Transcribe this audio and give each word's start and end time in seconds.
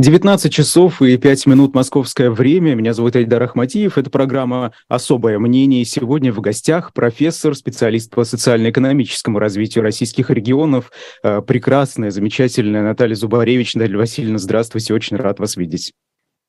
19 0.00 0.50
часов 0.50 1.02
и 1.02 1.18
5 1.18 1.46
минут 1.46 1.74
московское 1.74 2.30
время. 2.30 2.74
Меня 2.74 2.94
зовут 2.94 3.16
Эльдар 3.16 3.42
Ахматиев. 3.42 3.98
Это 3.98 4.08
программа 4.08 4.72
«Особое 4.88 5.38
мнение». 5.38 5.84
Сегодня 5.84 6.32
в 6.32 6.40
гостях 6.40 6.94
профессор, 6.94 7.54
специалист 7.54 8.10
по 8.10 8.24
социально-экономическому 8.24 9.38
развитию 9.38 9.84
российских 9.84 10.30
регионов, 10.30 10.90
э, 11.22 11.42
прекрасная, 11.42 12.10
замечательная 12.10 12.82
Наталья 12.82 13.14
Зубаревич. 13.14 13.74
Наталья 13.74 13.98
Васильевна, 13.98 14.38
здравствуйте, 14.38 14.94
очень 14.94 15.18
рад 15.18 15.38
вас 15.38 15.56
видеть. 15.56 15.92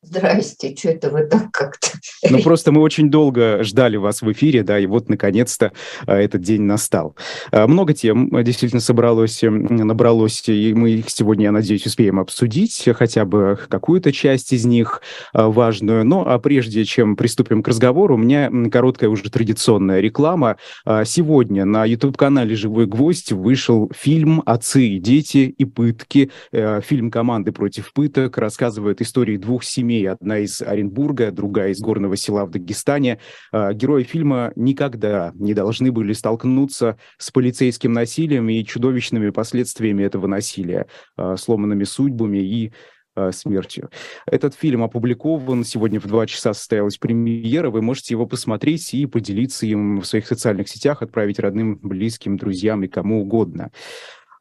Здрасте, 0.04 0.76
что 0.76 0.90
это 0.90 1.12
вы 1.12 1.28
так 1.28 1.52
как-то? 1.52 1.90
Ну, 2.30 2.42
просто 2.42 2.72
мы 2.72 2.82
очень 2.82 3.10
долго 3.10 3.64
ждали 3.64 3.98
вас 3.98 4.22
в 4.22 4.32
эфире, 4.32 4.64
да, 4.64 4.80
и 4.80 4.86
вот, 4.86 5.10
наконец-то, 5.10 5.72
а, 6.06 6.18
этот 6.18 6.42
день 6.42 6.62
настал. 6.62 7.16
А, 7.52 7.68
много 7.68 7.94
тем 7.94 8.34
а, 8.36 8.44
действительно 8.44 8.80
собралось, 8.80 9.40
набралось, 9.42 10.48
и 10.48 10.74
мы 10.74 10.92
их 10.92 11.10
сегодня, 11.10 11.46
я 11.46 11.52
надеюсь, 11.52 11.86
успеем 11.86 12.20
обсудить, 12.20 12.88
хотя 12.96 13.26
бы 13.26 13.60
какую-то 13.68 14.12
часть 14.12 14.54
из 14.54 14.66
них 14.66 15.02
важную. 15.34 16.06
Но 16.06 16.28
а 16.28 16.40
прежде 16.40 16.86
чем 16.86 17.16
приступим 17.16 17.64
к 17.64 17.68
разговору, 17.68 18.16
у 18.16 18.18
меня 18.18 18.52
короткая 18.72 19.10
уже 19.10 19.30
традиционная 19.30 20.00
реклама. 20.00 20.58
Сегодня 21.06 21.66
на 21.66 21.86
YouTube-канале 21.86 22.56
«Живой 22.56 22.86
гвоздь» 22.86 23.32
вышел 23.32 23.92
фильм 23.96 24.42
«Отцы 24.46 24.88
и 24.88 25.00
дети 25.00 25.54
и 25.58 25.66
пытки». 25.66 26.32
Э, 26.52 26.82
фильм 26.82 27.12
команды 27.12 27.52
против 27.52 27.94
пыток 27.94 28.38
рассказывает 28.38 29.02
истории 29.02 29.38
двух 29.38 29.64
семей 29.64 29.91
семей. 29.92 30.10
Одна 30.10 30.40
из 30.40 30.62
Оренбурга, 30.62 31.32
другая 31.32 31.72
из 31.72 31.80
горного 31.80 32.16
села 32.16 32.46
в 32.46 32.52
Дагестане. 32.52 33.20
А, 33.52 33.74
герои 33.74 34.04
фильма 34.04 34.52
никогда 34.56 35.32
не 35.36 35.54
должны 35.54 35.92
были 35.92 36.14
столкнуться 36.14 36.98
с 37.18 37.32
полицейским 37.32 37.92
насилием 37.94 38.50
и 38.50 38.64
чудовищными 38.64 39.30
последствиями 39.30 40.04
этого 40.04 40.28
насилия, 40.28 40.88
а, 41.18 41.36
сломанными 41.36 41.84
судьбами 41.84 42.38
и 42.38 42.72
а, 43.16 43.32
смертью. 43.32 43.90
Этот 44.26 44.56
фильм 44.56 44.84
опубликован, 44.84 45.64
сегодня 45.64 46.00
в 46.00 46.08
два 46.08 46.26
часа 46.26 46.54
состоялась 46.54 46.98
премьера, 46.98 47.70
вы 47.70 47.82
можете 47.82 48.14
его 48.14 48.26
посмотреть 48.26 48.94
и 48.94 49.06
поделиться 49.06 49.66
им 49.66 50.00
в 50.00 50.06
своих 50.06 50.28
социальных 50.28 50.70
сетях, 50.70 51.02
отправить 51.02 51.40
родным, 51.40 51.78
близким, 51.82 52.38
друзьям 52.38 52.84
и 52.84 52.88
кому 52.88 53.22
угодно. 53.22 53.72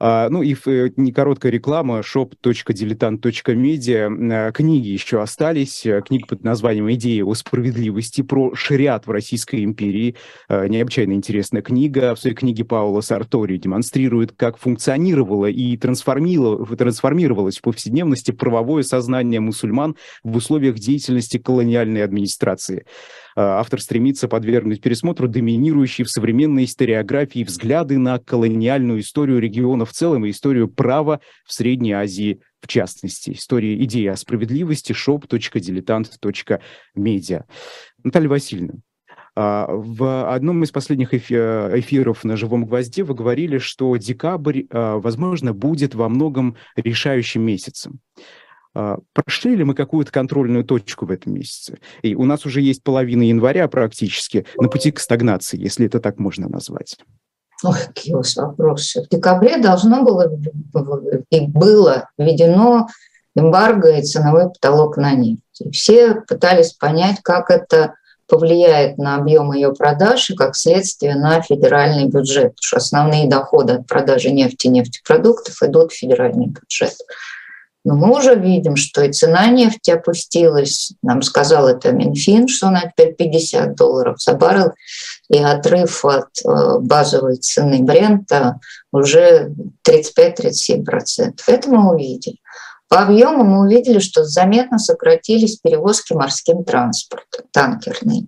А, 0.01 0.29
ну 0.31 0.43
и 0.43 0.57
э, 0.67 0.89
не 0.97 1.13
короткая 1.13 1.53
реклама 1.53 2.01
shop.diletant.media. 2.01 4.33
А, 4.33 4.51
книги 4.51 4.89
еще 4.89 5.21
остались. 5.21 5.85
Э, 5.85 6.01
книга 6.01 6.27
под 6.27 6.43
названием 6.43 6.91
«Идея 6.93 7.25
о 7.25 7.35
справедливости» 7.35 8.23
про 8.23 8.55
шариат 8.55 9.07
в 9.07 9.11
Российской 9.11 9.63
империи. 9.63 10.17
А, 10.49 10.67
необычайно 10.67 11.13
интересная 11.13 11.61
книга. 11.61 12.15
В 12.15 12.19
своей 12.19 12.35
книге 12.35 12.65
Паула 12.65 13.03
Сартори 13.03 13.59
демонстрирует, 13.59 14.33
как 14.33 14.57
функционировало 14.57 15.47
и 15.47 15.77
трансформировалось 15.77 17.59
в 17.59 17.63
повседневности 17.63 18.31
правовое 18.31 18.83
сознание 18.83 19.41
мусульман 19.41 19.97
в 20.25 20.35
условиях 20.35 20.79
деятельности 20.79 21.37
колониальной 21.37 22.03
администрации. 22.03 22.87
А, 23.37 23.61
автор 23.61 23.81
стремится 23.81 24.27
подвергнуть 24.29 24.81
пересмотру 24.81 25.29
доминирующие 25.29 26.05
в 26.05 26.11
современной 26.11 26.65
историографии 26.65 27.45
взгляды 27.45 27.99
на 27.99 28.19
колониальную 28.19 28.99
историю 29.01 29.39
региона 29.39 29.85
в 29.85 29.93
целом 29.93 30.27
и 30.27 30.31
историю 30.31 30.67
права 30.69 31.21
в 31.45 31.53
Средней 31.53 31.93
Азии 31.93 32.41
в 32.61 32.67
частности. 32.69 33.33
История 33.33 33.83
идеи 33.85 34.07
о 34.07 34.17
справедливости 34.17 34.93
shop.diletant.media. 34.93 37.45
Наталья 38.03 38.29
Васильевна, 38.29 38.75
а, 39.37 39.67
в 39.69 40.33
одном 40.33 40.65
из 40.65 40.71
последних 40.71 41.13
эфиров 41.15 42.25
на 42.25 42.37
«Живом 42.37 42.67
гвозде» 42.67 43.05
вы 43.05 43.15
говорили, 43.15 43.57
что 43.59 43.97
декабрь, 43.97 44.65
а, 44.71 44.99
возможно, 44.99 45.55
будет 45.55 45.95
во 45.95 46.09
многом 46.09 46.57
решающим 46.77 47.43
месяцем. 47.43 48.01
А, 48.75 48.99
прошли 49.13 49.57
ли 49.57 49.65
мы 49.65 49.75
какую-то 49.75 50.13
контрольную 50.13 50.65
точку 50.65 51.07
в 51.07 51.11
этом 51.11 51.35
месяце? 51.35 51.79
И 52.03 52.15
у 52.15 52.25
нас 52.25 52.47
уже 52.47 52.61
есть 52.61 52.83
половина 52.83 53.23
января 53.23 53.69
практически 53.69 54.47
на 54.57 54.69
пути 54.69 54.93
к 54.93 55.01
стагнации, 55.01 55.61
если 55.61 55.87
это 55.87 56.01
так 56.01 56.19
можно 56.19 56.49
назвать. 56.49 56.97
Ой, 57.63 57.77
какие 57.89 58.15
у 58.15 58.19
вас 58.19 58.37
вопросы. 58.37 59.03
В 59.03 59.09
декабре 59.09 59.59
должно 59.59 60.03
было 60.03 60.33
и 61.31 61.41
было 61.47 62.09
введено 62.17 62.87
эмбарго 63.35 63.99
и 63.99 64.03
ценовой 64.03 64.49
потолок 64.49 64.97
на 64.97 65.13
нефть. 65.13 65.61
И 65.61 65.71
все 65.71 66.15
пытались 66.15 66.73
понять, 66.73 67.19
как 67.23 67.51
это 67.51 67.95
повлияет 68.29 68.97
на 68.97 69.17
объем 69.17 69.53
ее 69.53 69.75
продаж 69.75 70.31
и 70.31 70.37
как 70.37 70.55
следствие 70.55 71.17
на 71.17 71.43
федеральный 71.43 72.07
бюджет, 72.07 72.55
потому 72.55 72.63
что 72.63 72.77
основные 72.77 73.29
доходы 73.29 73.75
от 73.75 73.87
продажи 73.87 74.31
нефти 74.31 74.69
и 74.69 74.71
нефтепродуктов 74.71 75.61
идут 75.63 75.93
в 75.93 75.97
федеральный 75.97 76.47
бюджет. 76.47 76.95
Но 77.85 77.95
мы 77.95 78.17
уже 78.17 78.35
видим, 78.35 78.77
что 78.77 79.03
и 79.03 79.13
цена 79.13 79.49
нефти 79.49 79.91
опустилась. 79.91 80.93
Нам 81.03 81.23
сказал 81.23 81.67
это 81.67 81.93
Минфин, 81.93 82.47
что 82.47 82.69
она 82.69 82.83
теперь 82.83 83.15
50 83.15 83.75
долларов 83.75 84.21
за 84.21 84.35
баррель, 84.35 84.73
и 85.31 85.39
отрыв 85.39 86.05
от 86.05 86.29
э, 86.45 86.79
базовой 86.81 87.37
цены 87.37 87.83
Брента 87.83 88.61
уже 88.93 89.53
35-37%. 89.89 91.41
Это 91.47 91.71
мы 91.71 91.95
увидели. 91.95 92.37
По 92.89 93.03
объему 93.03 93.45
мы 93.45 93.61
увидели, 93.61 94.01
что 94.01 94.25
заметно 94.25 94.79
сократились 94.79 95.57
перевозки 95.57 96.13
морским 96.13 96.65
транспортом, 96.65 97.47
танкерные. 97.53 98.27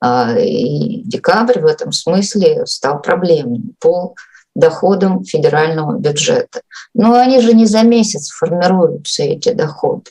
А, 0.00 0.36
и 0.38 1.02
декабрь 1.04 1.60
в 1.60 1.64
этом 1.64 1.92
смысле 1.92 2.66
стал 2.66 3.00
проблемным 3.00 3.74
по 3.80 4.14
доходам 4.54 5.24
федерального 5.24 5.98
бюджета. 5.98 6.62
Но 6.94 7.14
они 7.14 7.40
же 7.40 7.54
не 7.54 7.66
за 7.66 7.82
месяц 7.82 8.30
формируются, 8.30 9.22
эти 9.22 9.52
доходы. 9.52 10.10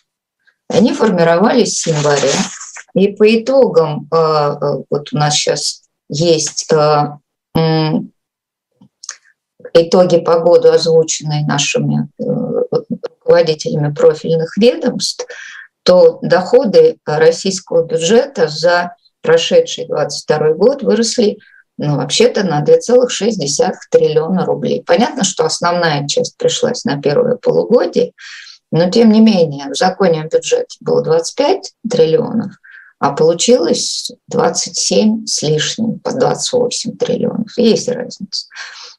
Они 0.67 0.93
формировались 0.93 1.79
с 1.79 1.87
января. 1.87 2.31
И 2.93 3.09
по 3.09 3.23
итогам, 3.35 4.07
э, 4.11 4.15
э, 4.15 4.83
вот 4.89 5.13
у 5.13 5.17
нас 5.17 5.35
сейчас 5.35 5.83
есть 6.09 6.71
э, 6.71 7.17
итоги 9.73 10.19
по 10.19 10.39
году, 10.39 10.69
озвученные 10.69 11.45
нашими 11.45 12.09
руководителями 13.23 13.93
профильных 13.93 14.57
ведомств, 14.57 15.25
то 15.83 16.19
доходы 16.21 16.97
российского 17.05 17.85
бюджета 17.85 18.47
за 18.47 18.95
прошедший 19.21 19.85
2022 19.87 20.53
год 20.53 20.83
выросли 20.83 21.37
ну, 21.83 21.95
вообще-то 21.95 22.43
на 22.43 22.63
2,6 22.63 23.71
триллиона 23.89 24.45
рублей. 24.45 24.83
Понятно, 24.85 25.23
что 25.23 25.45
основная 25.45 26.07
часть 26.07 26.37
пришлась 26.37 26.85
на 26.85 27.01
первое 27.01 27.37
полугодие, 27.37 28.11
но 28.71 28.91
тем 28.91 29.11
не 29.11 29.19
менее 29.19 29.65
в 29.67 29.75
законе 29.75 30.21
о 30.21 30.27
бюджете 30.27 30.77
было 30.79 31.01
25 31.01 31.73
триллионов, 31.89 32.53
а 32.99 33.13
получилось 33.13 34.11
27 34.27 35.25
с 35.25 35.41
лишним, 35.41 35.99
по 35.99 36.13
28 36.13 36.97
триллионов. 36.97 37.57
Есть 37.57 37.89
разница. 37.89 38.45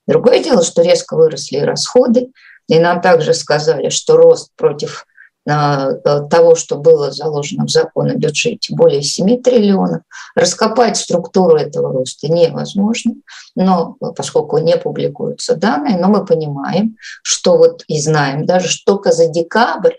Другое 0.09 0.43
дело, 0.43 0.65
что 0.65 0.83
резко 0.83 1.15
выросли 1.15 1.59
расходы, 1.59 2.33
и 2.67 2.81
нам 2.81 3.01
также 3.01 3.33
сказали, 3.33 3.91
что 3.91 4.17
рост 4.17 4.49
против 4.57 5.07
того, 5.45 6.55
что 6.55 6.77
было 6.77 7.11
заложено 7.11 7.67
в 7.67 7.71
закон 7.71 8.11
о 8.11 8.15
бюджете, 8.15 8.75
более 8.75 9.03
7 9.03 9.43
триллионов. 9.43 10.03
Раскопать 10.35 10.97
структуру 10.97 11.57
этого 11.57 11.93
роста 11.93 12.29
невозможно, 12.29 13.15
но 13.57 13.97
поскольку 14.17 14.59
не 14.59 14.77
публикуются 14.77 15.57
данные, 15.57 15.99
но 15.99 16.09
мы 16.09 16.25
понимаем, 16.25 16.97
что 17.23 17.57
вот 17.57 17.83
и 17.89 18.01
знаем 18.01 18.47
даже, 18.47 18.69
что 18.69 18.93
только 18.93 19.13
за 19.13 19.27
декабрь 19.29 19.95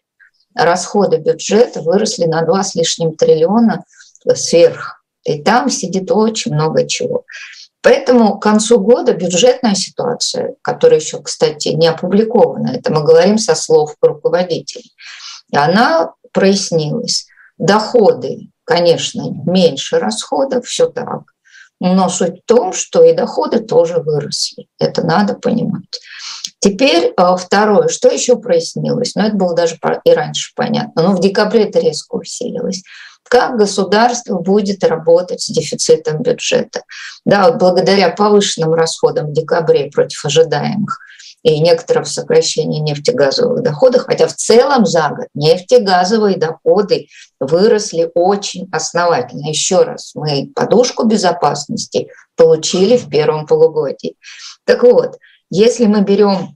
расходы 0.56 1.18
бюджета 1.18 1.82
выросли 1.82 2.26
на 2.26 2.44
2 2.44 2.64
с 2.64 2.76
лишним 2.76 3.16
триллиона 3.16 3.84
сверх. 4.36 5.04
И 5.24 5.42
там 5.42 5.70
сидит 5.70 6.12
очень 6.12 6.54
много 6.54 6.88
чего. 6.88 7.26
Поэтому 7.82 8.38
к 8.40 8.44
концу 8.44 8.80
года 8.80 9.14
бюджетная 9.14 9.76
ситуация, 9.76 10.56
которая 10.62 11.02
еще, 11.02 11.22
кстати, 11.22 11.68
не 11.70 11.88
опубликована, 11.88 12.70
это 12.70 12.94
мы 12.94 13.04
говорим 13.04 13.38
со 13.38 13.56
слов 13.56 13.96
руководителей, 14.02 14.92
она 15.56 16.14
прояснилась. 16.32 17.28
Доходы, 17.58 18.50
конечно, 18.66 19.24
меньше 19.46 20.00
расходов, 20.00 20.66
все 20.66 20.88
так. 20.88 21.22
Но 21.80 22.08
суть 22.08 22.42
в 22.42 22.46
том, 22.46 22.72
что 22.72 23.04
и 23.04 23.14
доходы 23.14 23.60
тоже 23.60 24.00
выросли. 24.00 24.68
Это 24.80 25.06
надо 25.06 25.36
понимать. 25.36 25.84
Теперь 26.60 27.14
а, 27.18 27.36
второе, 27.36 27.90
что 27.90 28.10
еще 28.10 28.38
прояснилось, 28.38 29.16
но 29.16 29.24
ну, 29.24 29.28
это 29.28 29.38
было 29.38 29.54
даже 29.54 29.78
и 30.06 30.12
раньше 30.12 30.54
понятно, 30.56 31.04
но 31.04 31.12
в 31.12 31.20
декабре 31.20 31.66
это 31.66 31.80
резко 31.80 32.16
усилилось. 32.16 32.84
Как 33.28 33.58
государство 33.58 34.38
будет 34.40 34.84
работать 34.84 35.42
с 35.42 35.48
дефицитом 35.48 36.22
бюджета? 36.22 36.84
Да, 37.26 37.50
вот 37.50 37.60
благодаря 37.60 38.10
повышенным 38.10 38.74
расходам 38.74 39.28
в 39.28 39.34
декабре 39.34 39.90
против 39.92 40.24
ожидаемых– 40.24 41.00
и 41.44 41.60
некоторого 41.60 42.06
сокращения 42.06 42.80
нефтегазовых 42.80 43.62
доходов, 43.62 44.04
хотя 44.04 44.28
в 44.28 44.34
целом 44.34 44.86
за 44.86 45.10
год 45.10 45.28
нефтегазовые 45.36 46.38
доходы 46.38 47.08
выросли 47.40 48.10
очень 48.16 48.70
основательно. 48.72 49.50
Еще 49.50 49.82
раз, 49.84 50.14
мы 50.16 50.52
подушку 50.56 51.04
безопасности 51.04 52.08
получили 52.36 52.98
в 52.98 53.10
первом 53.10 53.46
полугодии. 53.46 54.16
Так 54.66 54.84
вот, 54.84 55.18
если 55.50 55.86
мы 55.86 56.02
берем 56.02 56.56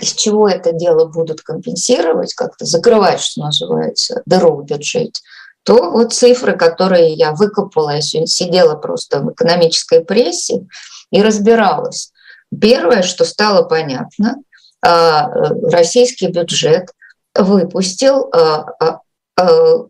из 0.00 0.12
чего 0.12 0.48
это 0.48 0.72
дело 0.72 1.06
будут 1.06 1.40
компенсировать, 1.40 2.34
как-то 2.34 2.66
закрывать, 2.66 3.20
что 3.20 3.42
называется, 3.42 4.22
дыру 4.26 4.56
в 4.56 4.66
бюджете, 4.66 5.22
то 5.62 5.90
вот 5.90 6.12
цифры, 6.12 6.56
которые 6.56 7.14
я 7.14 7.32
выкопала, 7.32 7.94
я 7.96 8.00
сидела 8.02 8.76
просто 8.76 9.20
в 9.20 9.32
экономической 9.32 10.04
прессе 10.04 10.66
и 11.10 11.22
разбиралась. 11.22 12.12
Первое, 12.60 13.02
что 13.02 13.24
стало 13.24 13.62
понятно, 13.62 14.36
а, 14.82 15.28
российский 15.70 16.28
бюджет 16.28 16.90
выпустил 17.34 18.30
а, 18.32 19.00
а, 19.36 19.86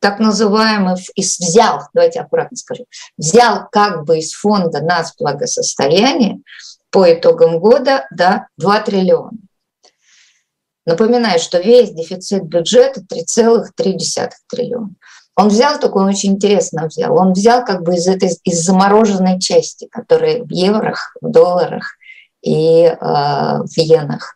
так 0.00 0.18
называемый, 0.18 0.96
взял, 1.16 1.82
давайте 1.94 2.20
аккуратно 2.20 2.56
скажу, 2.56 2.86
взял 3.16 3.68
как 3.70 4.04
бы 4.04 4.18
из 4.18 4.32
фонда 4.32 4.80
нацблагосостояния 4.82 6.40
по 6.90 7.12
итогам 7.12 7.60
года 7.60 8.06
да, 8.10 8.48
2 8.56 8.80
триллиона. 8.80 9.38
Напоминаю, 10.86 11.38
что 11.38 11.60
весь 11.60 11.90
дефицит 11.90 12.44
бюджета 12.44 13.00
3,3 13.00 14.30
триллиона. 14.48 14.94
Он 15.40 15.48
взял, 15.48 15.78
такой 15.80 16.04
очень 16.04 16.32
интересно 16.32 16.86
взял, 16.86 17.16
он 17.16 17.32
взял 17.32 17.64
как 17.64 17.82
бы 17.82 17.94
из 17.94 18.06
этой 18.06 18.30
из 18.44 18.62
замороженной 18.62 19.40
части, 19.40 19.88
которая 19.90 20.42
в 20.42 20.50
еврох, 20.50 21.16
в 21.22 21.30
долларах 21.30 21.96
и 22.42 22.84
э, 22.84 22.94
в 22.98 23.78
иенах. 23.78 24.34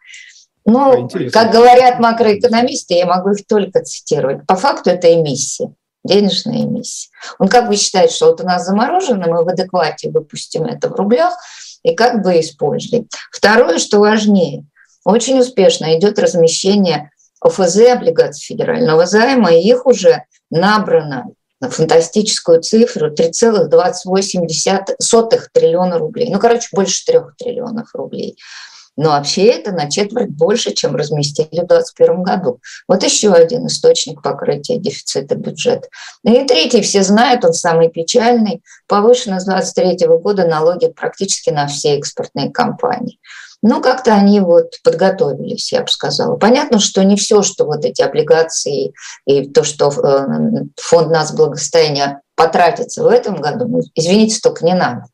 Ну, 0.65 1.03
Интересно. 1.03 1.43
как 1.43 1.53
говорят 1.53 2.01
макроэкономисты, 2.01 2.95
я 2.95 3.05
могу 3.05 3.33
их 3.33 3.47
только 3.47 3.83
цитировать. 3.83 4.47
По 4.47 4.57
факту 4.57 4.89
это 4.89 5.13
эмиссия, 5.13 5.75
денежная 6.05 6.63
эмиссия. 6.63 7.11
Он 7.39 7.49
как 7.49 7.69
бы 7.69 7.77
считает, 7.77 8.11
что 8.11 8.27
вот 8.27 8.41
у 8.41 8.45
нас 8.45 8.65
заморожено, 8.65 9.27
мы 9.29 9.45
в 9.45 9.49
адеквате 9.49 10.11
выпустим 10.11 10.65
это 10.65 10.89
в 10.89 10.95
рублях 10.95 11.35
и 11.83 11.95
как 11.95 12.23
бы 12.23 12.41
используем. 12.41 13.09
Второе, 13.31 13.79
что 13.79 13.99
важнее, 13.99 14.65
очень 15.05 15.39
успешно 15.39 15.99
идет 15.99 16.19
размещение 16.19 17.11
ОФЗ 17.43 17.91
облигаций 17.93 18.43
федерального 18.43 19.05
займа, 19.05 19.53
и 19.53 19.61
их 19.61 19.85
уже 19.85 20.25
набрано 20.55 21.27
на 21.61 21.71
фантастическую 21.71 22.63
цифру 22.63 23.13
3,28 23.13 25.49
триллиона 25.53 25.99
рублей. 25.99 26.31
Ну, 26.31 26.39
короче, 26.39 26.69
больше 26.73 27.05
3 27.05 27.19
триллионов 27.39 27.91
рублей. 27.95 28.39
Но 28.97 29.11
вообще 29.11 29.47
это 29.47 29.73
на 29.73 29.91
четверть 29.91 30.31
больше, 30.31 30.73
чем 30.73 30.95
разместили 30.95 31.47
в 31.47 31.67
2021 31.67 32.23
году. 32.23 32.61
Вот 32.87 33.03
еще 33.03 33.33
один 33.33 33.67
источник 33.67 34.23
покрытия 34.23 34.79
дефицита 34.79 35.35
бюджета. 35.35 35.89
Ну 36.23 36.41
и 36.41 36.47
третий, 36.47 36.81
все 36.81 37.03
знают, 37.03 37.45
он 37.45 37.55
самый 37.55 37.89
печальный, 37.89 38.63
повышено 38.87 39.41
с 39.41 39.47
2023 39.47 40.07
года 40.19 40.47
налоги 40.47 40.87
практически 40.87 41.51
на 41.51 41.67
все 41.67 41.99
экспортные 41.99 42.53
компании. 42.53 43.19
Ну, 43.67 43.81
как-то 43.81 44.13
они 44.13 44.41
вот 44.41 44.75
подготовились, 44.85 45.73
я 45.73 45.81
бы 45.81 45.89
сказала. 45.89 46.37
Понятно, 46.37 46.79
что 46.79 47.03
не 47.03 47.17
все, 47.17 47.41
что 47.41 47.65
вот 47.65 47.87
эти 47.87 48.03
облигации 48.03 48.93
и 49.25 49.49
то, 49.49 49.65
что 49.65 49.89
э, 49.89 50.65
фонд 50.79 51.11
нас 51.11 51.33
благосостояния 51.33 52.21
потратится 52.37 53.03
в 53.03 53.07
этом 53.07 53.37
году, 53.37 53.67
ну, 53.67 53.81
извините, 53.95 54.39
только 54.43 54.67
не 54.67 54.75
надо. 54.75 55.07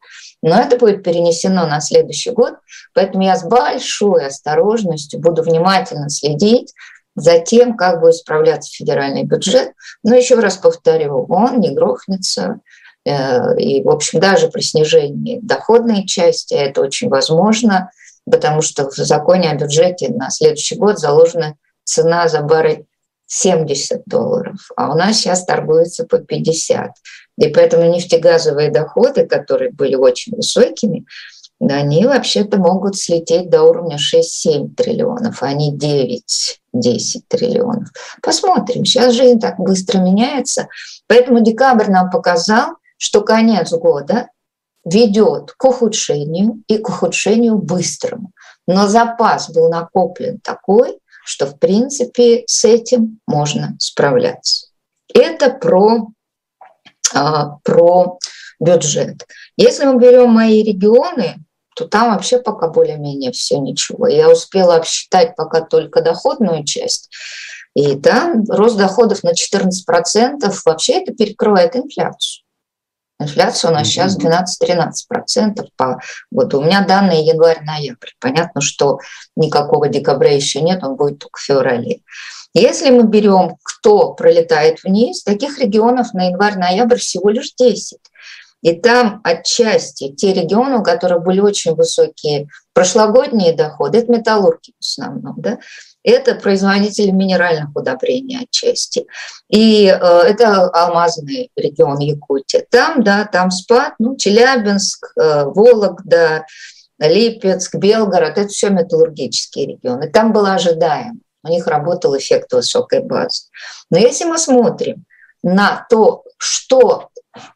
Но 0.42 0.60
это 0.60 0.76
будет 0.76 1.04
перенесено 1.04 1.64
на 1.68 1.80
следующий 1.80 2.32
год, 2.32 2.54
поэтому 2.92 3.22
я 3.22 3.36
с 3.36 3.44
большой 3.44 4.26
осторожностью 4.26 5.20
буду 5.20 5.44
внимательно 5.44 6.10
следить 6.10 6.74
за 7.14 7.38
тем, 7.38 7.76
как 7.76 8.00
будет 8.00 8.16
справляться 8.16 8.74
федеральный 8.74 9.22
бюджет. 9.22 9.74
Но 10.02 10.16
еще 10.16 10.34
раз 10.34 10.56
повторю, 10.56 11.24
он 11.28 11.60
не 11.60 11.72
грохнется. 11.72 12.58
Э, 13.04 13.56
и, 13.56 13.80
в 13.84 13.90
общем, 13.90 14.18
даже 14.18 14.48
при 14.48 14.62
снижении 14.62 15.38
доходной 15.40 16.04
части 16.04 16.54
это 16.54 16.80
очень 16.80 17.08
возможно, 17.08 17.92
потому 18.28 18.62
что 18.62 18.90
в 18.90 18.94
законе 18.94 19.50
о 19.50 19.54
бюджете 19.54 20.08
на 20.08 20.30
следующий 20.30 20.76
год 20.76 20.98
заложена 20.98 21.56
цена 21.84 22.28
за 22.28 22.40
баррель 22.40 22.86
70 23.26 24.02
долларов, 24.06 24.56
а 24.76 24.92
у 24.92 24.96
нас 24.96 25.16
сейчас 25.16 25.44
торгуется 25.44 26.04
по 26.04 26.18
50. 26.18 26.90
И 27.38 27.48
поэтому 27.48 27.84
нефтегазовые 27.84 28.70
доходы, 28.70 29.24
которые 29.26 29.70
были 29.70 29.94
очень 29.94 30.34
высокими, 30.34 31.06
они 31.60 32.06
вообще-то 32.06 32.58
могут 32.58 32.96
слететь 32.96 33.50
до 33.50 33.62
уровня 33.62 33.98
6-7 33.98 34.74
триллионов, 34.74 35.42
а 35.42 35.52
не 35.52 35.76
9-10 35.76 36.56
триллионов. 37.28 37.88
Посмотрим. 38.22 38.84
Сейчас 38.84 39.14
жизнь 39.14 39.38
так 39.38 39.58
быстро 39.58 39.98
меняется. 39.98 40.68
Поэтому 41.06 41.40
декабрь 41.40 41.90
нам 41.90 42.10
показал, 42.10 42.76
что 42.96 43.20
конец 43.20 43.72
года 43.72 44.28
ведет 44.92 45.52
к 45.52 45.64
ухудшению 45.64 46.62
и 46.66 46.78
к 46.78 46.88
ухудшению 46.88 47.58
быстрому. 47.58 48.32
Но 48.66 48.88
запас 48.88 49.50
был 49.50 49.70
накоплен 49.70 50.38
такой, 50.40 50.98
что 51.24 51.46
в 51.46 51.58
принципе 51.58 52.44
с 52.46 52.64
этим 52.64 53.20
можно 53.26 53.76
справляться. 53.78 54.66
Это 55.12 55.50
про, 55.50 56.08
а, 57.14 57.58
про 57.62 58.18
бюджет. 58.58 59.26
Если 59.56 59.84
мы 59.84 59.98
берем 59.98 60.30
мои 60.30 60.62
регионы, 60.62 61.36
то 61.76 61.86
там 61.86 62.12
вообще 62.12 62.40
пока 62.40 62.68
более-менее 62.68 63.32
все 63.32 63.58
ничего. 63.58 64.06
Я 64.06 64.30
успела 64.30 64.76
обсчитать 64.76 65.36
пока 65.36 65.60
только 65.60 66.02
доходную 66.02 66.64
часть. 66.64 67.10
И 67.74 67.96
там 67.96 68.44
рост 68.48 68.76
доходов 68.76 69.22
на 69.22 69.32
14% 69.32 70.62
вообще 70.64 70.94
это 70.94 71.14
перекрывает 71.14 71.76
инфляцию. 71.76 72.39
Инфляция 73.20 73.70
у 73.70 73.74
нас 73.74 73.86
сейчас 73.86 74.18
12-13% 74.18 75.68
по 75.76 76.00
году. 76.30 76.60
У 76.60 76.64
меня 76.64 76.84
данные 76.86 77.26
январь-ноябрь. 77.26 78.08
Понятно, 78.18 78.62
что 78.62 78.98
никакого 79.36 79.88
декабря 79.88 80.34
еще 80.34 80.62
нет, 80.62 80.82
он 80.82 80.96
будет 80.96 81.18
только 81.18 81.38
в 81.38 81.42
феврале. 81.42 82.00
Если 82.54 82.90
мы 82.90 83.04
берем, 83.04 83.56
кто 83.62 84.14
пролетает 84.14 84.82
вниз, 84.82 85.22
таких 85.22 85.58
регионов 85.58 86.14
на 86.14 86.28
январь-ноябрь 86.28 86.96
всего 86.96 87.28
лишь 87.28 87.52
10. 87.54 87.98
И 88.62 88.72
там 88.72 89.20
отчасти 89.22 90.12
те 90.12 90.32
регионы, 90.32 90.78
у 90.78 90.82
которых 90.82 91.22
были 91.22 91.40
очень 91.40 91.74
высокие 91.74 92.48
прошлогодние 92.72 93.54
доходы, 93.54 93.98
это 93.98 94.12
металлурги 94.12 94.72
в 94.78 94.84
основном, 94.84 95.34
да, 95.38 95.58
это 96.02 96.34
производители 96.34 97.10
минеральных 97.10 97.74
удобрений 97.74 98.42
отчасти. 98.42 99.06
И 99.48 99.86
э, 99.86 99.96
это 99.96 100.68
алмазный 100.68 101.50
регион 101.56 101.98
Якутии. 101.98 102.64
Там, 102.70 103.02
да, 103.02 103.24
там 103.24 103.50
спад, 103.50 103.94
ну, 103.98 104.16
Челябинск, 104.16 105.12
э, 105.16 105.44
Вологда, 105.44 106.46
Липецк, 106.98 107.74
Белгород, 107.76 108.36
это 108.36 108.48
все 108.48 108.70
металлургические 108.70 109.66
регионы. 109.66 110.10
Там 110.10 110.32
было 110.32 110.54
ожидаемо. 110.54 111.18
У 111.42 111.48
них 111.48 111.66
работал 111.66 112.16
эффект 112.16 112.52
высокой 112.52 113.00
базы. 113.00 113.44
Но 113.90 113.98
если 113.98 114.24
мы 114.24 114.38
смотрим 114.38 115.04
на 115.42 115.86
то, 115.88 116.24
что 116.36 117.08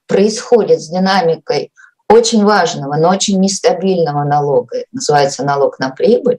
происходит 0.06 0.80
с 0.80 0.88
динамикой 0.88 1.72
очень 2.08 2.44
важного, 2.44 2.96
но 2.96 3.10
очень 3.10 3.40
нестабильного 3.40 4.24
налога, 4.24 4.84
называется 4.92 5.44
налог 5.44 5.78
на 5.78 5.90
прибыль, 5.90 6.38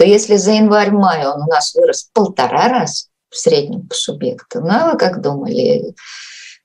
то 0.00 0.06
если 0.06 0.36
за 0.36 0.52
январь-май 0.52 1.26
он 1.26 1.42
у 1.42 1.46
нас 1.46 1.74
вырос 1.74 2.08
полтора 2.14 2.70
раз 2.70 3.10
в 3.28 3.36
среднем 3.36 3.86
по 3.86 3.94
субъекту, 3.94 4.62
ну 4.62 4.70
а 4.70 4.90
вы 4.92 4.98
как 4.98 5.20
думали, 5.20 5.94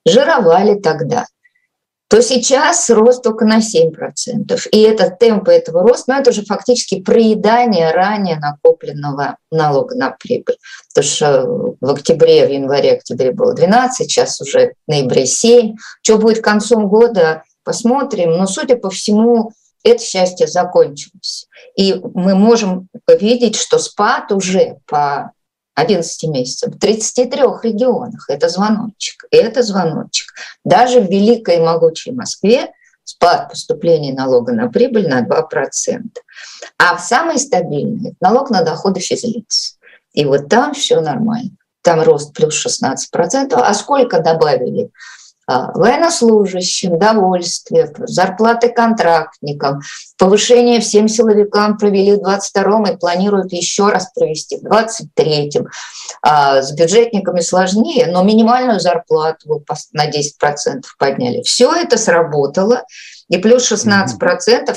жировали 0.06 0.76
тогда, 0.76 1.26
то 2.08 2.22
сейчас 2.22 2.90
рост 2.90 3.24
только 3.24 3.44
на 3.44 3.58
7%. 3.58 4.58
И 4.72 4.80
этот 4.80 5.20
темп 5.20 5.50
этого 5.50 5.86
роста, 5.86 6.14
ну 6.14 6.22
это 6.22 6.32
же 6.32 6.46
фактически 6.46 7.02
проедание 7.02 7.92
ранее 7.92 8.40
накопленного 8.40 9.36
налога 9.52 9.96
на 9.96 10.12
прибыль. 10.12 10.56
Потому 10.94 11.12
что 11.12 11.76
в 11.82 11.90
октябре, 11.90 12.48
в 12.48 12.52
январе-октябре 12.52 13.34
было 13.34 13.54
12, 13.54 14.10
сейчас 14.10 14.40
уже 14.40 14.76
в 14.88 14.92
ноябре 14.92 15.26
7. 15.26 15.76
Что 16.04 16.20
будет 16.20 16.40
к 16.40 16.44
концу 16.46 16.88
года, 16.88 17.44
посмотрим. 17.66 18.38
Но, 18.38 18.48
судя 18.48 18.78
по 18.78 18.90
всему, 18.90 19.52
это 19.86 20.04
счастье 20.04 20.48
закончилось. 20.48 21.48
И 21.78 22.02
мы 22.14 22.36
можем 22.36 22.90
видеть, 23.08 23.56
что 23.56 23.78
спад 23.78 24.32
уже 24.32 24.80
по 24.88 25.32
11 25.76 26.30
месяцев 26.30 26.74
в 26.74 26.80
33 26.80 27.42
регионах. 27.64 28.30
Это 28.30 28.50
звоночек. 28.50 29.26
Это 29.30 29.62
звоночек. 29.62 30.28
Даже 30.64 31.02
в 31.02 31.10
великой 31.10 31.58
и 31.58 31.60
могучей 31.60 32.14
Москве 32.14 32.72
спад 33.04 33.50
поступления 33.50 34.14
налога 34.14 34.54
на 34.54 34.70
прибыль 34.70 35.08
на 35.08 35.22
2%. 35.22 36.02
А 36.80 36.98
в 36.98 37.02
самой 37.02 37.38
стабильной 37.38 38.16
налог 38.20 38.50
на 38.50 38.64
доходы 38.64 39.00
физлиц. 39.00 39.78
И 40.14 40.26
вот 40.26 40.50
там 40.50 40.74
все 40.74 41.00
нормально. 41.00 41.52
Там 41.84 42.02
рост 42.02 42.34
плюс 42.34 42.66
16%. 42.66 43.54
А 43.54 43.74
сколько 43.76 44.20
добавили 44.20 44.90
военнослужащим, 45.48 46.98
довольствие, 46.98 47.94
зарплаты 47.98 48.70
контрактникам, 48.70 49.82
повышение 50.18 50.80
всем 50.80 51.08
силовикам 51.08 51.78
провели 51.78 52.14
в 52.14 52.24
22-м 52.24 52.88
и 52.88 52.98
планируют 52.98 53.54
еще 53.54 53.90
раз 53.90 54.12
провести 54.14 54.58
в 54.58 54.64
23-м. 54.66 55.68
А 56.22 56.62
с 56.62 56.72
бюджетниками 56.72 57.42
сложнее, 57.42 58.08
но 58.08 58.24
минимальную 58.24 58.80
зарплату 58.80 59.64
на 59.94 60.10
10% 60.10 60.82
подняли. 60.98 61.42
Все 61.44 61.74
это 61.74 61.98
сработало, 61.98 62.84
и 63.30 63.38
плюс 63.38 63.72
16%, 63.72 64.16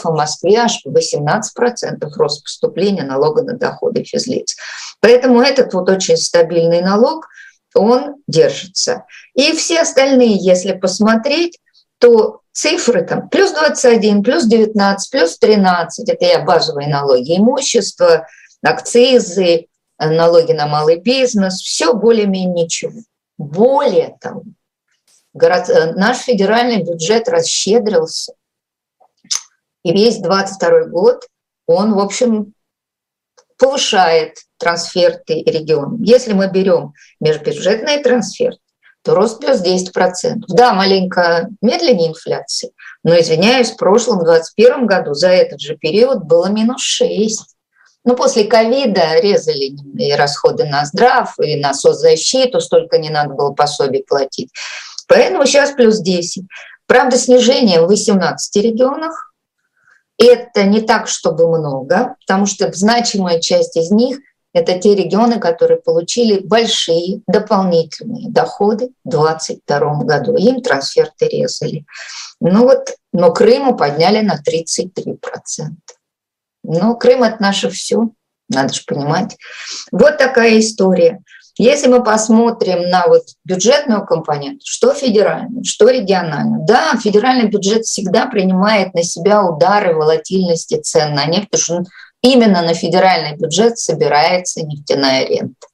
а 0.03 0.11
в 0.11 0.15
Москве 0.15 0.57
аж 0.59 0.83
18% 0.87 2.09
рост 2.17 2.43
поступления 2.43 3.03
налога 3.03 3.43
на 3.43 3.55
доходы 3.55 4.05
физлиц. 4.05 4.57
Поэтому 5.01 5.41
этот 5.41 5.75
вот 5.75 5.89
очень 5.91 6.17
стабильный 6.17 6.83
налог, 6.83 7.29
он 7.75 8.17
держится. 8.27 9.05
И 9.35 9.53
все 9.53 9.81
остальные, 9.81 10.37
если 10.37 10.73
посмотреть, 10.73 11.59
то 11.99 12.41
цифры 12.53 13.05
там 13.05 13.29
плюс 13.29 13.53
21, 13.53 14.23
плюс 14.23 14.45
19, 14.47 15.11
плюс 15.11 15.39
13, 15.39 16.09
это 16.09 16.25
я 16.25 16.45
базовые 16.45 16.89
налоги, 16.89 17.37
имущество, 17.37 18.27
акцизы, 18.63 19.67
налоги 19.99 20.53
на 20.53 20.67
малый 20.67 21.01
бизнес, 21.01 21.61
все 21.61 21.95
более-менее 21.95 22.65
ничего. 22.65 23.01
Более 23.37 24.17
того, 24.21 24.43
город, 25.33 25.69
э, 25.69 25.93
наш 25.93 26.19
федеральный 26.19 26.83
бюджет 26.83 27.29
расщедрился. 27.29 28.35
И 29.85 29.93
весь 29.93 30.19
22 30.19 30.87
год 30.87 31.27
он, 31.67 31.95
в 31.95 32.01
общем, 32.01 32.55
повышает 33.57 34.39
трансферты 34.59 35.43
регионам. 35.45 36.03
Если 36.03 36.33
мы 36.33 36.49
берем 36.49 36.93
межбюджетные 37.21 37.99
трансферты, 37.99 38.61
то 39.03 39.15
рост 39.15 39.41
плюс 39.41 39.63
10%. 39.63 40.45
Да, 40.49 40.75
маленько 40.75 41.49
медленнее 41.63 42.11
инфляции, 42.11 42.73
но, 43.03 43.19
извиняюсь, 43.19 43.71
в 43.71 43.77
прошлом, 43.77 44.19
2021 44.19 44.87
году 44.87 45.15
за 45.15 45.29
этот 45.29 45.61
же 45.61 45.77
период 45.77 46.25
было 46.25 46.47
минус 46.47 46.83
6. 46.83 47.41
Ну, 48.05 48.17
после 48.17 48.45
ковида 48.45 49.21
резали 49.21 49.77
и 49.99 50.13
расходы 50.13 50.65
на 50.65 50.85
здрав, 50.85 51.35
и 51.41 51.57
на 51.57 51.75
соцзащиту, 51.75 52.61
столько 52.61 52.99
не 52.99 53.11
надо 53.11 53.35
было 53.35 53.53
пособий 53.53 54.05
платить. 54.05 54.51
Поэтому 55.07 55.47
сейчас 55.47 55.73
плюс 55.73 56.01
10. 56.01 56.45
Правда, 56.87 57.17
снижение 57.17 57.81
в 57.83 57.87
18 57.87 58.57
регионах. 58.63 59.33
Это 60.19 60.65
не 60.65 60.81
так, 60.81 61.07
чтобы 61.07 61.47
много, 61.49 62.17
потому 62.27 62.47
что 62.47 62.71
значимая 62.73 63.41
часть 63.41 63.77
из 63.77 63.91
них 63.91 64.19
это 64.53 64.79
те 64.79 64.95
регионы, 64.95 65.39
которые 65.39 65.81
получили 65.81 66.41
большие 66.41 67.21
дополнительные 67.27 68.31
доходы 68.31 68.91
в 69.05 69.11
2022 69.11 70.05
году. 70.05 70.37
Им 70.37 70.63
трансферты 70.63 71.29
резали. 71.29 71.85
Ну 72.41 72.65
вот, 72.65 72.95
но 73.13 73.33
Крыму 73.33 73.77
подняли 73.77 74.21
на 74.21 74.41
33%. 74.41 75.19
Ну, 76.65 76.97
Крым– 76.97 77.23
это 77.25 77.41
наше 77.41 77.71
все, 77.71 78.11
надо 78.49 78.75
же 78.75 78.83
понимать. 78.87 79.37
Вот 79.93 80.19
такая 80.19 80.59
история. 80.59 81.23
Если 81.57 81.89
мы 81.89 82.05
посмотрим 82.05 82.89
на 82.89 83.09
вот 83.09 83.25
бюджетную 83.45 84.07
компоненту, 84.07 84.65
что 84.65 84.95
федеральную, 84.95 85.65
что 85.65 85.89
региональную, 85.89 86.65
да, 86.65 86.95
федеральный 87.03 87.49
бюджет 87.49 87.85
всегда 87.85 88.27
принимает 88.27 88.95
на 88.95 89.03
себя 89.03 89.43
удары 89.43 89.95
волатильности 89.95 90.81
цен 90.81 91.15
на 91.15 91.27
нефть, 91.27 91.49
потому 91.51 91.85
что 91.85 91.91
именно 92.23 92.63
на 92.63 92.75
федеральный 92.75 93.37
бюджет 93.37 93.79
собирается 93.79 94.63
нефтяная 94.63 95.27
рента. 95.27 95.67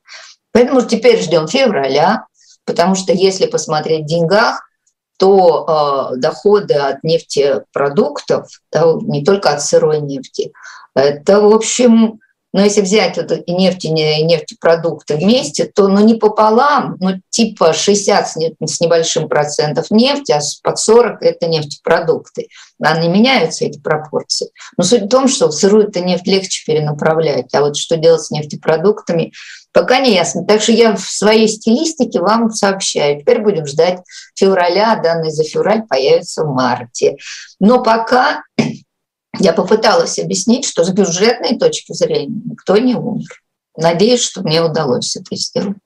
Поэтому 0.53 0.83
теперь 0.83 1.21
ждем 1.21 1.49
февраля, 1.49 2.27
потому 2.65 2.95
что 2.95 3.13
если 3.13 3.47
посмотреть 3.47 4.05
в 4.05 4.09
деньгах, 4.09 4.63
то 5.17 6.11
э, 6.13 6.17
доходы 6.17 6.75
от 6.75 7.05
нефтепродуктов, 7.05 8.49
да, 8.73 8.95
не 9.03 9.25
только 9.25 9.51
от 9.51 9.63
сырой 9.63 10.01
нефти, 10.01 10.53
это, 10.95 11.41
в 11.41 11.55
общем, 11.55 12.21
но 12.55 12.63
если 12.63 12.83
взять 12.83 13.17
вот 13.17 13.33
нефть, 13.49 13.85
и 13.85 13.91
нефтепродукты 13.91 15.17
вместе, 15.17 15.65
то 15.65 15.89
ну, 15.89 16.05
не 16.05 16.15
пополам, 16.15 16.97
ну 17.01 17.21
типа 17.29 17.73
60 17.73 18.29
с 18.29 18.81
небольшим 18.81 19.29
процентов 19.29 19.91
нефти, 19.91 20.31
а 20.31 20.41
под 20.63 20.79
40 20.79 21.21
это 21.23 21.49
нефтепродукты. 21.49 22.47
Они 22.81 23.09
меняются, 23.09 23.65
эти 23.65 23.81
пропорции. 23.81 24.51
Но 24.77 24.85
суть 24.85 25.03
в 25.03 25.09
том, 25.09 25.27
что 25.27 25.51
сырую-то 25.51 25.99
нефть 25.99 26.29
легче 26.29 26.65
перенаправлять, 26.65 27.53
а 27.55 27.61
вот 27.61 27.77
что 27.77 27.97
делать 27.97 28.23
с 28.23 28.31
нефтепродуктами, 28.31 29.33
пока 29.73 29.99
не 29.99 30.15
ясно. 30.15 30.45
Так 30.45 30.63
что 30.63 30.71
я 30.71 30.95
в 30.95 31.01
своей 31.01 31.49
стилистике 31.49 32.21
вам 32.21 32.51
сообщаю. 32.51 33.21
Теперь 33.21 33.41
будем 33.41 33.67
ждать 33.67 33.99
февраля, 34.37 34.95
данные 35.03 35.33
за 35.33 35.43
февраль 35.43 35.83
появятся 35.89 36.45
в 36.45 36.55
марте. 36.55 37.17
Но 37.59 37.83
пока 37.83 38.43
я 39.39 39.53
попыталась 39.53 40.19
объяснить, 40.19 40.67
что 40.67 40.85
с 40.85 40.91
бюджетной 40.91 41.59
точки 41.59 41.93
зрения 41.93 42.41
никто 42.51 42.77
не 42.77 42.95
умер. 42.95 43.43
Надеюсь, 43.77 44.23
что 44.23 44.43
мне 44.43 44.63
удалось 44.63 45.17
это 45.17 45.35
сделать. 45.37 45.79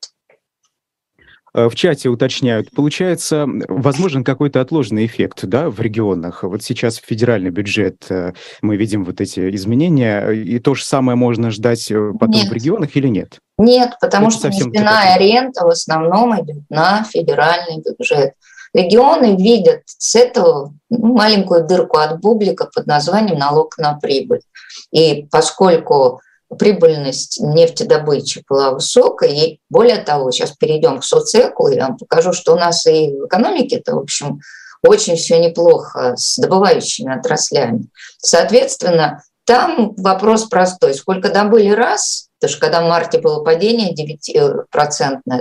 Э, 1.54 1.68
в 1.68 1.74
чате 1.74 2.08
уточняют, 2.08 2.70
получается, 2.70 3.46
возможен 3.68 4.24
какой-то 4.24 4.60
отложенный 4.60 5.06
эффект 5.06 5.44
да, 5.44 5.70
в 5.70 5.80
регионах. 5.80 6.42
Вот 6.42 6.62
сейчас 6.62 6.96
федеральный 6.96 7.50
бюджет, 7.50 8.06
э, 8.10 8.32
мы 8.62 8.76
видим 8.76 9.04
вот 9.04 9.20
эти 9.20 9.54
изменения, 9.54 10.30
и 10.30 10.58
то 10.58 10.74
же 10.74 10.84
самое 10.84 11.16
можно 11.16 11.50
ждать 11.50 11.90
э, 11.90 12.12
потом 12.18 12.42
нет. 12.42 12.48
в 12.48 12.52
регионах 12.52 12.96
или 12.96 13.08
нет? 13.08 13.38
Нет, 13.58 13.94
потому 14.00 14.28
Это 14.28 14.36
что 14.36 14.48
нефтяная 14.48 15.18
рента 15.18 15.64
в 15.64 15.70
основном 15.70 16.40
идет 16.42 16.62
на 16.68 17.04
федеральный 17.04 17.82
бюджет. 17.82 18.34
Регионы 18.74 19.36
видят 19.36 19.82
с 19.86 20.14
этого 20.14 20.74
ну, 20.90 21.14
маленькую 21.14 21.66
дырку 21.66 21.98
от 21.98 22.20
бублика 22.20 22.68
под 22.72 22.86
названием 22.86 23.38
налог 23.38 23.78
на 23.78 23.94
прибыль. 23.94 24.42
И 24.90 25.26
поскольку 25.30 26.20
прибыльность 26.58 27.40
нефтедобычи 27.40 28.44
была 28.48 28.70
высокой, 28.70 29.36
и 29.36 29.60
более 29.68 29.98
того, 29.98 30.30
сейчас 30.30 30.52
перейдем 30.52 31.00
к 31.00 31.04
соцеку, 31.04 31.68
я 31.68 31.88
вам 31.88 31.98
покажу, 31.98 32.32
что 32.32 32.54
у 32.54 32.56
нас 32.56 32.86
и 32.86 33.12
в 33.12 33.26
экономике-то, 33.26 33.94
в 33.94 33.98
общем, 33.98 34.40
очень 34.82 35.16
все 35.16 35.38
неплохо 35.40 36.14
с 36.16 36.38
добывающими 36.38 37.18
отраслями. 37.18 37.88
Соответственно, 38.18 39.22
там 39.44 39.94
вопрос 39.96 40.44
простой. 40.44 40.94
Сколько 40.94 41.30
добыли 41.30 41.70
раз, 41.70 42.28
потому 42.38 42.50
что 42.50 42.60
когда 42.60 42.82
в 42.82 42.88
марте 42.88 43.18
было 43.18 43.42
падение 43.42 43.94
9%, 43.94 44.64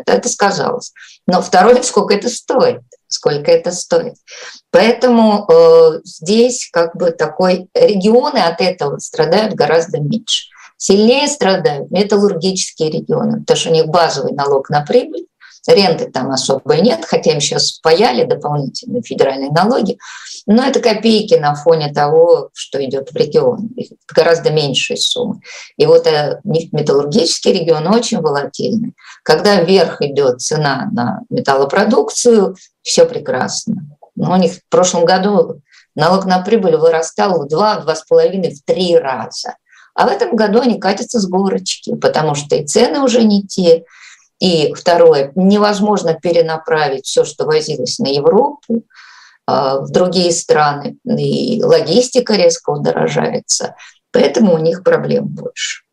это 0.06 0.30
сказалось. 0.30 0.94
Но 1.28 1.42
второе, 1.42 1.82
сколько 1.84 2.16
это 2.16 2.30
стоит 2.30 2.82
сколько 3.08 3.52
это 3.52 3.72
стоит. 3.72 4.16
Поэтому 4.72 5.46
э, 5.50 6.02
здесь 6.04 6.70
как 6.72 6.96
бы 6.96 7.12
такой 7.12 7.70
регионы 7.74 8.40
от 8.40 8.62
этого 8.62 9.00
страдают 9.00 9.54
гораздо 9.54 10.00
меньше. 10.00 10.48
Сильнее 10.78 11.28
страдают 11.28 11.90
металлургические 11.90 12.92
регионы, 12.92 13.40
потому 13.40 13.58
что 13.58 13.70
у 13.70 13.74
них 13.74 13.88
базовый 13.88 14.34
налог 14.34 14.70
на 14.70 14.86
прибыль, 14.86 15.26
ренты 15.68 16.10
там 16.10 16.32
особо 16.32 16.76
нет, 16.78 17.06
хотя 17.06 17.32
им 17.32 17.40
сейчас 17.40 17.68
спаяли 17.68 18.24
дополнительные 18.24 19.02
федеральные 19.02 19.52
налоги, 19.52 19.98
но 20.46 20.64
это 20.64 20.80
копейки 20.80 21.36
на 21.36 21.56
фоне 21.56 21.92
того, 21.92 22.50
что 22.54 22.84
идет 22.84 23.12
в 23.12 23.16
регион, 23.16 23.70
гораздо 24.14 24.52
меньшие 24.52 24.98
суммы. 24.98 25.42
И 25.78 25.86
вот 25.86 26.08
э, 26.08 26.40
металлургический 26.44 27.52
регион 27.52 27.88
очень 27.88 28.20
волатильный. 28.20 28.96
Когда 29.24 29.62
вверх 29.62 30.02
идет 30.02 30.42
цена 30.42 30.90
на 30.92 31.22
металлопродукцию, 31.30 32.56
все 32.82 33.06
прекрасно. 33.06 33.84
Но 34.16 34.34
у 34.34 34.38
них 34.38 34.54
в 34.54 34.70
прошлом 34.70 35.06
году 35.06 35.62
налог 35.96 36.26
на 36.26 36.42
прибыль 36.42 36.78
вырастал 36.78 37.44
в 37.44 37.48
два, 37.48 37.80
два 37.80 37.96
с 37.96 38.04
половиной, 38.04 38.56
в 38.56 38.64
три 38.64 38.98
раза. 38.98 39.56
А 39.94 40.08
в 40.08 40.12
этом 40.12 40.36
году 40.36 40.62
они 40.62 40.80
катятся 40.80 41.20
с 41.20 41.28
горочки, 41.28 41.96
потому 41.96 42.36
что 42.36 42.56
и 42.56 42.66
цены 42.66 43.00
уже 43.00 43.24
не 43.24 43.44
те, 43.44 43.84
и 44.40 44.74
второе, 44.74 45.32
невозможно 45.36 46.14
перенаправить 46.14 47.06
все, 47.06 47.26
что 47.26 47.46
возилось 47.46 48.00
на 48.00 48.08
Европу, 48.08 48.84
а, 49.46 49.80
в 49.80 49.92
другие 49.92 50.32
страны, 50.32 50.98
и 51.06 51.62
логистика 51.64 52.36
резко 52.36 52.72
удорожается, 52.72 53.76
поэтому 54.12 54.54
у 54.54 54.58
них 54.58 54.84
проблем 54.84 55.28
больше. 55.28 55.88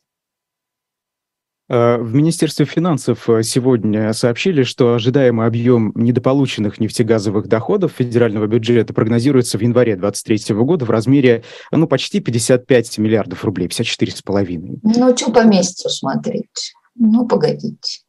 А, 1.71 1.97
в 1.97 2.15
Министерстве 2.15 2.67
финансов 2.67 3.29
э, 3.31 3.43
сегодня 3.43 4.13
сообщили, 4.13 4.65
что 4.65 4.95
ожидаемый 4.95 5.47
объем 5.47 5.93
недополученных 5.95 6.79
нефтегазовых 6.79 7.49
доходов 7.49 7.93
федерального 7.97 8.47
бюджета 8.47 8.93
прогнозируется 8.93 9.57
в 9.57 9.63
январе 9.63 9.97
2023 9.97 10.57
года 10.57 10.85
в 10.85 10.91
размере 10.91 11.43
ну, 11.71 11.87
почти 11.87 12.21
55 12.21 12.99
миллиардов 12.99 13.45
рублей, 13.45 13.69
54,5. 13.69 14.79
Ну, 14.83 15.17
что 15.17 15.33
по 15.33 15.45
месяцу 15.45 15.89
смотреть? 15.89 16.75
Ну, 16.97 17.27
погодите. 17.27 18.04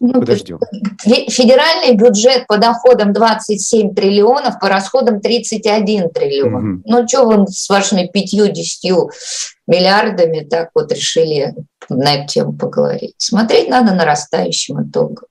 Ну, 0.00 0.14
Подождем. 0.14 0.58
Федеральный 1.02 1.94
бюджет 1.94 2.46
по 2.46 2.56
доходам 2.56 3.12
27 3.12 3.94
триллионов, 3.94 4.58
по 4.58 4.68
расходам 4.68 5.20
31 5.20 6.08
триллион. 6.08 6.54
Угу. 6.54 6.82
Ну, 6.86 7.08
что 7.08 7.24
вы 7.26 7.46
с 7.46 7.68
вашими 7.68 8.06
50 8.06 9.10
миллиардами 9.66 10.40
так 10.40 10.70
вот 10.74 10.90
решили 10.90 11.54
на 11.90 12.14
эту 12.14 12.32
тему 12.32 12.54
поговорить? 12.54 13.14
Смотреть 13.18 13.68
надо 13.68 13.92
нарастающим 13.92 14.88
итогом. 14.88 15.26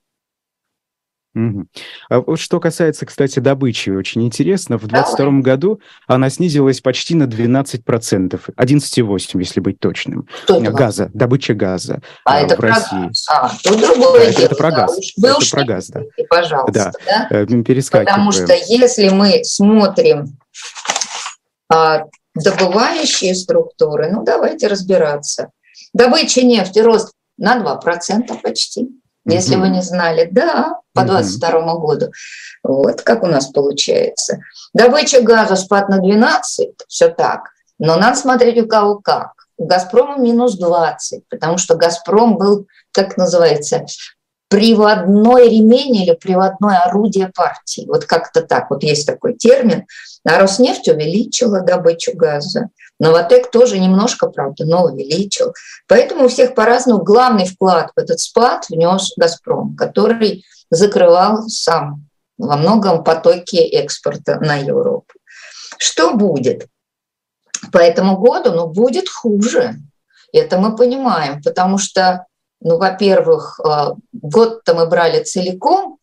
Угу. 1.40 1.66
А 2.10 2.20
вот 2.22 2.40
что 2.40 2.60
касается, 2.60 3.06
кстати, 3.06 3.40
добычи, 3.40 3.90
очень 3.90 4.26
интересно. 4.26 4.78
В 4.78 4.88
2022 4.88 5.42
году 5.42 5.80
она 6.08 6.30
снизилась 6.30 6.82
почти 6.82 7.16
на 7.16 7.24
12%, 7.24 8.40
11,8, 8.58 9.40
если 9.40 9.60
быть 9.60 9.80
точным. 9.80 10.28
Что 10.44 10.60
газа, 10.60 11.10
добыча 11.14 11.54
газа 11.54 12.02
а, 12.26 12.38
а 12.38 12.42
это 12.42 12.56
в 12.56 12.58
про 12.58 12.70
России. 12.70 13.08
Газ. 13.08 13.26
А, 13.30 13.52
тут 13.64 13.80
другое 13.80 14.26
да, 14.26 14.32
дело. 14.32 14.46
Это 14.46 14.56
про 14.56 14.72
газ. 14.72 15.00
Вы 15.18 15.30
это 15.30 15.50
про 15.52 15.64
газ, 15.64 15.88
да. 15.88 16.02
Пожалуйста. 16.30 16.72
Да, 17.06 17.28
да? 17.30 17.38
Э, 17.38 17.46
перескакиваем. 17.46 18.08
Потому 18.08 18.32
что 18.32 18.54
если 18.54 19.10
мы 19.10 19.44
смотрим 19.44 20.38
а, 21.72 22.06
добывающие 22.36 23.34
структуры, 23.34 24.12
ну 24.12 24.24
давайте 24.24 24.68
разбираться. 24.68 25.52
Добыча 25.94 26.42
нефти 26.42 26.80
рост 26.80 27.14
на 27.38 27.58
2% 27.58 28.42
почти 28.42 28.90
если 29.36 29.56
вы 29.56 29.70
не 29.70 29.82
знали. 29.82 30.28
Да, 30.32 30.80
по 30.94 31.04
22 31.04 31.76
году. 31.76 32.12
Вот 32.64 33.02
как 33.02 33.24
у 33.24 33.28
нас 33.28 33.48
получается. 33.48 34.40
Добыча 34.74 35.22
газа 35.22 35.56
спад 35.56 35.90
на 35.90 36.00
12, 36.00 36.70
все 36.88 37.10
так. 37.10 37.52
Но 37.78 37.96
надо 37.96 38.18
смотреть 38.18 38.62
у 38.62 38.68
кого 38.68 38.96
как. 38.96 39.32
У 39.58 39.66
«Газпрома» 39.66 40.18
минус 40.18 40.58
20, 40.58 41.24
потому 41.30 41.58
что 41.58 41.76
«Газпром» 41.76 42.38
был, 42.38 42.68
как 42.94 43.18
называется, 43.18 43.86
приводной 44.50 45.50
ремень 45.50 45.96
или 45.96 46.14
приводное 46.14 46.80
орудие 46.80 47.32
партии. 47.34 47.86
Вот 47.88 48.06
как-то 48.06 48.42
так. 48.42 48.70
Вот 48.70 48.84
есть 48.84 49.08
такой 49.08 49.36
термин. 49.36 49.86
А 50.26 50.40
Роснефть 50.40 50.90
увеличила 50.90 51.62
добычу 51.62 52.12
газа. 52.16 52.70
Новотек 53.00 53.52
тоже 53.52 53.80
немножко, 53.80 54.28
правда, 54.28 54.66
но 54.66 54.84
увеличил. 54.86 55.54
Поэтому 55.88 56.26
у 56.26 56.28
всех 56.28 56.56
по-разному. 56.56 57.04
Главный 57.04 57.46
вклад 57.46 57.92
в 57.96 58.00
этот 58.00 58.20
спад 58.20 58.66
внес 58.70 59.14
«Газпром», 59.16 59.76
который 59.76 60.44
закрывал 60.70 61.48
сам 61.48 62.06
во 62.38 62.58
многом 62.58 63.04
потоки 63.04 63.58
экспорта 63.58 64.40
на 64.40 64.58
Европу. 64.58 65.14
Что 65.78 66.14
будет? 66.16 66.68
По 67.72 67.78
этому 67.78 68.18
году, 68.18 68.52
ну, 68.52 68.68
будет 68.68 69.10
хуже. 69.10 69.76
Это 70.32 70.58
мы 70.58 70.76
понимаем, 70.76 71.42
потому 71.42 71.78
что, 71.78 72.26
ну, 72.62 72.78
во-первых, 72.78 73.60
э, 73.60 73.94
год-то 74.14 74.74
мы 74.74 74.88
брали 74.88 75.24
целиком, 75.24 75.98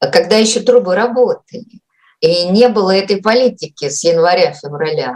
когда 0.00 0.36
еще 0.36 0.60
трубы 0.60 0.94
работали. 0.94 1.80
И 2.20 2.44
не 2.48 2.68
было 2.68 2.94
этой 2.94 3.20
политики 3.20 3.88
с 3.88 4.04
января-февраля. 4.04 5.12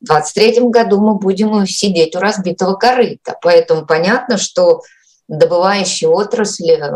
В 0.00 0.06
2023 0.06 0.68
году 0.68 1.00
мы 1.00 1.14
будем 1.14 1.66
сидеть 1.66 2.14
у 2.16 2.20
разбитого 2.20 2.74
корыта. 2.74 3.36
Поэтому 3.42 3.86
понятно, 3.86 4.36
что 4.36 4.82
добывающая 5.30 6.08
отрасль, 6.08 6.72
э, 6.72 6.90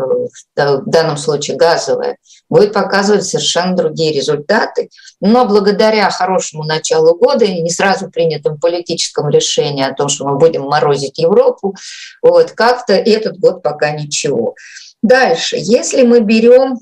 в 0.55 0.83
данном 0.85 1.15
случае 1.15 1.55
газовая, 1.55 2.17
будет 2.49 2.73
показывать 2.73 3.25
совершенно 3.25 3.75
другие 3.75 4.11
результаты. 4.11 4.89
Но 5.21 5.45
благодаря 5.45 6.09
хорошему 6.09 6.65
началу 6.65 7.15
года 7.15 7.45
и 7.45 7.61
не 7.61 7.69
сразу 7.69 8.11
принятым 8.11 8.59
политическому 8.59 9.29
решению 9.29 9.89
о 9.89 9.93
том, 9.93 10.09
что 10.09 10.27
мы 10.27 10.37
будем 10.37 10.63
морозить 10.63 11.17
Европу, 11.17 11.75
вот 12.21 12.51
как-то 12.51 12.93
этот 12.93 13.39
год 13.39 13.63
пока 13.63 13.91
ничего. 13.91 14.55
Дальше, 15.01 15.55
если 15.57 16.03
мы 16.03 16.19
берем 16.19 16.77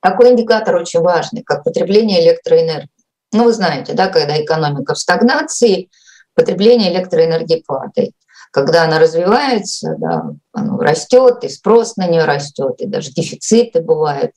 такой 0.00 0.30
индикатор 0.30 0.76
очень 0.76 1.00
важный, 1.00 1.42
как 1.42 1.64
потребление 1.64 2.24
электроэнергии. 2.24 2.88
Ну, 3.32 3.44
вы 3.44 3.52
знаете, 3.52 3.92
да, 3.92 4.06
когда 4.06 4.40
экономика 4.40 4.94
в 4.94 4.98
стагнации, 4.98 5.90
потребление 6.34 6.92
электроэнергии 6.92 7.62
падает. 7.66 8.12
Когда 8.54 8.84
она 8.84 9.00
развивается, 9.00 9.96
да, 9.98 10.30
оно 10.52 10.78
растет, 10.78 11.42
и 11.42 11.48
спрос 11.48 11.96
на 11.96 12.06
нее 12.06 12.22
растет, 12.22 12.76
и 12.78 12.86
даже 12.86 13.10
дефициты 13.10 13.80
бывают. 13.80 14.30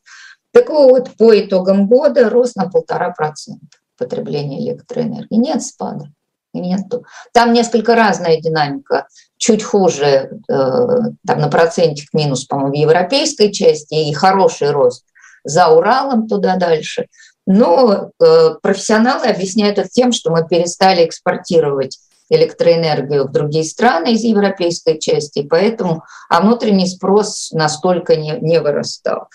Так 0.52 0.70
вот, 0.70 1.12
по 1.20 1.40
итогам 1.40 1.88
года 1.88 2.28
рост 2.28 2.56
на 2.56 2.68
полтора 2.68 3.12
процента 3.12 3.78
потребления 3.96 4.68
электроэнергии. 4.68 5.36
Нет 5.36 5.62
спада. 5.62 6.08
Нету. 6.52 7.06
Там 7.32 7.54
несколько 7.54 7.94
разная 7.94 8.42
динамика. 8.42 9.06
Чуть 9.38 9.62
хуже, 9.62 10.06
э, 10.08 10.32
там 10.50 11.40
на 11.40 11.48
процентик 11.50 12.10
минус, 12.12 12.46
по-моему, 12.46 12.72
в 12.74 12.76
европейской 12.76 13.52
части, 13.52 13.94
и 13.94 14.14
хороший 14.14 14.72
рост 14.72 15.06
за 15.44 15.68
Уралом 15.68 16.28
туда 16.28 16.56
дальше. 16.56 17.06
Но 17.46 18.10
э, 18.20 18.50
профессионалы 18.64 19.28
объясняют 19.28 19.78
это 19.78 19.88
тем, 19.88 20.12
что 20.12 20.32
мы 20.32 20.48
перестали 20.48 21.06
экспортировать 21.06 22.00
электроэнергию 22.30 23.28
в 23.28 23.32
другие 23.32 23.64
страны 23.64 24.14
из 24.14 24.24
европейской 24.24 25.00
части, 25.00 25.42
поэтому, 25.42 26.04
а 26.30 26.42
внутренний 26.42 26.88
спрос 26.88 27.52
настолько 27.52 28.16
не, 28.16 28.38
не 28.42 28.60
вырастал. 28.60 29.28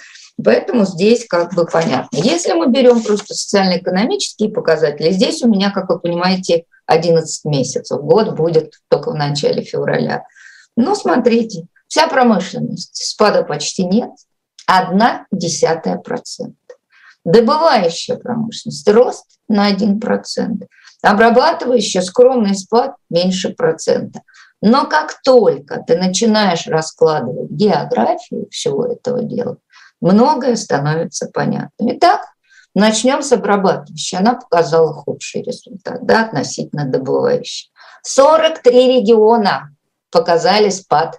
Поэтому 0.43 0.85
здесь 0.85 1.27
как 1.27 1.55
бы 1.55 1.67
понятно. 1.67 2.17
Если 2.17 2.53
мы 2.53 2.69
берем 2.69 3.03
просто 3.03 3.35
социально-экономические 3.35 4.51
показатели, 4.51 5.11
здесь 5.11 5.43
у 5.43 5.49
меня, 5.49 5.71
как 5.71 5.88
вы 5.88 5.99
понимаете, 5.99 6.64
11 6.87 7.45
месяцев. 7.45 8.01
Год 8.01 8.35
будет 8.35 8.75
только 8.88 9.11
в 9.11 9.14
начале 9.14 9.62
февраля. 9.62 10.25
Ну, 10.77 10.95
смотрите, 10.95 11.66
вся 11.87 12.09
промышленность, 12.09 12.97
спада 12.97 13.45
почти 13.45 13.85
нет, 13.85 14.11
одна 14.66 15.27
десятая 15.31 15.99
процента. 15.99 16.57
Добывающая 17.25 18.16
промышленность 18.16 18.88
рост 18.88 19.27
на 19.49 19.73
1%, 19.73 20.66
обрабатывающая 21.03 22.01
скромный 22.01 22.55
спад 22.55 22.95
меньше 23.11 23.51
процента. 23.51 24.23
Но 24.61 24.87
как 24.87 25.21
только 25.23 25.83
ты 25.87 25.99
начинаешь 25.99 26.67
раскладывать 26.67 27.51
географию 27.51 28.49
всего 28.51 28.87
этого 28.87 29.23
дела, 29.23 29.57
многое 30.01 30.55
становится 30.55 31.29
понятным. 31.29 31.97
Итак, 31.97 32.21
начнем 32.75 33.23
с 33.23 33.33
обрабатывающей. 33.33 34.19
Она 34.19 34.35
показала 34.35 34.93
худший 34.95 35.43
результат 35.43 36.07
да, 36.07 36.27
относительно 36.27 36.87
добывающей. 36.87 37.73
43 38.03 39.01
региона 39.01 39.75
показали 40.11 40.71
спад 40.71 41.19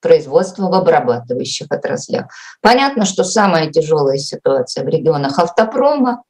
производства 0.00 0.68
в 0.68 0.74
обрабатывающих 0.74 1.68
отраслях. 1.70 2.26
Понятно, 2.60 3.06
что 3.06 3.24
самая 3.24 3.70
тяжелая 3.70 4.18
ситуация 4.18 4.84
в 4.84 4.88
регионах 4.88 5.38
автопрома, 5.38 6.22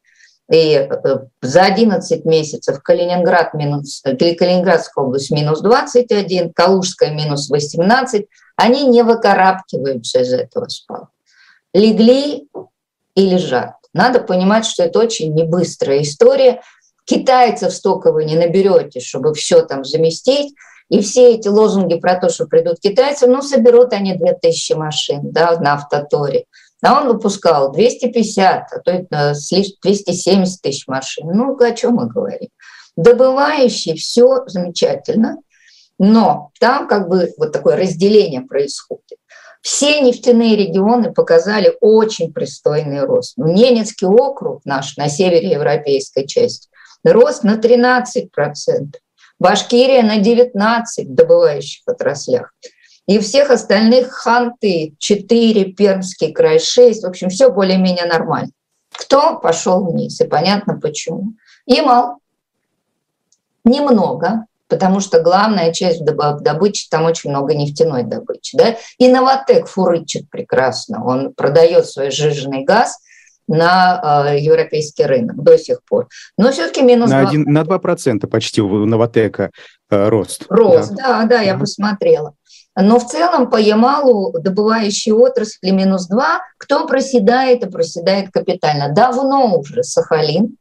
и 0.50 0.74
э, 0.74 0.88
за 1.40 1.62
11 1.62 2.24
месяцев 2.24 2.82
Калининград 2.82 3.54
минус, 3.54 4.02
Калининградская 4.02 5.04
область 5.04 5.30
минус 5.30 5.60
21, 5.60 6.52
Калужская 6.52 7.12
минус 7.12 7.48
18, 7.48 8.26
они 8.56 8.86
не 8.86 9.02
выкарабкиваются 9.02 10.20
из 10.20 10.32
этого 10.32 10.68
спала. 10.68 11.08
Легли 11.72 12.48
и 13.14 13.26
лежат. 13.26 13.74
Надо 13.92 14.20
понимать, 14.20 14.66
что 14.66 14.82
это 14.82 14.98
очень 14.98 15.32
небыстрая 15.34 16.02
история. 16.02 16.60
Китайцев 17.04 17.72
столько 17.72 18.12
вы 18.12 18.24
не 18.24 18.36
наберете, 18.36 19.00
чтобы 19.00 19.34
все 19.34 19.62
там 19.62 19.84
заместить. 19.84 20.54
И 20.90 21.00
все 21.00 21.34
эти 21.34 21.48
лозунги 21.48 21.98
про 21.98 22.20
то, 22.20 22.28
что 22.28 22.46
придут 22.46 22.78
китайцы, 22.78 23.26
ну, 23.26 23.40
соберут 23.40 23.94
они 23.94 24.14
2000 24.14 24.74
машин 24.74 25.32
да, 25.32 25.58
на 25.58 25.74
автоторе. 25.74 26.44
А 26.84 27.00
он 27.00 27.08
выпускал 27.08 27.72
250, 27.72 28.72
а 28.72 28.78
то 28.80 29.06
270 29.10 30.60
тысяч 30.60 30.86
машин. 30.86 31.28
Ну, 31.32 31.56
о 31.56 31.72
чем 31.72 31.94
мы 31.94 32.08
говорим? 32.08 32.50
Добывающий 32.94 33.96
все 33.96 34.44
замечательно, 34.46 35.38
но 35.98 36.50
там 36.60 36.86
как 36.86 37.08
бы 37.08 37.32
вот 37.38 37.52
такое 37.52 37.76
разделение 37.76 38.42
происходит. 38.42 39.18
Все 39.62 40.02
нефтяные 40.02 40.56
регионы 40.56 41.10
показали 41.10 41.74
очень 41.80 42.34
пристойный 42.34 43.04
рост. 43.04 43.38
Ну, 43.38 43.46
Ненецкий 43.46 44.06
округ 44.06 44.60
наш 44.66 44.98
на 44.98 45.08
севере 45.08 45.52
европейской 45.52 46.26
части 46.26 46.68
рост 47.02 47.44
на 47.44 47.56
13%. 47.56 48.28
Башкирия 49.38 50.02
на 50.02 50.18
19 50.18 51.08
в 51.08 51.14
добывающих 51.14 51.82
отраслях. 51.86 52.52
И 53.06 53.18
всех 53.18 53.50
остальных 53.50 54.12
Ханты 54.12 54.94
4, 54.98 55.72
Пермский 55.72 56.32
край 56.32 56.58
6. 56.58 57.02
В 57.02 57.06
общем, 57.06 57.28
все 57.28 57.50
более-менее 57.50 58.06
нормально. 58.06 58.50
Кто 58.92 59.38
пошел 59.38 59.84
вниз? 59.84 60.20
И 60.20 60.26
понятно 60.26 60.78
почему. 60.80 61.34
Ямал. 61.66 62.18
Немного, 63.64 64.46
потому 64.68 65.00
что 65.00 65.20
главная 65.20 65.72
часть 65.72 66.04
добычи, 66.04 66.88
там 66.90 67.04
очень 67.04 67.30
много 67.30 67.54
нефтяной 67.54 68.04
добычи. 68.04 68.56
Да? 68.56 68.76
И 68.98 69.08
Новотек 69.08 69.66
фурычит 69.66 70.30
прекрасно. 70.30 71.04
Он 71.04 71.34
продает 71.34 71.86
свой 71.86 72.10
жиженый 72.10 72.64
газ– 72.64 72.98
на 73.46 74.26
э, 74.28 74.40
европейский 74.40 75.04
рынок 75.04 75.42
до 75.42 75.58
сих 75.58 75.82
пор. 75.84 76.08
Но 76.38 76.50
все-таки 76.52 76.82
минус 76.82 77.10
на 77.10 77.24
2%. 77.24 77.28
1, 77.28 77.44
на 77.44 77.62
2% 77.62 78.26
почти 78.26 78.62
у 78.62 78.86
Новотека 78.86 79.50
э, 79.90 80.08
рост. 80.08 80.46
Рост, 80.48 80.94
да, 80.94 81.22
да, 81.22 81.26
да 81.26 81.40
я 81.42 81.56
посмотрела. 81.56 82.34
Но 82.76 82.98
в 82.98 83.06
целом 83.06 83.50
по 83.50 83.56
Ямалу 83.56 84.32
добывающие 84.38 85.14
отрасли 85.14 85.70
минус 85.70 86.06
2. 86.08 86.40
Кто 86.58 86.86
проседает 86.86 87.64
и 87.64 87.70
проседает 87.70 88.30
капитально? 88.32 88.92
Давно 88.92 89.58
уже 89.58 89.82
Сахалин, 89.82 90.56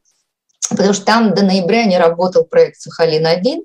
потому 0.70 0.94
что 0.94 1.06
там 1.06 1.34
до 1.34 1.44
ноября 1.44 1.86
не 1.86 1.98
работал 1.98 2.46
проект 2.46 2.78
Сахалин-1, 2.78 3.64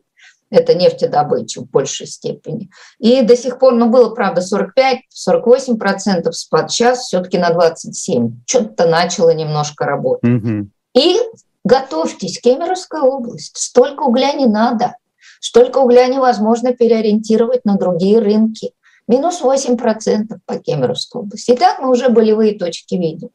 это 0.51 0.75
нефтедобыча 0.75 1.61
в 1.61 1.69
большей 1.71 2.07
степени. 2.07 2.71
И 2.99 3.23
до 3.23 3.37
сих 3.37 3.59
пор, 3.59 3.75
ну, 3.75 3.91
было, 3.91 4.15
правда, 4.15 4.41
45-48% 4.41 6.33
спад, 6.33 6.71
сейчас 6.71 7.01
все-таки 7.01 7.39
на 7.39 7.51
27%. 7.51 8.31
Что-то 8.47 8.87
начало 8.87 9.35
немножко 9.35 9.85
работать. 9.85 10.43
Угу. 10.43 10.69
И 10.95 11.19
готовьтесь, 11.65 12.41
Кемеровская 12.41 13.03
область, 13.03 13.59
столько 13.59 14.05
угля 14.05 14.33
не 14.33 14.47
надо, 14.47 14.95
столько 15.41 15.79
угля 15.79 16.07
невозможно 16.07 16.73
переориентировать 16.73 17.65
на 17.65 17.77
другие 17.77 18.19
рынки. 18.19 18.73
Минус 19.07 19.41
8% 19.43 20.39
по 20.45 20.59
Кемеровской 20.59 21.23
области. 21.23 21.53
Итак, 21.57 21.79
мы 21.81 21.91
уже 21.91 22.11
болевые 22.11 22.59
точки 22.59 22.95
видим. 22.95 23.31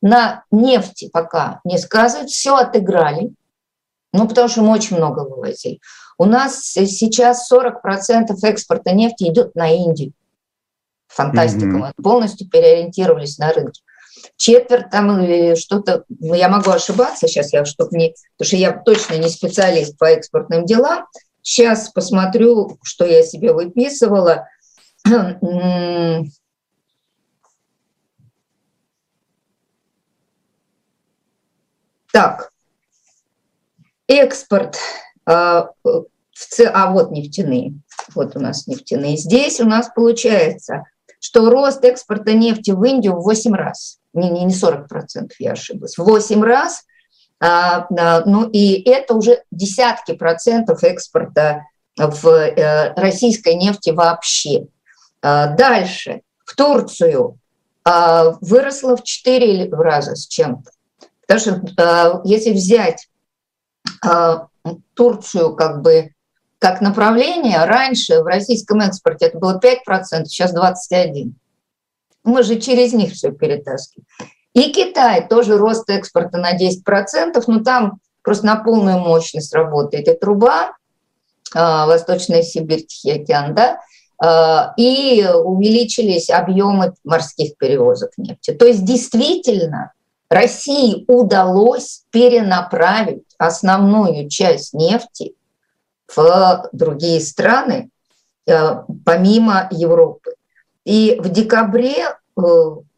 На 0.00 0.44
нефти 0.50 1.10
пока 1.12 1.60
не 1.64 1.76
сказывают, 1.78 2.30
все 2.30 2.56
отыграли, 2.56 3.32
ну, 4.12 4.26
потому 4.26 4.48
что 4.48 4.62
мы 4.62 4.72
очень 4.72 4.96
много 4.96 5.20
вывозили. 5.20 5.80
У 6.16 6.24
нас 6.24 6.62
сейчас 6.62 7.50
40% 7.52 8.34
экспорта 8.42 8.92
нефти 8.92 9.24
идет 9.24 9.54
на 9.54 9.70
Индию. 9.70 10.12
Фантастика. 11.08 11.66
Mm-hmm. 11.66 11.92
Мы 11.96 12.02
полностью 12.02 12.48
переориентировались 12.48 13.38
на 13.38 13.52
рынке. 13.52 13.82
Четверть 14.36 14.90
там 14.90 15.24
что-то, 15.56 16.04
ну, 16.08 16.34
я 16.34 16.48
могу 16.48 16.70
ошибаться 16.70 17.28
сейчас, 17.28 17.52
я 17.52 17.64
чтобы 17.64 17.96
не, 17.96 18.14
потому 18.36 18.46
что 18.46 18.56
я 18.56 18.72
точно 18.72 19.14
не 19.14 19.28
специалист 19.28 19.96
по 19.96 20.06
экспортным 20.06 20.64
делам. 20.64 21.06
Сейчас 21.48 21.88
посмотрю, 21.88 22.78
что 22.82 23.06
я 23.06 23.22
себе 23.22 23.54
выписывала. 23.54 24.46
Так, 32.10 32.50
экспорт 34.08 34.78
а, 35.26 35.70
а 35.84 36.90
вот 36.90 37.10
нефтяные, 37.10 37.74
вот 38.14 38.34
у 38.34 38.40
нас 38.40 38.66
нефтяные. 38.66 39.16
Здесь 39.18 39.60
у 39.60 39.66
нас 39.66 39.90
получается, 39.94 40.84
что 41.20 41.50
рост 41.50 41.84
экспорта 41.84 42.32
нефти 42.32 42.70
в 42.70 42.82
Индию 42.82 43.14
в 43.14 43.24
8 43.24 43.54
раз, 43.54 44.00
не, 44.14 44.30
не, 44.30 44.44
не 44.44 44.54
40%, 44.54 45.30
я 45.38 45.52
ошиблась, 45.52 45.96
в 45.96 46.04
8 46.04 46.42
раз, 46.42 46.84
ну 47.40 48.48
и 48.50 48.82
это 48.88 49.14
уже 49.14 49.42
десятки 49.52 50.12
процентов 50.14 50.82
экспорта 50.82 51.66
в 51.98 52.26
а, 52.26 52.94
российской 52.96 53.54
нефти 53.54 53.90
вообще. 53.90 54.66
А, 55.22 55.48
дальше, 55.48 56.22
в 56.44 56.54
Турцию 56.54 57.38
а, 57.84 58.36
выросла 58.40 58.96
в 58.96 59.02
4 59.02 59.70
раза 59.70 60.14
с 60.14 60.26
чем-то. 60.26 60.70
Потому 61.26 61.40
что 61.40 61.82
а, 61.82 62.20
если 62.24 62.52
взять 62.52 63.08
а, 64.04 64.48
Турцию 64.94 65.54
как 65.54 65.82
бы 65.82 66.12
как 66.58 66.80
направление, 66.80 67.64
раньше 67.64 68.20
в 68.22 68.26
российском 68.26 68.80
экспорте 68.80 69.26
это 69.26 69.38
было 69.38 69.60
5%, 69.60 70.24
сейчас 70.24 70.54
21%. 70.54 71.32
Мы 72.24 72.42
же 72.42 72.58
через 72.58 72.92
них 72.92 73.12
все 73.12 73.30
перетаскиваем. 73.30 74.06
И 74.54 74.72
Китай 74.72 75.26
тоже 75.28 75.56
рост 75.56 75.88
экспорта 75.90 76.38
на 76.38 76.56
10%, 76.56 77.42
но 77.46 77.62
там 77.62 77.98
просто 78.22 78.46
на 78.46 78.56
полную 78.56 78.98
мощность 78.98 79.54
работает 79.54 80.08
и 80.08 80.14
труба, 80.14 80.72
а, 81.54 81.86
Восточная 81.86 82.42
Сибирь, 82.42 82.84
Тихий 82.86 83.22
океан, 83.22 83.54
да, 83.54 83.78
а, 84.20 84.74
и 84.76 85.26
увеличились 85.44 86.30
объемы 86.30 86.94
морских 87.04 87.56
перевозок 87.56 88.10
нефти. 88.16 88.52
То 88.52 88.66
есть 88.66 88.84
действительно 88.84 89.92
России 90.28 91.04
удалось 91.08 92.02
перенаправить 92.10 93.24
основную 93.38 94.28
часть 94.28 94.74
нефти 94.74 95.34
в 96.14 96.68
другие 96.72 97.20
страны, 97.20 97.90
э, 98.46 98.82
помимо 99.04 99.68
Европы. 99.70 100.34
И 100.84 101.18
в 101.20 101.28
декабре 101.30 102.16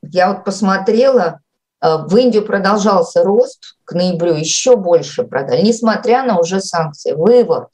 я 0.03 0.33
вот 0.33 0.45
посмотрела, 0.45 1.41
э, 1.81 1.97
в 2.07 2.17
Индию 2.17 2.45
продолжался 2.45 3.23
рост, 3.25 3.77
к 3.85 3.93
ноябрю 3.93 4.35
еще 4.35 4.77
больше 4.77 5.25
продали, 5.25 5.63
несмотря 5.63 6.23
на 6.23 6.39
уже 6.39 6.61
санкции. 6.61 7.13
Вывод. 7.13 7.69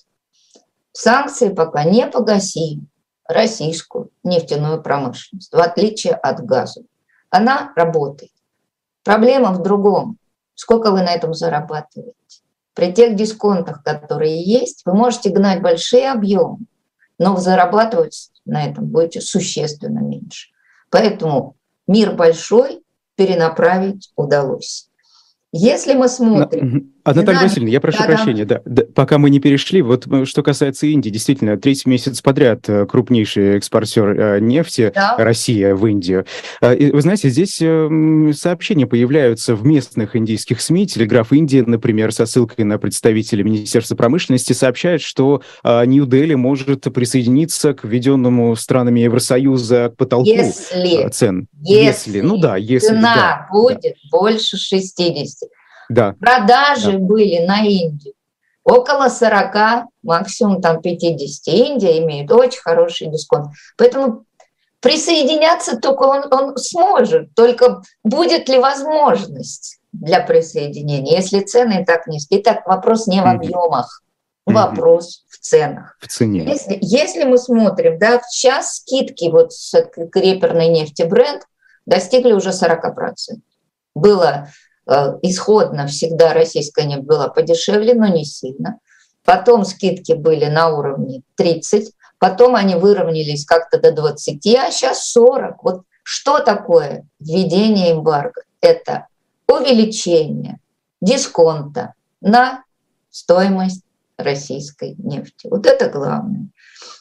Санкции 0.92 1.50
пока 1.50 1.84
не 1.84 2.06
погасили 2.06 2.80
российскую 3.28 4.10
нефтяную 4.22 4.82
промышленность, 4.82 5.52
в 5.52 5.58
отличие 5.58 6.14
от 6.14 6.40
газа. 6.44 6.82
Она 7.30 7.72
работает. 7.76 8.32
Проблема 9.04 9.52
в 9.52 9.62
другом. 9.62 10.18
Сколько 10.54 10.90
вы 10.90 11.02
на 11.02 11.10
этом 11.10 11.34
зарабатываете? 11.34 12.14
При 12.74 12.92
тех 12.92 13.14
дисконтах, 13.14 13.82
которые 13.82 14.42
есть, 14.42 14.82
вы 14.84 14.94
можете 14.94 15.30
гнать 15.30 15.62
большие 15.62 16.10
объемы, 16.10 16.58
но 17.18 17.36
зарабатывать 17.36 18.30
на 18.44 18.64
этом 18.66 18.86
будете 18.86 19.20
существенно 19.20 20.00
меньше. 20.00 20.48
Поэтому 20.90 21.56
мир 21.86 22.12
большой, 22.12 22.82
перенаправить 23.16 24.12
удалось. 24.16 24.88
Если 25.52 25.94
мы 25.94 26.08
смотрим... 26.08 26.92
А, 27.06 27.14
Наталья 27.14 27.42
Васильевна, 27.42 27.70
я 27.70 27.80
прошу 27.80 27.98
да, 27.98 28.04
прощения, 28.06 28.44
да. 28.44 28.62
Да, 28.64 28.82
пока 28.92 29.18
мы 29.18 29.30
не 29.30 29.38
перешли, 29.38 29.80
вот 29.80 30.08
э, 30.08 30.24
что 30.24 30.42
касается 30.42 30.88
Индии, 30.88 31.08
действительно, 31.08 31.56
третий 31.56 31.88
месяц 31.88 32.20
подряд 32.20 32.68
э, 32.68 32.84
крупнейший 32.84 33.58
экспортер 33.58 34.08
э, 34.08 34.40
нефти 34.40 34.90
да. 34.92 35.14
Россия 35.16 35.76
в 35.76 35.86
Индию. 35.86 36.26
И, 36.60 36.90
вы 36.90 37.00
знаете, 37.00 37.28
здесь 37.28 37.62
сообщения 38.36 38.88
появляются 38.88 39.54
в 39.54 39.64
местных 39.64 40.16
индийских 40.16 40.60
СМИ, 40.60 40.88
Телеграф 40.88 41.32
Индии, 41.32 41.62
например, 41.64 42.12
со 42.12 42.26
ссылкой 42.26 42.64
на 42.64 42.76
представителя 42.78 43.44
Министерства 43.44 43.94
промышленности, 43.94 44.52
сообщает, 44.52 45.00
что 45.00 45.42
Нью-Дели 45.64 46.34
может 46.34 46.92
присоединиться 46.92 47.72
к 47.74 47.84
введенному 47.84 48.56
странами 48.56 49.00
Евросоюза 49.00 49.90
к 49.90 49.96
потолку 49.96 50.28
если, 50.28 51.08
цен. 51.10 51.46
Если, 51.60 52.16
если, 52.16 52.20
ну 52.22 52.38
да, 52.38 52.56
если 52.56 52.88
цена 52.88 53.14
да, 53.14 53.48
будет 53.52 53.82
да. 53.82 54.18
больше 54.18 54.56
60, 54.56 55.48
да. 55.88 56.14
Продажи 56.20 56.92
да. 56.92 56.98
были 56.98 57.44
на 57.46 57.60
Индию 57.60 58.14
около 58.66 59.08
40, 59.08 59.86
максимум 60.02 60.60
там 60.60 60.82
50. 60.82 61.54
Индия 61.54 61.98
имеет 61.98 62.30
очень 62.32 62.60
хороший 62.60 63.06
дисконт. 63.06 63.52
Поэтому 63.78 64.24
присоединяться 64.80 65.78
только 65.78 66.02
он, 66.02 66.24
он 66.32 66.56
сможет, 66.56 67.32
только 67.34 67.82
будет 68.02 68.48
ли 68.48 68.58
возможность 68.58 69.78
для 69.92 70.20
присоединения, 70.20 71.16
если 71.16 71.40
цены 71.40 71.84
так 71.86 72.08
низкие. 72.08 72.42
Итак, 72.42 72.66
вопрос 72.66 73.06
не 73.06 73.22
в 73.22 73.26
объемах, 73.26 74.02
mm-hmm. 74.48 74.52
вопрос 74.52 75.24
в 75.28 75.38
ценах. 75.38 75.96
В 76.00 76.08
цене. 76.08 76.44
Если, 76.44 76.78
если 76.80 77.22
мы 77.22 77.38
смотрим, 77.38 77.98
да, 77.98 78.20
сейчас 78.28 78.78
скидки 78.78 79.30
вот 79.30 79.52
с 79.52 79.80
креперной 80.12 80.68
нефти 80.68 81.02
бренд 81.02 81.44
достигли 81.86 82.32
уже 82.32 82.50
40%. 82.50 83.12
Было 83.94 84.48
исходно 85.22 85.86
всегда 85.86 86.32
российская 86.32 86.86
нефть 86.86 87.04
была 87.04 87.28
подешевле, 87.28 87.94
но 87.94 88.06
не 88.06 88.24
сильно. 88.24 88.78
Потом 89.24 89.64
скидки 89.64 90.12
были 90.12 90.46
на 90.46 90.68
уровне 90.68 91.22
30, 91.36 91.92
потом 92.18 92.54
они 92.54 92.76
выровнялись 92.76 93.44
как-то 93.44 93.80
до 93.80 93.92
20, 93.92 94.46
а 94.56 94.70
сейчас 94.70 95.06
40. 95.10 95.64
Вот 95.64 95.82
что 96.04 96.38
такое 96.38 97.04
введение 97.18 97.92
эмбарго? 97.92 98.42
Это 98.60 99.08
увеличение 99.48 100.60
дисконта 101.00 101.94
на 102.20 102.62
стоимость 103.10 103.82
российской 104.16 104.94
нефти. 104.98 105.48
Вот 105.50 105.66
это 105.66 105.88
главное. 105.88 106.48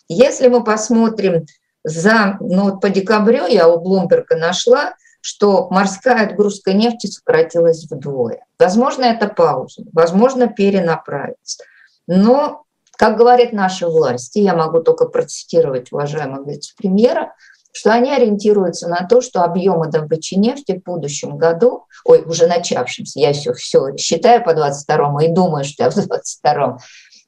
Если 0.08 0.48
мы 0.48 0.64
посмотрим 0.64 1.46
за, 1.84 2.38
ну 2.40 2.72
вот 2.72 2.82
по 2.82 2.90
декабрю 2.90 3.46
я 3.48 3.68
у 3.68 3.80
Блумберга 3.80 4.36
нашла, 4.36 4.96
что 5.26 5.68
морская 5.72 6.28
отгрузка 6.28 6.72
нефти 6.72 7.08
сократилась 7.08 7.88
вдвое. 7.90 8.46
Возможно, 8.60 9.06
это 9.06 9.28
пауза, 9.28 9.82
возможно, 9.92 10.46
перенаправится. 10.46 11.64
Но, 12.06 12.66
как 12.96 13.18
говорят 13.18 13.52
наши 13.52 13.88
власти, 13.88 14.38
я 14.38 14.56
могу 14.56 14.84
только 14.84 15.08
процитировать 15.08 15.92
уважаемого 15.92 16.48
вице-премьера, 16.48 17.34
что 17.72 17.92
они 17.92 18.12
ориентируются 18.12 18.88
на 18.88 19.08
то, 19.08 19.20
что 19.20 19.42
объемы 19.42 19.88
добычи 19.88 20.36
нефти 20.36 20.80
в 20.80 20.84
будущем 20.84 21.38
году, 21.38 21.88
ой, 22.04 22.22
уже 22.22 22.46
начавшимся, 22.46 23.20
я 23.20 23.34
все, 23.34 23.54
все 23.54 23.98
считаю 23.98 24.44
по 24.44 24.54
22 24.54 25.24
и 25.24 25.34
думаю, 25.34 25.64
что 25.66 25.86
я 25.86 25.90
в 25.90 25.96
22 25.96 26.78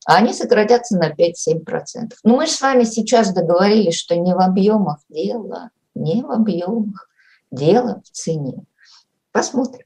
они 0.06 0.34
сократятся 0.34 0.98
на 0.98 1.10
5-7%. 1.10 2.14
Но 2.24 2.38
мы 2.38 2.46
же 2.46 2.52
с 2.54 2.62
вами 2.62 2.84
сейчас 2.84 3.34
договорились, 3.34 3.96
что 3.96 4.16
не 4.16 4.36
в 4.36 4.40
объемах 4.40 5.00
дело, 5.10 5.72
не 5.96 6.22
в 6.22 6.32
объемах 6.32 7.07
дело 7.52 8.02
в 8.04 8.10
цене. 8.10 8.66
Посмотрим. 9.32 9.86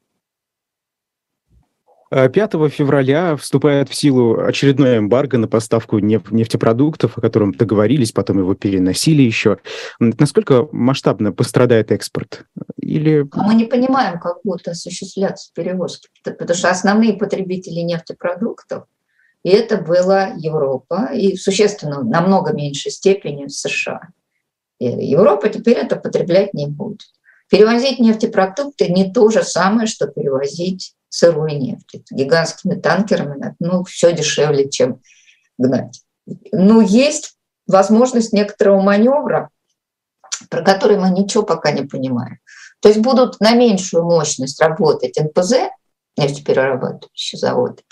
5 2.10 2.36
э, 2.36 2.70
февраля 2.70 3.38
вступает 3.38 3.88
в 3.88 3.96
силу 3.96 4.42
очередное 4.42 4.98
эмбарго 4.98 5.38
на 5.38 5.48
поставку 5.48 6.00
нефтепродуктов, 6.00 7.18
о 7.18 7.22
котором 7.22 7.54
договорились, 7.54 8.12
потом 8.12 8.40
его 8.40 8.54
переносили 8.54 9.22
еще. 9.22 9.60
Насколько 10.00 10.68
масштабно 10.74 11.32
пострадает 11.32 11.92
экспорт? 11.92 12.46
Или... 12.76 13.26
А 13.32 13.44
мы 13.44 13.56
не 13.56 13.64
понимаем, 13.64 14.20
как 14.20 14.40
будут 14.44 14.68
осуществляться 14.68 15.52
перевозки, 15.56 16.10
потому 16.24 16.54
что 16.54 16.70
основные 16.70 17.14
потребители 17.14 17.80
нефтепродуктов 17.80 18.84
и 19.44 19.50
это 19.50 19.78
была 19.78 20.34
Европа, 20.38 21.10
и 21.14 21.36
существенно 21.36 22.04
намного 22.04 22.54
меньшей 22.54 22.92
степени 22.92 23.48
США. 23.48 24.02
Европа 24.80 25.50
теперь 25.50 25.78
это 25.78 25.96
потреблять 25.96 26.54
не 26.54 26.68
будет. 26.68 27.02
Перевозить 27.52 28.00
нефтепродукты 28.00 28.88
не 28.88 29.12
то 29.12 29.30
же 29.30 29.44
самое, 29.44 29.86
что 29.86 30.08
перевозить 30.08 30.96
сырую 31.10 31.60
нефть. 31.60 31.96
Это 31.96 32.16
гигантскими 32.16 32.76
танкерами, 32.76 33.56
ну, 33.60 33.84
все 33.84 34.14
дешевле, 34.14 34.70
чем 34.70 35.02
гнать. 35.58 36.02
Ну, 36.54 36.80
есть 36.80 37.36
возможность 37.68 38.32
некоторого 38.32 38.80
маневра, 38.82 39.50
про 40.50 40.64
который 40.64 40.98
мы 40.98 41.10
ничего 41.10 41.44
пока 41.44 41.72
не 41.72 41.84
понимаем. 41.84 42.40
То 42.80 42.88
есть 42.88 43.02
будут 43.02 43.42
на 43.42 43.52
меньшую 43.52 44.06
мощность 44.06 44.62
работать 44.62 45.20
НПЗ, 45.20 45.56
нефтеперерабатывающие 46.16 47.38
заводы, 47.38 47.84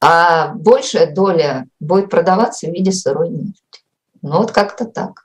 а 0.00 0.54
большая 0.54 1.14
доля 1.14 1.66
будет 1.78 2.08
продаваться 2.08 2.68
в 2.68 2.70
виде 2.70 2.90
сырой 2.90 3.28
нефти. 3.28 3.84
Ну 4.22 4.38
вот 4.38 4.50
как-то 4.50 4.86
так. 4.86 5.23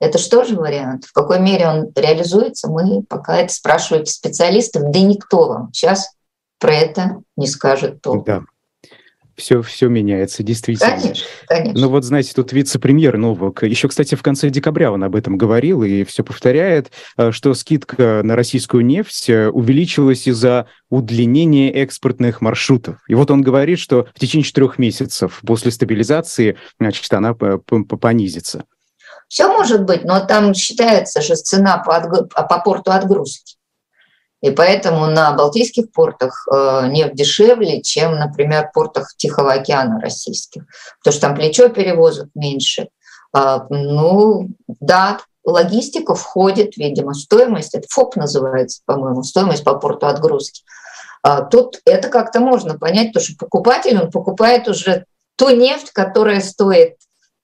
Это 0.00 0.18
же 0.18 0.56
вариант? 0.56 1.04
В 1.04 1.12
какой 1.12 1.38
мере 1.40 1.68
он 1.68 1.92
реализуется, 1.94 2.68
мы 2.68 3.02
пока 3.02 3.36
это 3.36 3.52
спрашиваете 3.52 4.12
специалистов, 4.12 4.90
да 4.90 5.00
никто 5.00 5.48
вам 5.48 5.70
сейчас 5.72 6.10
про 6.58 6.74
это 6.74 7.22
не 7.36 7.46
скажет 7.46 8.02
толком. 8.02 8.24
Да 8.24 8.42
все, 9.40 9.62
все 9.62 9.88
меняется, 9.88 10.42
действительно. 10.42 10.90
Конечно, 10.90 11.26
конечно. 11.48 11.80
Ну 11.80 11.88
вот, 11.88 12.04
знаете, 12.04 12.32
тут 12.34 12.52
вице-премьер 12.52 13.16
Новак, 13.16 13.64
еще, 13.64 13.88
кстати, 13.88 14.14
в 14.14 14.22
конце 14.22 14.50
декабря 14.50 14.92
он 14.92 15.02
об 15.02 15.16
этом 15.16 15.36
говорил 15.36 15.82
и 15.82 16.04
все 16.04 16.22
повторяет, 16.22 16.92
э, 17.16 17.32
что 17.32 17.54
скидка 17.54 18.20
на 18.22 18.36
российскую 18.36 18.84
нефть 18.84 19.30
э, 19.30 19.48
увеличилась 19.48 20.28
из-за 20.28 20.66
удлинения 20.90 21.72
экспортных 21.72 22.40
маршрутов. 22.40 22.98
И 23.08 23.14
вот 23.14 23.30
он 23.30 23.42
говорит, 23.42 23.78
что 23.78 24.06
в 24.14 24.20
течение 24.20 24.44
четырех 24.44 24.78
месяцев 24.78 25.40
после 25.44 25.70
стабилизации, 25.70 26.56
значит, 26.78 27.12
она 27.12 27.34
понизится. 27.34 28.64
Все 29.30 29.46
может 29.46 29.84
быть, 29.84 30.04
но 30.04 30.26
там 30.26 30.54
считается 30.54 31.22
же 31.22 31.36
цена 31.36 31.78
по, 31.78 32.00
по 32.00 32.58
порту 32.58 32.90
отгрузки. 32.90 33.56
И 34.42 34.50
поэтому 34.50 35.06
на 35.06 35.32
балтийских 35.34 35.92
портах 35.92 36.48
э, 36.52 36.88
нефть 36.88 37.14
дешевле, 37.14 37.80
чем, 37.80 38.16
например, 38.16 38.68
в 38.68 38.72
портах 38.72 39.14
Тихого 39.16 39.52
океана 39.52 40.00
российских, 40.00 40.64
потому 40.98 41.12
что 41.12 41.20
там 41.20 41.36
плечо 41.36 41.68
перевозок 41.68 42.28
меньше. 42.34 42.88
А, 43.32 43.66
ну, 43.70 44.48
да, 44.66 45.20
логистика 45.44 46.16
входит, 46.16 46.76
видимо, 46.76 47.14
стоимость, 47.14 47.76
это 47.76 47.86
ФОП 47.88 48.16
называется, 48.16 48.82
по-моему, 48.84 49.22
стоимость 49.22 49.62
по 49.62 49.76
порту 49.76 50.08
отгрузки. 50.08 50.64
А, 51.22 51.42
тут 51.42 51.80
это 51.84 52.08
как-то 52.08 52.40
можно 52.40 52.76
понять, 52.76 53.12
потому 53.12 53.24
что 53.24 53.36
покупатель, 53.36 53.96
он 53.96 54.10
покупает 54.10 54.66
уже 54.66 55.04
ту 55.36 55.50
нефть, 55.50 55.92
которая 55.92 56.40
стоит 56.40 56.96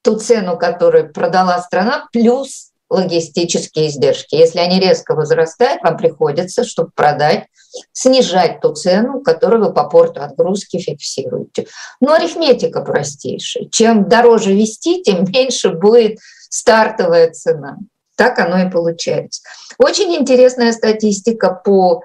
ту 0.06 0.16
цену, 0.16 0.56
которую 0.56 1.12
продала 1.12 1.60
страна, 1.60 2.06
плюс 2.12 2.70
логистические 2.88 3.88
издержки. 3.88 4.36
Если 4.36 4.60
они 4.60 4.78
резко 4.78 5.16
возрастают, 5.16 5.82
вам 5.82 5.96
приходится, 5.96 6.62
чтобы 6.62 6.90
продать, 6.94 7.46
снижать 7.92 8.60
ту 8.60 8.72
цену, 8.72 9.20
которую 9.20 9.64
вы 9.64 9.74
по 9.74 9.88
порту 9.88 10.22
отгрузки 10.22 10.78
фиксируете. 10.78 11.66
Но 12.00 12.12
арифметика 12.14 12.82
простейшая. 12.82 13.64
Чем 13.68 14.08
дороже 14.08 14.52
вести, 14.52 15.02
тем 15.02 15.24
меньше 15.32 15.70
будет 15.70 16.20
стартовая 16.48 17.32
цена. 17.32 17.78
Так 18.16 18.38
оно 18.38 18.60
и 18.60 18.70
получается. 18.70 19.42
Очень 19.78 20.14
интересная 20.14 20.72
статистика 20.72 21.50
по 21.52 22.02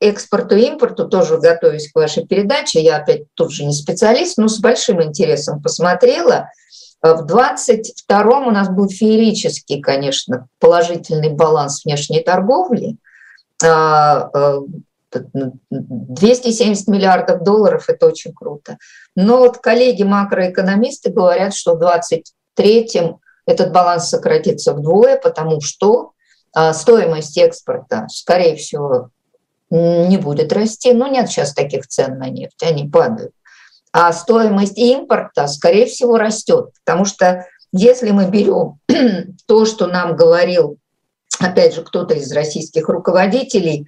экспорту 0.00 0.56
и 0.56 0.66
импорту, 0.66 1.08
тоже 1.08 1.38
готовясь 1.38 1.90
к 1.90 1.96
вашей 1.96 2.26
передаче, 2.26 2.80
я 2.80 2.96
опять 2.96 3.24
тут 3.34 3.52
же 3.52 3.64
не 3.64 3.72
специалист, 3.72 4.38
но 4.38 4.48
с 4.48 4.58
большим 4.58 5.02
интересом 5.02 5.62
посмотрела– 5.62 6.50
в 7.04 7.26
22-м 7.26 8.46
у 8.46 8.50
нас 8.50 8.70
был 8.70 8.88
феерический, 8.88 9.82
конечно, 9.82 10.48
положительный 10.58 11.28
баланс 11.28 11.84
внешней 11.84 12.20
торговли. 12.22 12.96
270 13.60 13.66
а, 13.66 14.30
э, 15.12 16.90
миллиардов 16.90 17.42
долларов– 17.42 17.84
это 17.88 18.06
очень 18.06 18.32
круто. 18.32 18.78
Но 19.14 19.36
вот 19.36 19.58
коллеги-макроэкономисты 19.58 21.10
говорят, 21.12 21.54
что 21.54 21.74
в 21.74 21.82
23-м 21.82 23.18
этот 23.44 23.70
баланс 23.70 24.08
сократится 24.08 24.72
вдвое, 24.72 25.18
потому 25.18 25.60
что 25.60 26.12
стоимость 26.72 27.36
экспорта, 27.36 28.06
скорее 28.08 28.56
всего, 28.56 29.10
не 29.76 30.18
будет 30.18 30.52
расти. 30.52 30.92
Ну, 30.92 31.10
нет 31.10 31.28
сейчас 31.28 31.54
таких 31.54 31.86
цен 31.86 32.18
на 32.18 32.28
нефть, 32.28 32.62
они 32.62 32.88
падают 32.88 33.32
а 33.94 34.12
стоимость 34.12 34.76
импорта, 34.76 35.46
скорее 35.46 35.86
всего, 35.86 36.18
растет. 36.18 36.70
Потому 36.84 37.04
что 37.04 37.46
если 37.70 38.10
мы 38.10 38.26
берем 38.28 38.80
то, 39.46 39.64
что 39.66 39.86
нам 39.86 40.16
говорил, 40.16 40.78
опять 41.38 41.76
же, 41.76 41.82
кто-то 41.82 42.14
из 42.14 42.32
российских 42.32 42.88
руководителей, 42.88 43.86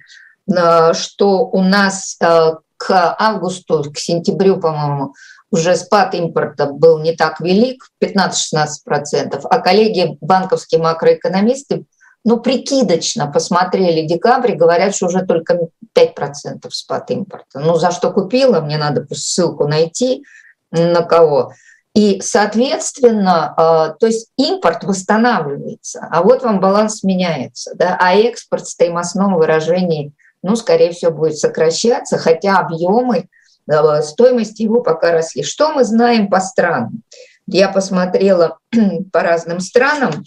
э, 0.49 0.93
что 0.93 1.39
у 1.47 1.61
нас 1.61 2.15
э, 2.21 2.51
к 2.77 3.15
августу, 3.19 3.91
к 3.91 3.97
сентябрю, 3.97 4.61
по-моему, 4.61 5.13
уже 5.51 5.75
спад 5.75 6.15
импорта 6.15 6.67
был 6.67 6.99
не 6.99 7.13
так 7.13 7.41
велик, 7.41 7.89
15-16%, 8.01 9.41
а 9.43 9.59
коллеги, 9.59 10.17
банковские 10.21 10.81
макроэкономисты 10.81 11.83
ну, 12.27 12.41
прикидочно 12.41 13.31
посмотрели 13.31 14.05
декабрь, 14.05 14.51
говорят, 14.51 14.93
что 14.93 15.05
уже 15.05 15.25
только 15.25 15.69
5% 15.95 16.67
спад 16.71 17.09
импорта. 17.09 17.59
Ну, 17.59 17.75
за 17.75 17.91
что 17.91 18.11
купила, 18.11 18.59
мне 18.59 18.77
надо 18.77 19.07
ссылку 19.15 19.65
найти, 19.65 20.25
на 20.69 21.03
кого. 21.03 21.53
И, 21.93 22.19
соответственно, 22.19 23.53
а, 23.55 23.89
то 23.91 24.07
есть 24.07 24.27
импорт 24.35 24.83
восстанавливается, 24.83 26.05
а 26.11 26.21
вот 26.21 26.43
вам 26.43 26.59
баланс 26.59 27.01
меняется, 27.01 27.71
да, 27.75 27.97
а 27.97 28.13
экспорт 28.13 28.65
в 28.65 28.71
стоимостном 28.71 29.35
выражении, 29.35 30.11
ну, 30.43 30.57
скорее 30.57 30.91
всего, 30.91 31.11
будет 31.11 31.37
сокращаться, 31.37 32.17
хотя 32.17 32.59
объемы 32.59 33.29
а, 33.71 34.01
стоимости 34.01 34.63
его 34.63 34.81
пока 34.81 35.13
росли. 35.13 35.43
Что 35.43 35.71
мы 35.71 35.85
знаем 35.85 36.27
по 36.29 36.41
странам? 36.41 37.03
Я 37.47 37.69
посмотрела 37.69 38.57
по 39.13 39.21
разным 39.21 39.61
странам. 39.61 40.25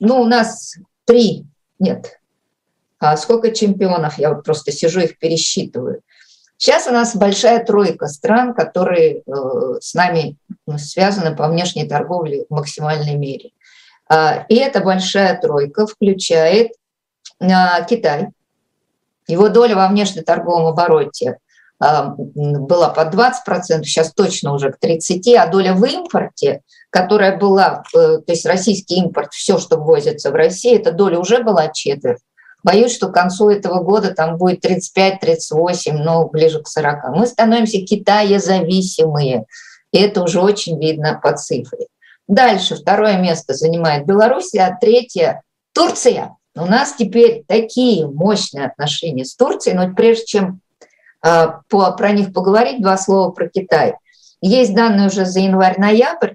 Ну, 0.00 0.22
у 0.22 0.24
нас 0.24 0.76
три, 1.06 1.46
нет, 1.78 2.20
а 2.98 3.16
сколько 3.16 3.50
чемпионов, 3.50 4.18
я 4.18 4.34
вот 4.34 4.44
просто 4.44 4.72
сижу 4.72 5.00
их 5.00 5.18
пересчитываю. 5.18 6.02
Сейчас 6.58 6.86
у 6.86 6.90
нас 6.90 7.14
большая 7.14 7.64
тройка 7.64 8.06
стран, 8.06 8.54
которые 8.54 9.20
э, 9.20 9.22
с 9.80 9.92
нами 9.92 10.36
ну, 10.66 10.78
связаны 10.78 11.36
по 11.36 11.48
внешней 11.48 11.86
торговле 11.86 12.46
в 12.48 12.54
максимальной 12.54 13.14
мере. 13.14 13.50
А, 14.08 14.46
и 14.48 14.54
эта 14.54 14.80
большая 14.80 15.38
тройка 15.38 15.86
включает 15.86 16.72
а, 17.40 17.82
Китай. 17.82 18.28
Его 19.26 19.48
доля 19.48 19.74
во 19.74 19.88
внешнеторговом 19.88 20.66
обороте 20.66 21.38
была 21.78 22.88
под 22.88 23.14
20%, 23.14 23.82
сейчас 23.84 24.12
точно 24.14 24.54
уже 24.54 24.72
к 24.72 24.78
30%, 24.82 25.34
а 25.36 25.46
доля 25.46 25.74
в 25.74 25.84
импорте, 25.84 26.62
которая 26.90 27.36
была, 27.36 27.82
э, 27.94 28.18
то 28.18 28.32
есть 28.32 28.46
российский 28.46 28.96
импорт, 28.96 29.32
все, 29.32 29.58
что 29.58 29.76
ввозится 29.76 30.30
в 30.30 30.34
Россию, 30.34 30.80
эта 30.80 30.92
доля 30.92 31.18
уже 31.18 31.42
была 31.42 31.68
четверть. 31.68 32.20
Боюсь, 32.62 32.94
что 32.94 33.08
к 33.08 33.14
концу 33.14 33.50
этого 33.50 33.82
года 33.82 34.14
там 34.14 34.38
будет 34.38 34.64
35-38, 34.64 35.92
но 35.92 36.26
ближе 36.28 36.62
к 36.62 36.66
40. 36.66 37.10
Мы 37.14 37.26
становимся 37.26 37.78
Китая-зависимые, 37.78 39.44
и 39.92 39.98
это 39.98 40.22
уже 40.22 40.40
очень 40.40 40.80
видно 40.80 41.20
по 41.22 41.36
цифре. 41.36 41.86
Дальше 42.26 42.74
второе 42.74 43.18
место 43.18 43.54
занимает 43.54 44.06
Беларусь, 44.06 44.54
а 44.54 44.74
третье– 44.80 45.42
Турция. 45.74 46.36
У 46.56 46.64
нас 46.64 46.94
теперь 46.98 47.44
такие 47.46 48.08
мощные 48.08 48.66
отношения 48.66 49.24
с 49.24 49.36
Турцией, 49.36 49.76
но 49.76 49.94
прежде 49.94 50.24
чем 50.24 50.60
а, 51.22 51.60
про 51.68 52.12
них 52.12 52.32
поговорить, 52.32 52.82
два 52.82 52.96
слова 52.96 53.30
про 53.30 53.48
Китай. 53.48 53.94
Есть 54.40 54.74
данные 54.74 55.08
уже 55.08 55.24
за 55.24 55.40
январь-ноябрь, 55.40 56.34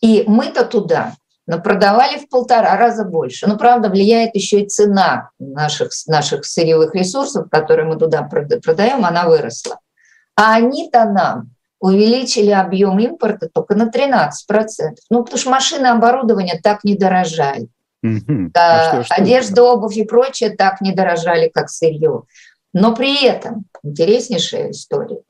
и 0.00 0.24
мы-то 0.26 0.64
туда 0.64 1.14
продавали 1.46 2.18
в 2.18 2.28
полтора 2.28 2.76
раза 2.76 3.04
больше. 3.04 3.46
Но, 3.46 3.56
правда, 3.56 3.90
влияет 3.90 4.34
еще 4.34 4.60
и 4.60 4.68
цена 4.68 5.30
наших, 5.38 5.90
наших 6.06 6.46
сырьевых 6.46 6.94
ресурсов, 6.94 7.48
которые 7.50 7.86
мы 7.86 7.96
туда 7.96 8.22
продаем, 8.22 9.04
она 9.04 9.28
выросла. 9.28 9.78
А 10.36 10.54
они-то 10.54 11.04
нам 11.04 11.50
увеличили 11.80 12.50
объем 12.50 12.98
импорта 12.98 13.48
только 13.52 13.74
на 13.74 13.90
13%. 13.90 14.30
Ну, 15.10 15.22
потому 15.22 15.38
что 15.38 15.50
машины 15.50 15.86
оборудование 15.88 16.58
так 16.62 16.82
не 16.82 16.96
дорожали. 16.96 17.68
Mm-hmm. 18.04 18.50
А 18.54 18.88
что, 18.88 19.04
что 19.04 19.14
Одежда, 19.14 19.52
это? 19.52 19.62
обувь 19.64 19.96
и 19.96 20.04
прочее 20.04 20.50
так 20.50 20.80
не 20.80 20.92
дорожали, 20.92 21.50
как 21.52 21.68
сырье. 21.68 22.22
Но 22.74 22.94
при 22.94 23.24
этом 23.24 23.64
интереснейшая 23.82 24.72
история. 24.72 25.20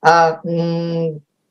А, 0.00 0.40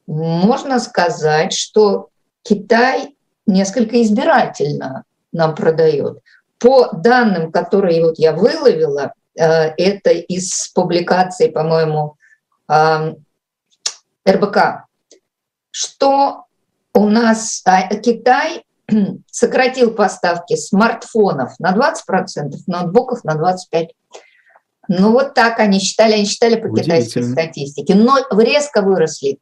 можно 0.08 0.80
сказать, 0.80 1.54
что 1.54 2.10
Китай 2.42 3.16
несколько 3.46 4.02
избирательно 4.02 5.04
нам 5.32 5.54
продает. 5.54 6.20
По 6.58 6.90
данным, 6.94 7.52
которые 7.52 8.04
вот 8.04 8.18
я 8.18 8.34
выловила, 8.34 9.14
э, 9.38 9.44
это 9.44 10.12
из 10.12 10.70
публикации, 10.70 11.50
по-моему, 11.50 12.16
РБК. 14.28 14.86
что 15.72 16.46
у 16.94 17.08
нас 17.08 17.62
а, 17.66 17.94
Китай 17.96 18.64
сократил 19.32 19.94
поставки 19.94 20.56
смартфонов 20.56 21.60
на 21.60 21.74
20%, 21.74 22.52
ноутбуков 22.68 23.24
на 23.26 23.36
25%. 23.36 23.90
Ну 24.94 25.12
вот 25.12 25.34
так 25.34 25.60
они 25.60 25.80
считали, 25.80 26.14
они 26.14 26.26
считали 26.26 26.56
по 26.56 26.70
китайской 26.76 27.24
статистике. 27.24 27.96
Но 27.96 28.18
резко 28.38 28.82
выросли 28.82 29.38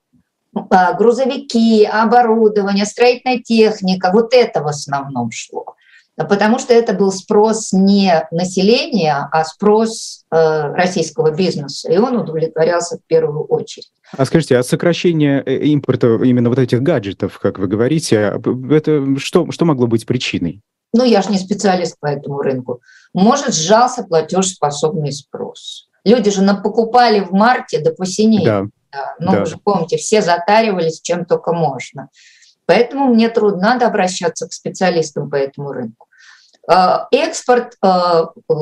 а, 0.70 0.94
грузовики, 0.94 1.86
оборудование, 1.86 2.86
строительная 2.86 3.40
техника. 3.40 4.12
Вот 4.14 4.36
это 4.36 4.62
в 4.62 4.68
основном 4.68 5.32
шло. 5.32 5.76
Потому 6.16 6.60
что 6.60 6.74
это 6.74 6.94
был 6.94 7.12
спрос 7.12 7.72
не 7.72 8.28
населения, 8.30 9.28
а 9.32 9.44
спрос 9.46 10.26
э, 10.30 10.74
российского 10.74 11.32
бизнеса. 11.32 11.90
И 11.90 11.98
он 11.98 12.18
удовлетворялся 12.18 12.98
в 12.98 13.08
первую 13.08 13.46
очередь. 13.46 13.90
А 14.16 14.26
скажите, 14.26 14.58
а 14.58 14.64
сокращение 14.64 15.42
э, 15.44 15.56
импорта 15.68 16.20
именно 16.22 16.50
вот 16.50 16.60
этих 16.60 16.84
гаджетов, 16.84 17.40
как 17.40 17.58
вы 17.58 17.68
говорите, 17.68 18.20
а, 18.20 18.42
это 18.70 19.18
что, 19.18 19.50
что 19.50 19.64
могло 19.64 19.88
быть 19.88 20.06
причиной? 20.06 20.62
Ну, 20.94 21.04
я 21.04 21.22
же 21.22 21.30
не 21.30 21.38
специалист 21.38 22.00
по 22.00 22.08
этому 22.08 22.40
рынку. 22.40 22.82
Может, 23.14 23.54
сжался 23.54 24.04
платежеспособный 24.04 25.12
спрос. 25.12 25.88
Люди 26.04 26.32
же 26.32 26.42
покупали 26.56 27.20
в 27.20 27.32
марте 27.32 27.80
до 27.80 27.92
посинения. 27.92 28.46
Да. 28.46 28.66
Да. 28.92 29.16
Ну, 29.20 29.32
да. 29.32 29.40
вы 29.42 29.46
же 29.46 29.58
помните, 29.58 29.98
все 29.98 30.22
затаривались 30.22 31.02
чем 31.02 31.26
только 31.26 31.54
можно. 31.54 32.10
Поэтому 32.66 33.14
мне 33.14 33.30
трудно, 33.30 33.62
надо 33.62 33.88
обращаться 33.88 34.48
к 34.48 34.54
специалистам 34.54 35.30
по 35.30 35.36
этому 35.36 35.72
рынку. 35.72 36.08
А, 36.68 37.08
экспорт 37.12 37.76
а, 37.82 38.30
э, 38.48 38.54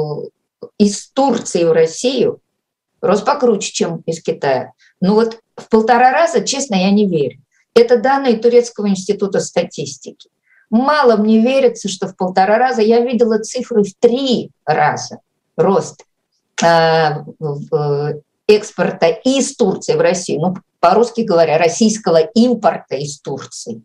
из 0.77 1.09
Турции 1.11 1.63
в 1.63 1.71
Россию 1.71 2.39
рос 3.01 3.21
покруче, 3.21 3.71
чем 3.71 3.97
из 4.05 4.21
Китая. 4.21 4.71
Ну 5.01 5.13
вот 5.13 5.39
в 5.55 5.69
полтора 5.69 6.11
раза, 6.11 6.41
честно, 6.41 6.75
я 6.75 6.91
не 6.91 7.07
верю. 7.07 7.41
Это 7.73 7.97
данные 7.97 8.37
Турецкого 8.37 8.87
института 8.89 9.39
статистики. 9.39 10.29
Мало 10.69 11.15
мне 11.15 11.39
верится, 11.39 11.87
что 11.87 12.07
в 12.07 12.15
полтора 12.15 12.57
раза 12.57 12.81
я 12.81 12.99
видела 12.99 13.39
цифры 13.39 13.83
в 13.83 13.93
три 13.99 14.51
раза 14.65 15.19
рост 15.55 16.03
а, 16.63 17.23
экспорта 18.47 19.07
из 19.07 19.55
Турции 19.55 19.93
в 19.93 20.01
Россию, 20.01 20.41
ну, 20.41 20.55
по-русски 20.79 21.21
говоря, 21.21 21.57
российского 21.57 22.17
импорта 22.17 22.95
из 22.95 23.19
Турции. 23.19 23.83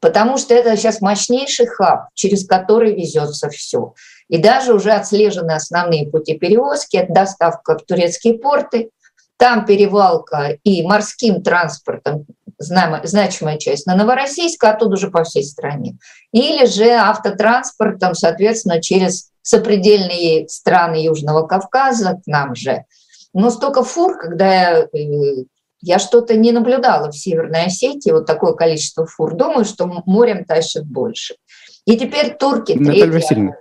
Потому 0.00 0.36
что 0.36 0.52
это 0.52 0.76
сейчас 0.76 1.00
мощнейший 1.00 1.66
хаб, 1.66 2.08
через 2.12 2.46
который 2.46 2.94
везется 2.94 3.48
все. 3.48 3.94
И 4.28 4.36
даже 4.36 4.74
уже 4.74 4.90
отслежены 4.90 5.52
основные 5.52 6.10
пути 6.10 6.36
перевозки, 6.38 6.96
это 6.96 7.12
доставка 7.12 7.78
в 7.78 7.84
турецкие 7.84 8.34
порты, 8.34 8.90
там 9.38 9.64
перевалка 9.64 10.58
и 10.62 10.86
морским 10.86 11.42
транспортом, 11.42 12.26
значимая 12.64 13.58
часть 13.58 13.86
на 13.86 13.94
Новороссийск, 13.94 14.62
а 14.64 14.70
оттуда 14.70 14.94
уже 14.94 15.10
по 15.10 15.24
всей 15.24 15.44
стране. 15.44 15.96
Или 16.32 16.66
же 16.66 16.90
автотранспортом, 16.90 18.14
соответственно, 18.14 18.80
через 18.80 19.30
сопредельные 19.42 20.48
страны 20.48 21.04
Южного 21.04 21.46
Кавказа 21.46 22.20
к 22.24 22.26
нам 22.26 22.54
же. 22.54 22.84
Но 23.34 23.50
столько 23.50 23.82
фур, 23.82 24.16
когда 24.18 24.52
я, 24.52 24.88
э, 24.92 25.44
я 25.80 25.98
что-то 25.98 26.36
не 26.36 26.52
наблюдала 26.52 27.10
в 27.10 27.16
Северной 27.16 27.66
Осетии, 27.66 28.10
вот 28.10 28.26
такое 28.26 28.54
количество 28.54 29.06
фур, 29.06 29.34
думаю, 29.34 29.64
что 29.64 29.86
морем 30.06 30.44
тащат 30.44 30.86
больше. 30.86 31.34
И 31.84 31.96
теперь 31.98 32.36
турки... 32.36 32.72
Наталья 32.72 33.12
Васильевна, 33.12 33.56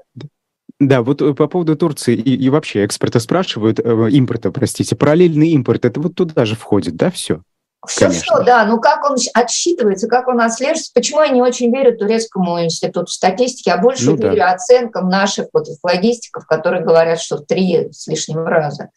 да, 0.80 1.02
вот 1.02 1.22
э, 1.22 1.34
по 1.34 1.48
поводу 1.48 1.76
Турции 1.76 2.16
и, 2.16 2.36
и 2.36 2.50
вообще 2.50 2.84
экспорта 2.84 3.20
спрашивают, 3.20 3.80
э, 3.80 4.10
импорта, 4.12 4.52
простите, 4.52 4.96
параллельный 4.96 5.50
импорт, 5.50 5.86
это 5.86 6.00
вот 6.00 6.16
туда 6.16 6.46
же 6.46 6.56
входит, 6.56 6.96
да, 6.96 7.12
все? 7.12 7.42
Все, 7.86 8.08
Конечно. 8.08 8.36
все, 8.36 8.44
да. 8.44 8.66
Ну 8.66 8.80
как 8.80 9.04
он 9.10 9.18
отсчитывается, 9.34 10.08
как 10.08 10.28
он 10.28 10.42
отслеживается? 10.42 10.92
Почему 10.94 11.22
я 11.22 11.30
не 11.30 11.42
очень 11.42 11.74
верю 11.76 11.98
Турецкому 11.98 12.64
институту 12.64 13.12
статистики, 13.12 13.70
а 13.70 13.78
больше 13.78 14.12
ну, 14.12 14.16
верю 14.16 14.38
да. 14.38 14.52
оценкам 14.52 15.10
наших 15.10 15.48
вот 15.54 15.68
логистиков, 15.84 16.46
которые 16.46 16.84
говорят, 16.84 17.20
что 17.20 17.38
в 17.38 17.46
три 17.46 17.92
с 17.92 18.08
лишним 18.08 18.46
раза. 18.46 18.90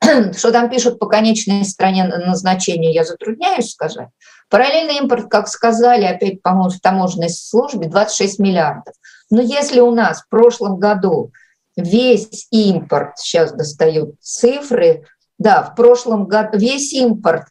Что 0.36 0.52
там 0.52 0.70
пишут 0.70 1.00
по 1.00 1.06
конечной 1.06 1.64
стране 1.64 2.04
назначения, 2.04 2.92
я 2.92 3.04
затрудняюсь 3.04 3.72
сказать. 3.72 4.08
Параллельный 4.48 4.98
импорт, 4.98 5.28
как 5.28 5.48
сказали, 5.48 6.04
опять, 6.04 6.40
по-моему, 6.40 6.70
в 6.70 6.80
таможенной 6.80 7.30
службе, 7.30 7.88
26 7.88 8.38
миллиардов. 8.38 8.94
Но 9.30 9.42
если 9.42 9.80
у 9.80 9.90
нас 9.90 10.22
в 10.22 10.28
прошлом 10.28 10.78
году 10.78 11.32
весь 11.76 12.46
импорт, 12.50 13.18
сейчас 13.18 13.52
достают 13.52 14.14
цифры, 14.20 15.04
да, 15.38 15.62
в 15.62 15.74
прошлом 15.74 16.26
году 16.26 16.58
весь 16.58 16.92
импорт 16.92 17.44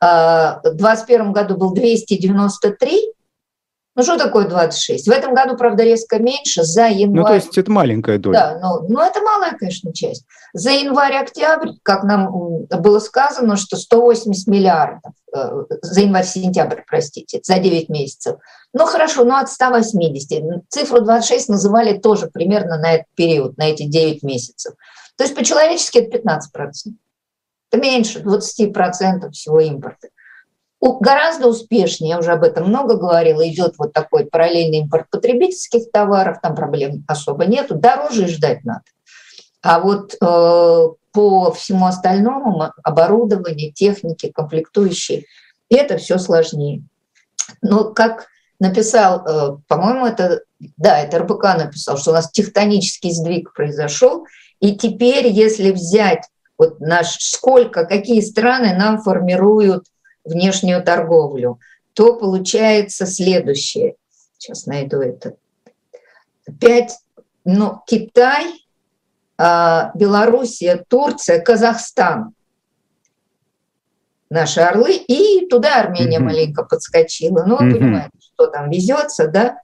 в 0.00 0.60
2021 0.62 1.32
году 1.32 1.56
был 1.56 1.74
293, 1.74 3.12
ну, 3.98 4.04
что 4.04 4.16
такое 4.16 4.46
26? 4.46 5.08
В 5.08 5.10
этом 5.10 5.34
году, 5.34 5.56
правда, 5.56 5.82
резко 5.82 6.20
меньше. 6.20 6.62
За 6.62 6.86
январь... 6.86 7.20
Ну, 7.20 7.24
то 7.24 7.34
есть 7.34 7.58
это 7.58 7.68
маленькая 7.72 8.18
доля. 8.18 8.38
Да, 8.38 8.58
ну, 8.62 8.88
ну 8.88 9.00
это 9.00 9.20
малая, 9.22 9.56
конечно, 9.58 9.92
часть. 9.92 10.24
За 10.52 10.70
январь-октябрь, 10.70 11.70
как 11.82 12.04
нам 12.04 12.64
было 12.66 13.00
сказано, 13.00 13.56
что 13.56 13.76
180 13.76 14.46
миллиардов. 14.46 15.14
Э, 15.34 15.64
за 15.82 16.02
январь-сентябрь, 16.02 16.82
простите, 16.86 17.40
за 17.42 17.58
9 17.58 17.88
месяцев. 17.88 18.36
Ну, 18.72 18.86
хорошо, 18.86 19.24
ну 19.24 19.34
от 19.34 19.50
180. 19.50 20.62
Цифру 20.68 21.00
26 21.00 21.48
называли 21.48 21.98
тоже 21.98 22.28
примерно 22.28 22.78
на 22.78 22.92
этот 22.92 23.06
период, 23.16 23.58
на 23.58 23.64
эти 23.64 23.82
9 23.82 24.22
месяцев. 24.22 24.74
То 25.16 25.24
есть 25.24 25.34
по-человечески 25.34 25.98
это 25.98 26.18
15%. 26.18 26.38
Это 27.70 27.80
меньше 27.82 28.20
20% 28.20 29.30
всего 29.30 29.60
импорта 29.60 30.08
гораздо 31.00 31.48
успешнее, 31.48 32.10
я 32.10 32.18
уже 32.18 32.32
об 32.32 32.44
этом 32.44 32.68
много 32.68 32.96
говорила, 32.96 33.46
идет 33.48 33.74
вот 33.78 33.92
такой 33.92 34.26
параллельный 34.26 34.78
импорт 34.78 35.08
потребительских 35.10 35.90
товаров, 35.90 36.38
там 36.42 36.54
проблем 36.54 37.04
особо 37.06 37.46
нету, 37.46 37.74
дороже 37.74 38.28
ждать 38.28 38.64
надо. 38.64 38.82
А 39.62 39.80
вот 39.80 40.14
э, 40.14 40.88
по 41.12 41.52
всему 41.52 41.86
остальному, 41.86 42.72
оборудование, 42.84 43.72
техники, 43.72 44.30
комплектующие, 44.32 45.24
это 45.68 45.96
все 45.96 46.18
сложнее. 46.18 46.82
Но 47.60 47.92
как 47.92 48.26
написал, 48.60 49.26
э, 49.26 49.56
по-моему, 49.66 50.06
это, 50.06 50.42
да, 50.76 51.00
это 51.00 51.18
РБК 51.18 51.42
написал, 51.58 51.96
что 51.96 52.10
у 52.10 52.14
нас 52.14 52.30
тектонический 52.30 53.10
сдвиг 53.10 53.52
произошел, 53.52 54.26
и 54.60 54.76
теперь, 54.76 55.28
если 55.28 55.72
взять 55.72 56.28
вот 56.58 56.80
наш, 56.80 57.16
сколько, 57.20 57.86
какие 57.86 58.20
страны 58.20 58.76
нам 58.76 59.00
формируют 59.00 59.86
внешнюю 60.24 60.82
торговлю, 60.82 61.60
то 61.94 62.16
получается 62.16 63.06
следующее. 63.06 63.94
Сейчас 64.36 64.66
найду 64.66 65.00
это. 65.00 65.36
Пять, 66.60 66.98
ну, 67.44 67.80
Китай, 67.86 68.66
а, 69.36 69.92
Белоруссия, 69.94 70.84
Турция, 70.88 71.40
Казахстан. 71.40 72.34
Наши 74.30 74.60
орлы. 74.60 74.96
И 74.96 75.46
туда 75.48 75.80
Армения 75.80 76.18
mm-hmm. 76.18 76.22
маленько 76.22 76.64
подскочила. 76.64 77.44
Ну, 77.46 77.54
mm-hmm. 77.54 77.72
понимаете, 77.72 78.10
что 78.20 78.48
там 78.48 78.68
везется, 78.70 79.28
да? 79.28 79.58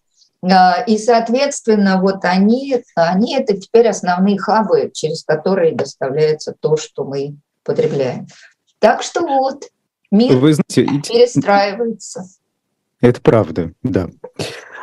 А, 0.51 0.83
и, 0.87 0.99
соответственно, 0.99 2.01
вот 2.01 2.25
они, 2.25 2.83
они 2.97 3.37
это 3.37 3.57
теперь 3.57 3.89
основные 3.89 4.39
хабы, 4.39 4.91
через 4.93 5.25
которые 5.25 5.75
доставляется 5.75 6.55
то, 6.59 6.77
что 6.77 7.05
мы 7.05 7.37
потребляем. 7.63 8.27
Так 8.79 9.03
что 9.03 9.23
вот, 9.23 9.65
Мир 10.11 10.37
Вы 10.37 10.55
знаете, 10.55 10.85
перестраивается. 11.09 12.25
Это 13.01 13.21
правда, 13.21 13.73
да 13.83 14.09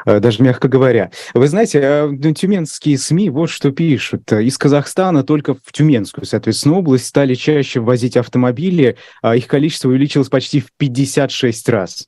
э, 0.06 0.20
даже 0.20 0.44
мягко 0.44 0.68
говоря. 0.68 1.12
Вы 1.34 1.48
знаете, 1.48 1.80
э, 1.80 2.08
ну, 2.08 2.34
тюменские 2.34 2.98
СМИ 2.98 3.30
вот 3.30 3.50
что 3.50 3.72
пишут. 3.72 4.32
Из 4.32 4.58
Казахстана 4.58 5.24
только 5.24 5.56
в 5.56 5.72
Тюменскую, 5.72 6.26
соответственно, 6.26 6.78
область 6.78 7.06
стали 7.06 7.36
чаще 7.36 7.80
ввозить 7.80 8.18
автомобили, 8.18 8.98
а 9.22 9.36
их 9.36 9.48
количество 9.48 9.90
увеличилось 9.90 10.30
почти 10.30 10.60
в 10.60 10.72
56 10.78 11.70
раз. 11.70 12.08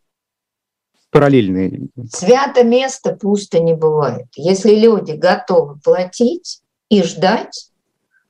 Параллельные. 1.13 1.88
Свято 2.12 2.63
место 2.63 3.15
пусто 3.15 3.60
не 3.60 3.73
бывает. 3.76 4.28
Если 4.36 4.76
люди 4.76 5.12
готовы 5.12 5.80
платить 5.80 6.62
и 6.89 7.04
ждать, 7.04 7.69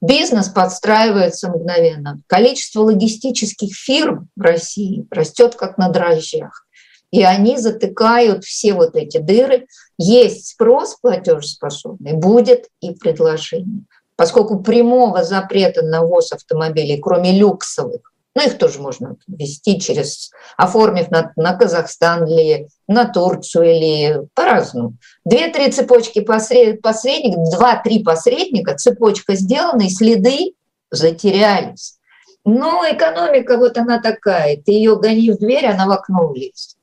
Бизнес 0.03 0.49
подстраивается 0.49 1.47
мгновенно. 1.47 2.19
Количество 2.27 2.81
логистических 2.81 3.73
фирм 3.73 4.27
в 4.35 4.41
России 4.41 5.07
растет 5.09 5.55
как 5.55 5.77
на 5.77 5.87
дрожжах. 5.87 6.67
И 7.11 7.23
они 7.23 7.57
затыкают 7.57 8.43
все 8.43 8.73
вот 8.73 8.97
эти 8.97 9.19
дыры. 9.19 9.65
Есть 9.97 10.47
спрос 10.47 10.97
платежеспособный, 11.01 12.11
будет 12.11 12.67
и 12.81 12.91
предложение. 12.91 13.85
Поскольку 14.17 14.59
прямого 14.61 15.23
запрета 15.23 15.83
на 15.83 16.03
ввоз 16.03 16.33
автомобилей, 16.33 16.99
кроме 16.99 17.39
люксовых, 17.39 18.12
ну, 18.35 18.41
их 18.43 18.57
тоже 18.57 18.81
можно 18.81 19.15
вести 19.27 19.79
через, 19.79 20.31
оформив 20.57 21.11
на, 21.11 21.31
на 21.35 21.55
Казахстан 21.55 22.25
или 22.25 22.67
на 22.87 23.05
Турцию 23.05 23.65
или 23.65 24.21
по-разному. 24.33 24.97
Две-три 25.23 25.71
цепочки 25.71 26.21
посред, 26.21 26.81
посредников, 26.81 27.51
два-три 27.51 28.03
посредника, 28.03 28.75
цепочка 28.75 29.35
сделана, 29.35 29.83
и 29.83 29.89
следы 29.89 30.53
затерялись. 30.89 31.99
Но 32.43 32.83
экономика 32.89 33.57
вот 33.57 33.77
она 33.77 34.01
такая, 34.01 34.57
ты 34.57 34.71
ее 34.71 34.97
гони 34.97 35.31
в 35.31 35.37
дверь, 35.37 35.67
она 35.67 35.85
в 35.85 35.91
окно 35.91 36.27
влезет. 36.27 36.77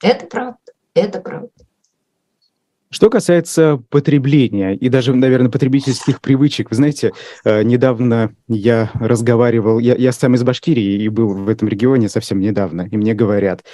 Это 0.00 0.26
правда, 0.26 0.58
это 0.94 1.20
правда. 1.20 1.50
Что 2.94 3.10
касается 3.10 3.82
потребления 3.90 4.76
и 4.76 4.88
даже, 4.88 5.12
наверное, 5.16 5.50
потребительских 5.50 6.20
привычек, 6.20 6.70
вы 6.70 6.76
знаете, 6.76 7.12
э, 7.44 7.64
недавно 7.64 8.36
я 8.46 8.92
разговаривал, 8.94 9.80
я, 9.80 9.96
я 9.96 10.12
сам 10.12 10.36
из 10.36 10.44
Башкирии 10.44 11.02
и 11.02 11.08
был 11.08 11.34
в 11.34 11.48
этом 11.48 11.66
регионе 11.66 12.08
совсем 12.08 12.38
недавно, 12.38 12.82
и 12.82 12.96
мне 12.96 13.12
говорят, 13.12 13.64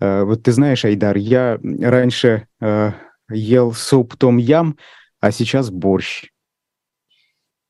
э, 0.00 0.22
вот 0.22 0.44
ты 0.44 0.52
знаешь, 0.52 0.86
Айдар, 0.86 1.18
я 1.18 1.58
раньше 1.62 2.48
э, 2.62 2.92
ел 3.28 3.74
суп 3.74 4.16
том-ям, 4.16 4.78
а 5.20 5.32
сейчас 5.32 5.68
борщ. 5.68 6.30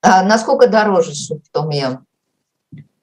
А 0.03 0.23
насколько 0.23 0.69
дороже 0.69 1.17
суп 1.17 1.43
том-ям? 1.51 2.07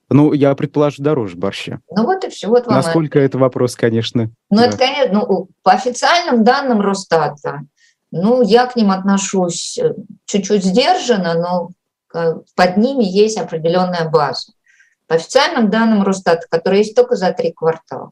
Ну, 0.09 0.31
я 0.31 0.55
предположу, 0.55 1.03
дороже 1.03 1.35
борща. 1.35 1.81
Ну 1.93 2.05
вот 2.05 2.23
и 2.23 2.29
все. 2.29 2.47
Вот 2.47 2.65
вам 2.65 2.77
Насколько 2.77 3.19
это, 3.19 3.25
это 3.25 3.37
вопрос, 3.39 3.75
конечно. 3.75 4.31
Ну, 4.49 4.57
да. 4.57 4.67
это, 4.67 4.77
конечно, 4.77 5.13
ну, 5.13 5.49
по 5.63 5.73
официальным 5.73 6.45
данным 6.45 6.79
Росстата, 6.79 7.59
ну, 8.11 8.41
я 8.41 8.65
к 8.65 8.75
ним 8.75 8.91
отношусь 8.91 9.77
э, 9.77 9.93
чуть-чуть 10.25 10.63
сдержанно, 10.63 11.35
но 11.35 11.69
под 12.55 12.77
ними 12.77 13.03
есть 13.03 13.37
определенная 13.37 14.09
база. 14.09 14.53
По 15.07 15.15
официальным 15.15 15.69
данным 15.69 16.03
Росстата, 16.03 16.47
которые 16.49 16.81
есть 16.81 16.95
только 16.95 17.15
за 17.15 17.31
три 17.33 17.51
квартала. 17.51 18.11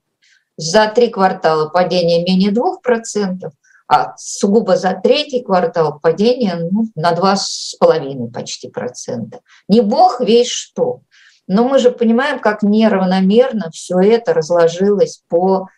За 0.55 0.87
три 0.87 1.09
квартала 1.09 1.69
падение 1.69 2.23
менее 2.23 2.51
2%, 2.51 3.49
а 3.87 4.13
сугубо 4.17 4.75
за 4.75 4.99
третий 5.01 5.43
квартал 5.43 5.99
падение 5.99 6.55
ну, 6.55 6.87
на 6.95 7.13
2,5 7.13 8.31
почти 8.31 8.69
процента. 8.69 9.41
Не 9.67 9.81
бог 9.81 10.19
весь 10.19 10.49
что. 10.49 11.01
Но 11.47 11.67
мы 11.67 11.79
же 11.79 11.91
понимаем, 11.91 12.39
как 12.39 12.63
неравномерно 12.63 13.69
все 13.71 13.99
это 13.99 14.33
разложилось 14.33 15.21
по 15.29 15.69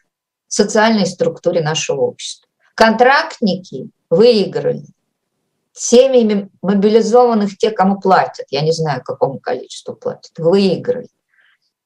социальной 0.47 1.05
структуре 1.05 1.61
нашего 1.61 2.01
общества. 2.01 2.49
Контрактники 2.73 3.89
выиграли. 4.09 4.85
Семьями 5.73 6.49
мобилизованных 6.61 7.57
те, 7.57 7.71
кому 7.71 7.99
платят, 7.99 8.47
я 8.49 8.61
не 8.61 8.71
знаю, 8.71 9.01
какому 9.03 9.39
количеству 9.39 9.95
платят, 9.95 10.31
выиграли. 10.37 11.07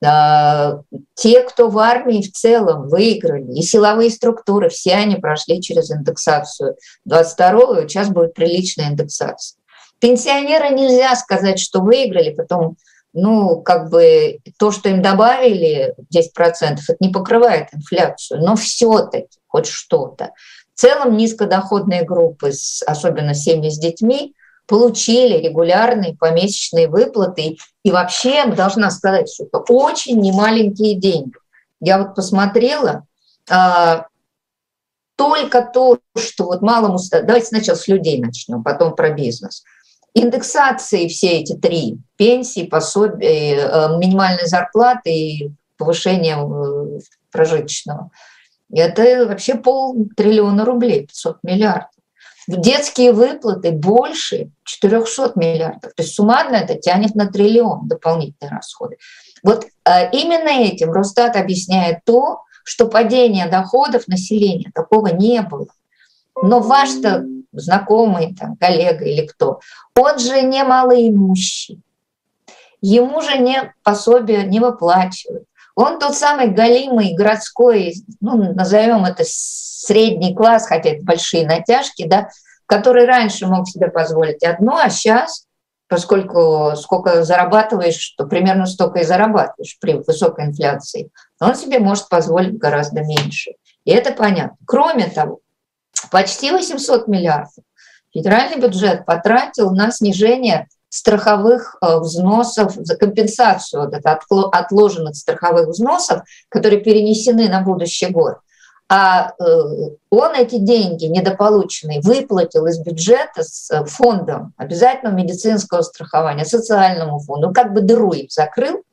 Те, 0.02 1.44
кто 1.44 1.70
в 1.70 1.78
армии 1.78 2.22
в 2.22 2.32
целом 2.32 2.90
выиграли, 2.90 3.54
и 3.54 3.62
силовые 3.62 4.10
структуры, 4.10 4.70
все 4.70 4.96
они 4.96 5.16
прошли 5.16 5.62
через 5.62 5.92
индексацию 5.92 6.76
22-го, 7.08 7.88
сейчас 7.88 8.10
будет 8.10 8.34
приличная 8.34 8.90
индексация. 8.90 9.60
Пенсионеры 10.00 10.72
нельзя 10.72 11.16
сказать, 11.16 11.60
что 11.60 11.80
выиграли, 11.80 12.34
потом, 12.34 12.76
ну, 13.14 13.62
как 13.62 13.90
бы 13.90 14.40
то, 14.58 14.72
что 14.72 14.90
им 14.90 15.02
добавили 15.02 15.96
10%, 16.14 16.24
это 16.52 16.98
не 17.00 17.10
покрывает 17.10 17.70
инфляцию, 17.74 18.42
но 18.42 18.58
все-таки 18.58 19.38
хоть 19.48 19.68
что-то. 19.68 20.32
В 20.76 20.80
целом 20.80 21.18
низкодоходные 21.18 22.04
группы, 22.04 22.52
особенно 22.88 23.34
семьи 23.34 23.70
с 23.70 23.78
детьми, 23.78 24.36
получили 24.68 25.38
регулярные 25.38 26.16
помесячные 26.16 26.88
выплаты. 26.88 27.58
И 27.84 27.92
вообще, 27.92 28.46
должна 28.48 28.90
сказать, 28.90 29.32
что 29.32 29.46
это 29.46 29.60
очень 29.72 30.20
немаленькие 30.20 30.96
деньги. 30.96 31.34
Я 31.80 32.00
вот 32.00 32.16
посмотрела, 32.16 33.06
а, 33.50 34.08
только 35.16 35.62
то, 35.62 36.00
что 36.18 36.46
вот 36.46 36.62
малому... 36.62 36.98
Давайте 37.12 37.48
сначала 37.48 37.76
с 37.76 37.88
людей 37.88 38.20
начнем, 38.20 38.64
потом 38.64 38.96
про 38.96 39.12
бизнес. 39.12 39.64
Индексации 40.16 41.08
все 41.08 41.40
эти 41.40 41.56
три, 41.56 41.98
пенсии, 42.18 42.66
пособия, 42.66 43.58
э, 43.58 43.98
минимальной 43.98 44.46
зарплаты 44.46 45.12
и 45.12 45.52
повышение 45.78 46.38
э, 46.38 47.00
прожиточного– 47.32 48.10
это 48.80 49.26
вообще 49.28 49.56
полтриллиона 49.56 50.66
рублей, 50.66 51.08
500 51.08 51.38
миллиардов. 51.44 51.90
Детские 52.48 53.14
выплаты 53.14 53.72
больше 53.72 54.50
400 54.66 55.34
миллиардов. 55.36 55.94
То 55.94 56.04
есть 56.04 56.14
суммарно 56.14 56.56
это 56.56 56.76
тянет 56.76 57.16
на 57.16 57.28
триллион 57.28 57.88
дополнительные 57.88 58.52
расходы. 58.52 58.98
Вот 59.44 59.66
э, 59.66 60.10
именно 60.12 60.50
этим 60.50 60.92
Росстат 60.92 61.36
объясняет 61.36 62.00
то, 62.06 62.42
что 62.64 62.88
падение 62.88 63.48
доходов 63.48 64.08
населения 64.08 64.72
такого 64.74 65.08
не 65.08 65.42
было. 65.42 65.68
Но 66.42 66.60
ваш-то 66.60 67.26
знакомый, 67.52 68.36
там, 68.36 68.56
коллега 68.58 69.06
или 69.06 69.26
кто, 69.26 69.60
он 69.96 70.20
же 70.20 70.42
не 70.42 70.64
малоимущий. 70.64 71.82
Ему 72.82 73.22
же 73.22 73.38
не 73.38 73.74
пособие 73.84 74.44
не 74.44 74.60
выплачивают. 74.60 75.46
Он 75.76 76.00
тот 76.00 76.16
самый 76.16 76.50
галимый 76.50 77.16
городской, 77.16 77.96
ну, 78.22 78.54
назовем 78.54 79.06
это 79.06 79.24
средний 79.26 80.36
класс, 80.36 80.68
хотя 80.68 80.92
это 80.92 81.04
большие 81.04 81.46
натяжки, 81.46 82.08
да, 82.08 82.30
который 82.66 83.06
раньше 83.06 83.48
мог 83.48 83.68
себе 83.68 83.90
позволить 83.90 84.44
одно, 84.44 84.78
а 84.78 84.90
сейчас, 84.90 85.46
поскольку 85.88 86.76
сколько 86.76 87.24
зарабатываешь, 87.24 88.14
то 88.18 88.26
примерно 88.26 88.66
столько 88.66 89.00
и 89.00 89.04
зарабатываешь 89.04 89.78
при 89.80 89.94
высокой 89.94 90.46
инфляции, 90.46 91.10
он 91.40 91.56
себе 91.56 91.80
может 91.80 92.08
позволить 92.08 92.58
гораздо 92.58 93.02
меньше. 93.02 93.52
И 93.84 93.92
это 93.92 94.14
понятно. 94.14 94.58
Кроме 94.66 95.08
того, 95.08 95.40
почти 96.12 96.52
800 96.52 97.08
миллиардов 97.08 97.64
федеральный 98.14 98.60
бюджет 98.60 99.06
потратил 99.06 99.72
на 99.72 99.92
снижение 99.92 100.68
страховых 100.94 101.76
э, 101.82 101.98
взносов, 101.98 102.74
за 102.76 102.96
компенсацию 102.96 103.82
вот 103.82 103.96
это 103.96 104.20
отложенных 104.52 105.16
страховых 105.16 105.70
взносов, 105.70 106.22
которые 106.50 106.82
перенесены 106.82 107.50
на 107.50 107.62
будущий 107.62 108.10
год. 108.10 108.36
А 108.90 109.32
э, 109.32 109.44
он 110.12 110.36
эти 110.36 110.60
деньги 110.60 111.06
недополученные 111.06 112.00
выплатил 112.00 112.68
из 112.68 112.78
бюджета 112.78 113.42
с 113.42 113.72
э, 113.72 113.84
фондом 113.86 114.54
обязательного 114.56 115.16
медицинского 115.16 115.82
страхования, 115.82 116.46
социальному 116.46 117.18
фонду, 117.18 117.52
как 117.52 117.74
бы 117.74 117.82
дыру 117.82 118.12
им 118.12 118.28
закрыл. 118.30 118.84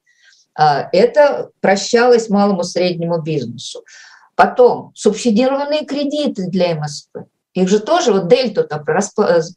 А 0.55 0.89
это 0.93 1.51
прощалось 1.61 2.31
малому 2.31 2.63
среднему 2.63 3.21
бизнесу. 3.21 3.85
Потом 4.37 4.93
субсидированные 4.95 5.85
кредиты 5.85 6.47
для 6.47 6.77
МСП. 6.77 7.27
Их 7.53 7.69
же 7.69 7.79
тоже, 7.79 8.13
вот 8.13 8.29
дельту 8.29 8.67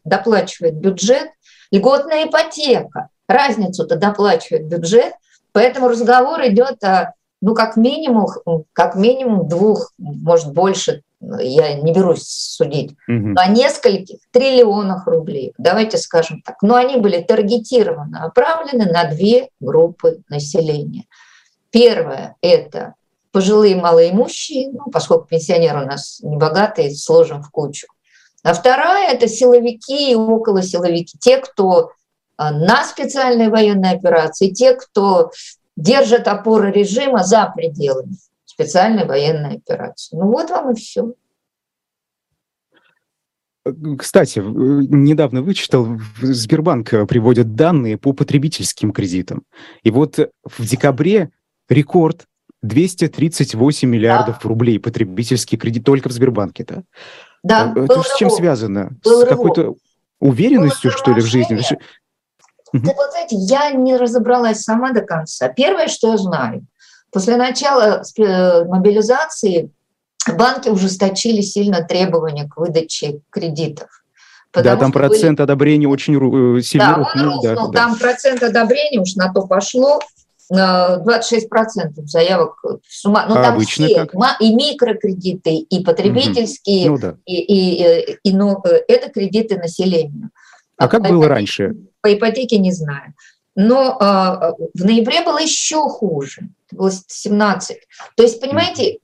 доплачивает 0.03 0.75
бюджет– 0.75 1.29
льготная 1.73 2.27
ипотека. 2.27 3.09
Разницу-то 3.27 3.95
доплачивает 3.95 4.67
бюджет, 4.67 5.13
поэтому 5.51 5.87
разговор 5.87 6.41
идет 6.47 6.83
о, 6.83 7.13
ну, 7.41 7.55
как 7.55 7.77
минимум, 7.77 8.27
как 8.73 8.95
минимум 8.95 9.47
двух, 9.47 9.91
может, 9.97 10.53
больше, 10.53 11.01
я 11.19 11.73
не 11.73 11.93
берусь 11.93 12.27
судить, 12.27 12.91
угу. 13.07 13.33
о 13.35 13.47
нескольких 13.47 14.19
триллионах 14.31 15.07
рублей. 15.07 15.53
Давайте 15.57 15.97
скажем 15.97 16.41
так. 16.41 16.61
Но 16.61 16.75
они 16.75 16.97
были 16.97 17.21
таргетированно 17.21 18.19
направлены 18.21 18.85
на 18.85 19.05
две 19.05 19.49
группы 19.59 20.19
населения. 20.29 21.05
Первое– 21.71 22.35
это 22.41 22.93
пожилые 23.31 23.75
малоимущие, 23.75 24.69
ну, 24.71 24.91
поскольку 24.91 25.25
пенсионеры 25.25 25.83
у 25.83 25.87
нас 25.87 26.19
небогатые, 26.21 26.93
сложим 26.93 27.41
в 27.41 27.49
кучу. 27.49 27.87
А 28.43 28.53
вторая– 28.53 29.13
это 29.13 29.27
силовики 29.27 30.11
и 30.11 30.15
околосиловики, 30.15 31.17
те, 31.17 31.37
кто 31.37 31.91
а, 32.35 32.51
на 32.51 32.83
специальной 32.83 33.49
военной 33.49 33.91
операции, 33.91 34.49
те, 34.49 34.75
кто 34.75 35.31
держит 35.75 36.27
опоры 36.27 36.71
режима 36.71 37.23
за 37.23 37.51
пределами 37.55 38.17
специальной 38.45 39.05
военной 39.05 39.55
операции. 39.55 40.15
Ну 40.15 40.27
вот 40.27 40.49
вам 40.49 40.71
и 40.71 40.75
все. 40.75 41.13
Кстати, 43.97 44.39
недавно 44.39 45.41
вычитал, 45.41 45.87
Сбербанк 46.21 46.89
приводит 47.07 47.55
данные 47.55 47.97
по 47.97 48.11
потребительским 48.11 48.91
кредитам. 48.91 49.43
И 49.83 49.89
вот 49.89 50.19
в 50.43 50.65
декабре 50.65 51.31
рекорд 51.69 52.25
238 52.61 53.87
миллиардов 53.87 54.39
да. 54.41 54.49
рублей 54.49 54.79
потребительский 54.79 55.57
кредит 55.57 55.85
только 55.85 56.09
в 56.09 56.11
Сбербанке. 56.11 56.65
Да? 56.65 56.83
Да, 57.43 57.73
э, 57.75 57.83
Это 57.83 58.01
с 58.01 58.15
чем 58.17 58.29
связано? 58.29 58.91
Был 59.03 59.21
с 59.21 59.29
какой-то 59.29 59.75
уверенностью, 60.19 60.91
что 60.91 61.11
ли, 61.11 61.21
в 61.21 61.25
жизни? 61.25 61.61
Да, 62.73 62.91
вот 62.95 63.11
знаете, 63.11 63.35
я 63.35 63.71
не 63.71 63.97
разобралась 63.97 64.61
сама 64.61 64.93
до 64.93 65.01
конца. 65.01 65.47
Первое, 65.49 65.87
что 65.87 66.11
я 66.11 66.17
знаю, 66.17 66.65
после 67.11 67.35
начала 67.35 68.01
э, 68.17 68.65
мобилизации 68.65 69.69
банки 70.27 70.69
ужесточили 70.69 71.41
сильно 71.41 71.83
требования 71.83 72.47
к 72.47 72.57
выдаче 72.57 73.21
кредитов. 73.29 73.89
Да, 74.53 74.75
там 74.75 74.91
процент 74.91 75.37
были... 75.37 75.43
одобрения 75.43 75.87
очень 75.87 76.15
э, 76.57 76.61
сильно 76.61 76.89
да, 76.89 76.95
рухнул. 76.95 77.41
Да, 77.41 77.55
да, 77.55 77.67
там 77.69 77.97
процент 77.97 78.43
одобрения 78.43 78.99
уж 78.99 79.15
на 79.15 79.31
то 79.33 79.41
пошло. 79.47 79.99
26% 80.53 82.05
заявок 82.05 82.63
с 82.87 83.05
ума. 83.05 83.25
Ну, 83.27 83.35
а 83.35 83.43
там 83.43 83.55
обычно 83.55 83.87
все, 83.87 84.05
как? 84.05 84.41
и 84.41 84.53
микрокредиты, 84.53 85.55
и 85.55 85.83
потребительские, 85.83 86.91
угу. 86.91 86.95
ну, 86.95 87.01
да. 87.01 87.17
и, 87.25 87.41
и, 87.41 88.17
и 88.23 88.35
ну, 88.35 88.61
э, 88.63 88.81
это 88.87 89.09
кредиты 89.09 89.57
населению. 89.57 90.29
А, 90.77 90.85
а 90.85 90.87
как 90.87 91.07
было 91.07 91.27
раньше? 91.27 91.75
По 92.01 92.13
ипотеке 92.13 92.57
не 92.57 92.71
знаю. 92.71 93.13
Но 93.55 93.97
а, 93.99 94.53
в 94.73 94.83
ноябре 94.83 95.21
было 95.23 95.39
еще 95.39 95.87
хуже, 95.87 96.49
было 96.71 96.91
17. 96.91 97.77
То 98.15 98.23
есть, 98.23 98.41
понимаете, 98.41 98.97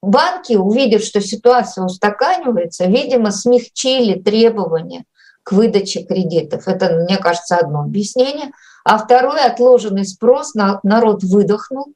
банки, 0.00 0.54
увидев, 0.54 1.02
что 1.02 1.20
ситуация 1.20 1.84
устаканивается, 1.84 2.86
видимо, 2.86 3.32
смягчили 3.32 4.20
требования 4.20 5.04
к 5.42 5.52
выдаче 5.52 6.02
кредитов. 6.02 6.66
Это, 6.68 6.94
мне 6.94 7.18
кажется, 7.18 7.56
одно 7.56 7.82
объяснение. 7.82 8.52
А 8.88 8.98
второе, 8.98 9.46
отложенный 9.46 10.04
спрос, 10.04 10.54
народ 10.54 11.24
выдохнул, 11.24 11.86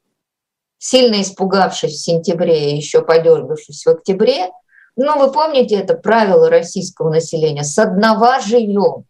сильно 0.77 1.21
испугавшись 1.21 1.93
в 1.93 2.03
сентябре 2.03 2.73
и 2.73 2.75
еще 2.75 3.01
подергавшись 3.01 3.85
в 3.85 3.89
октябре. 3.91 4.49
Ну, 4.97 5.17
вы 5.17 5.31
помните 5.31 5.75
это 5.75 5.93
правило 5.93 6.49
российского 6.49 7.09
населения. 7.09 7.63
С 7.63 7.79
одного 7.79 8.41
живем, 8.45 9.05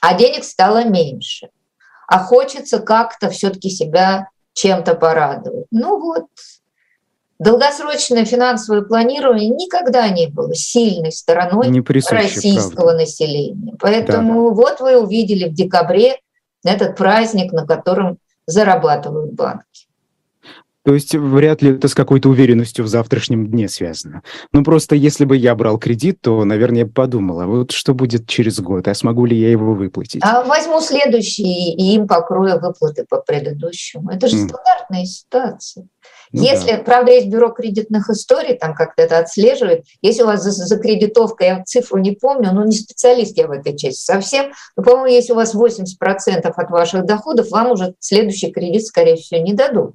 а 0.00 0.14
денег 0.14 0.42
стало 0.42 0.84
меньше. 0.84 1.50
А 2.08 2.18
хочется 2.18 2.78
как-то 2.78 3.28
все-таки 3.28 3.68
себя 3.68 4.28
чем-то 4.54 4.94
порадовать. 4.94 5.66
Ну 5.70 6.00
вот, 6.00 6.28
долгосрочное 7.38 8.24
финансовое 8.24 8.80
планирование 8.80 9.50
никогда 9.50 10.08
не 10.08 10.28
было 10.28 10.54
сильной 10.54 11.12
стороной 11.12 11.68
не 11.68 11.82
российского 11.82 12.74
правда. 12.74 13.00
населения. 13.00 13.74
Поэтому 13.78 14.48
да. 14.48 14.54
вот 14.54 14.80
вы 14.80 14.98
увидели 14.98 15.50
в 15.50 15.52
декабре 15.52 16.16
этот 16.64 16.96
праздник, 16.96 17.52
на 17.52 17.66
котором 17.66 18.18
зарабатывают 18.46 19.32
банки. 19.34 19.86
То 20.84 20.94
есть 20.94 21.14
вряд 21.14 21.62
ли 21.62 21.76
это 21.76 21.86
с 21.86 21.94
какой-то 21.94 22.28
уверенностью 22.28 22.84
в 22.84 22.88
завтрашнем 22.88 23.46
дне 23.46 23.68
связано. 23.68 24.22
Ну 24.52 24.64
просто 24.64 24.96
если 24.96 25.24
бы 25.24 25.36
я 25.36 25.54
брал 25.54 25.78
кредит, 25.78 26.20
то, 26.20 26.44
наверное, 26.44 26.80
я 26.80 26.86
бы 26.86 26.92
подумала, 26.92 27.46
вот 27.46 27.70
что 27.70 27.94
будет 27.94 28.26
через 28.26 28.58
год, 28.58 28.88
а 28.88 28.94
смогу 28.94 29.24
ли 29.24 29.38
я 29.38 29.50
его 29.50 29.74
выплатить? 29.74 30.22
А 30.24 30.42
возьму 30.42 30.80
следующий 30.80 31.72
и 31.72 31.94
им 31.94 32.08
покрою 32.08 32.60
выплаты 32.60 33.06
по 33.08 33.20
предыдущему. 33.20 34.10
Это 34.10 34.26
же 34.26 34.36
mm. 34.36 34.48
стандартная 34.48 35.04
ситуация. 35.04 35.86
Ну, 36.32 36.42
если, 36.42 36.72
да. 36.72 36.78
правда, 36.78 37.12
есть 37.12 37.28
бюро 37.28 37.50
кредитных 37.50 38.08
историй, 38.08 38.56
там 38.56 38.74
как-то 38.74 39.02
это 39.02 39.18
отслеживает. 39.18 39.84
Если 40.00 40.22
у 40.22 40.26
вас 40.26 40.42
за, 40.42 40.50
за 40.50 40.78
кредитовка, 40.78 41.44
я 41.44 41.62
цифру 41.64 41.98
не 41.98 42.12
помню, 42.12 42.52
ну 42.52 42.64
не 42.64 42.76
специалист 42.76 43.36
я 43.36 43.46
в 43.46 43.50
этой 43.50 43.76
части 43.76 44.04
совсем, 44.04 44.52
но, 44.76 44.82
по-моему, 44.82 45.06
если 45.06 45.32
у 45.32 45.36
вас 45.36 45.54
80% 45.54 45.90
от 46.44 46.70
ваших 46.70 47.04
доходов, 47.04 47.50
вам 47.50 47.72
уже 47.72 47.94
следующий 47.98 48.50
кредит, 48.50 48.86
скорее 48.86 49.16
всего, 49.16 49.40
не 49.42 49.52
дадут. 49.52 49.94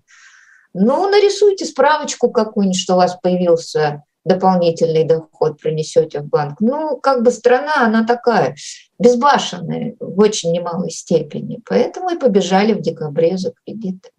Ну, 0.73 1.09
нарисуйте 1.09 1.65
справочку 1.65 2.29
какую-нибудь, 2.29 2.79
что 2.79 2.93
у 2.93 2.97
вас 2.97 3.17
появился 3.21 4.03
дополнительный 4.27 5.05
доход, 5.05 5.59
принесете 5.59 6.19
в 6.19 6.25
банк. 6.25 6.57
Ну, 6.59 6.97
как 6.97 7.23
бы 7.23 7.31
страна, 7.31 7.85
она 7.85 8.05
такая 8.05 8.55
безбашенная 8.99 9.95
в 9.99 10.19
очень 10.19 10.51
немалой 10.51 10.91
степени. 10.91 11.61
Поэтому 11.67 12.09
и 12.09 12.19
побежали 12.19 12.73
в 12.73 12.81
декабре 12.81 13.38
за 13.38 13.53
кредиты. 13.65 14.09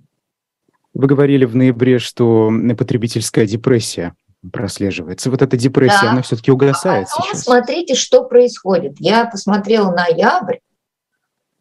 Вы 0.99 1.07
говорили 1.07 1.44
в 1.44 1.55
ноябре, 1.55 2.01
что 2.01 2.51
потребительская 2.76 3.46
депрессия 3.46 4.16
прослеживается. 4.53 5.30
Вот 5.30 5.42
эта 5.42 5.57
депрессия, 5.57 6.03
да. 6.03 6.11
она 6.11 6.22
все-таки 6.22 6.51
угасает 6.51 7.07
а 7.07 7.22
сейчас. 7.22 7.44
Смотрите, 7.44 7.94
что 7.94 8.24
происходит. 8.24 8.96
Я 8.99 9.24
посмотрела 9.26 9.92
ноябрь, 9.92 10.57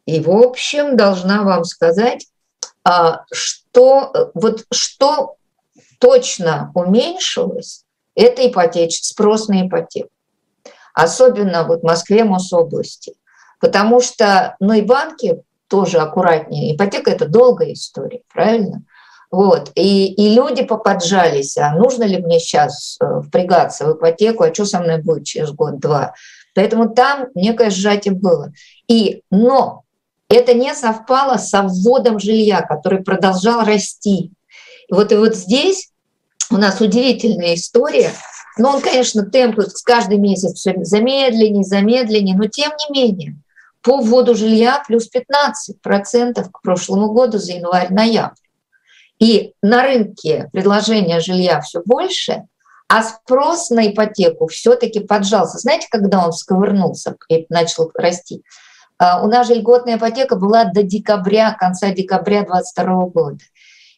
и, 0.07 0.19
в 0.21 0.31
общем, 0.31 0.97
должна 0.97 1.43
вам 1.43 1.65
сказать, 1.65 2.25
а, 2.83 3.25
что, 3.31 4.31
вот 4.33 4.65
что 4.73 5.35
точно 5.99 6.71
уменьшилось, 6.73 7.83
это 8.15 8.47
ипотеч, 8.47 9.03
спрос 9.03 9.49
на 9.49 9.67
ипотеку. 9.67 10.09
Особенно 10.95 11.63
вот 11.63 11.81
в 11.81 11.83
Москве, 11.83 12.23
Мособласти. 12.23 13.13
Потому 13.59 14.01
что, 14.01 14.55
ну 14.59 14.73
и 14.73 14.81
банки 14.81 15.43
тоже 15.67 15.99
аккуратнее. 15.99 16.75
Ипотека– 16.75 17.11
это 17.11 17.27
долгая 17.27 17.73
история, 17.73 18.21
правильно? 18.33 18.81
Вот. 19.29 19.71
И, 19.75 20.13
и 20.13 20.33
люди 20.33 20.63
поподжались, 20.63 21.57
а 21.57 21.73
нужно 21.75 22.03
ли 22.03 22.17
мне 22.17 22.39
сейчас 22.39 22.97
э, 23.01 23.21
впрягаться 23.21 23.85
в 23.85 23.97
ипотеку, 23.97 24.43
а 24.43 24.53
что 24.53 24.65
со 24.65 24.79
мной 24.79 25.01
будет 25.01 25.25
через 25.25 25.51
год-два. 25.51 26.13
Поэтому 26.55 26.89
там 26.89 27.27
некое 27.35 27.69
сжатие 27.69 28.13
было. 28.13 28.51
И, 28.87 29.21
но 29.29 29.83
это 30.29 30.53
не 30.53 30.73
совпало 30.73 31.37
со 31.37 31.63
вводом 31.63 32.19
жилья, 32.19 32.61
который 32.61 33.03
продолжал 33.03 33.63
расти. 33.65 34.31
И 34.87 34.93
вот, 34.93 35.11
и 35.11 35.15
вот 35.15 35.35
здесь 35.35 35.91
у 36.49 36.57
нас 36.57 36.79
удивительная 36.79 37.55
история. 37.55 38.11
Но 38.57 38.75
он, 38.75 38.81
конечно, 38.81 39.23
темп 39.23 39.59
с 39.59 39.81
каждый 39.83 40.17
месяц 40.17 40.53
все 40.53 40.73
замедленнее, 40.83 41.63
замедленнее, 41.63 42.35
но 42.35 42.47
тем 42.47 42.71
не 42.71 43.01
менее 43.01 43.35
по 43.81 44.01
вводу 44.01 44.35
жилья 44.35 44.83
плюс 44.87 45.09
15% 45.13 46.49
к 46.51 46.61
прошлому 46.61 47.11
году 47.11 47.37
за 47.37 47.53
январь-ноябрь. 47.53 48.46
И 49.19 49.53
на 49.61 49.83
рынке 49.83 50.49
предложение 50.53 51.19
жилья 51.19 51.61
все 51.61 51.81
больше, 51.85 52.43
а 52.87 53.03
спрос 53.03 53.69
на 53.69 53.87
ипотеку 53.87 54.47
все-таки 54.47 54.99
поджался. 54.99 55.57
Знаете, 55.57 55.87
когда 55.89 56.25
он 56.25 56.31
сковырнулся 56.31 57.17
и 57.29 57.45
начал 57.49 57.91
расти? 57.95 58.43
А, 58.99 59.23
у 59.23 59.27
нас 59.27 59.47
же 59.47 59.55
льготная 59.55 59.97
ипотека 59.97 60.35
была 60.35 60.65
до 60.65 60.83
декабря, 60.83 61.55
конца 61.59 61.91
декабря 61.91 62.43
2022 62.43 63.05
года. 63.07 63.43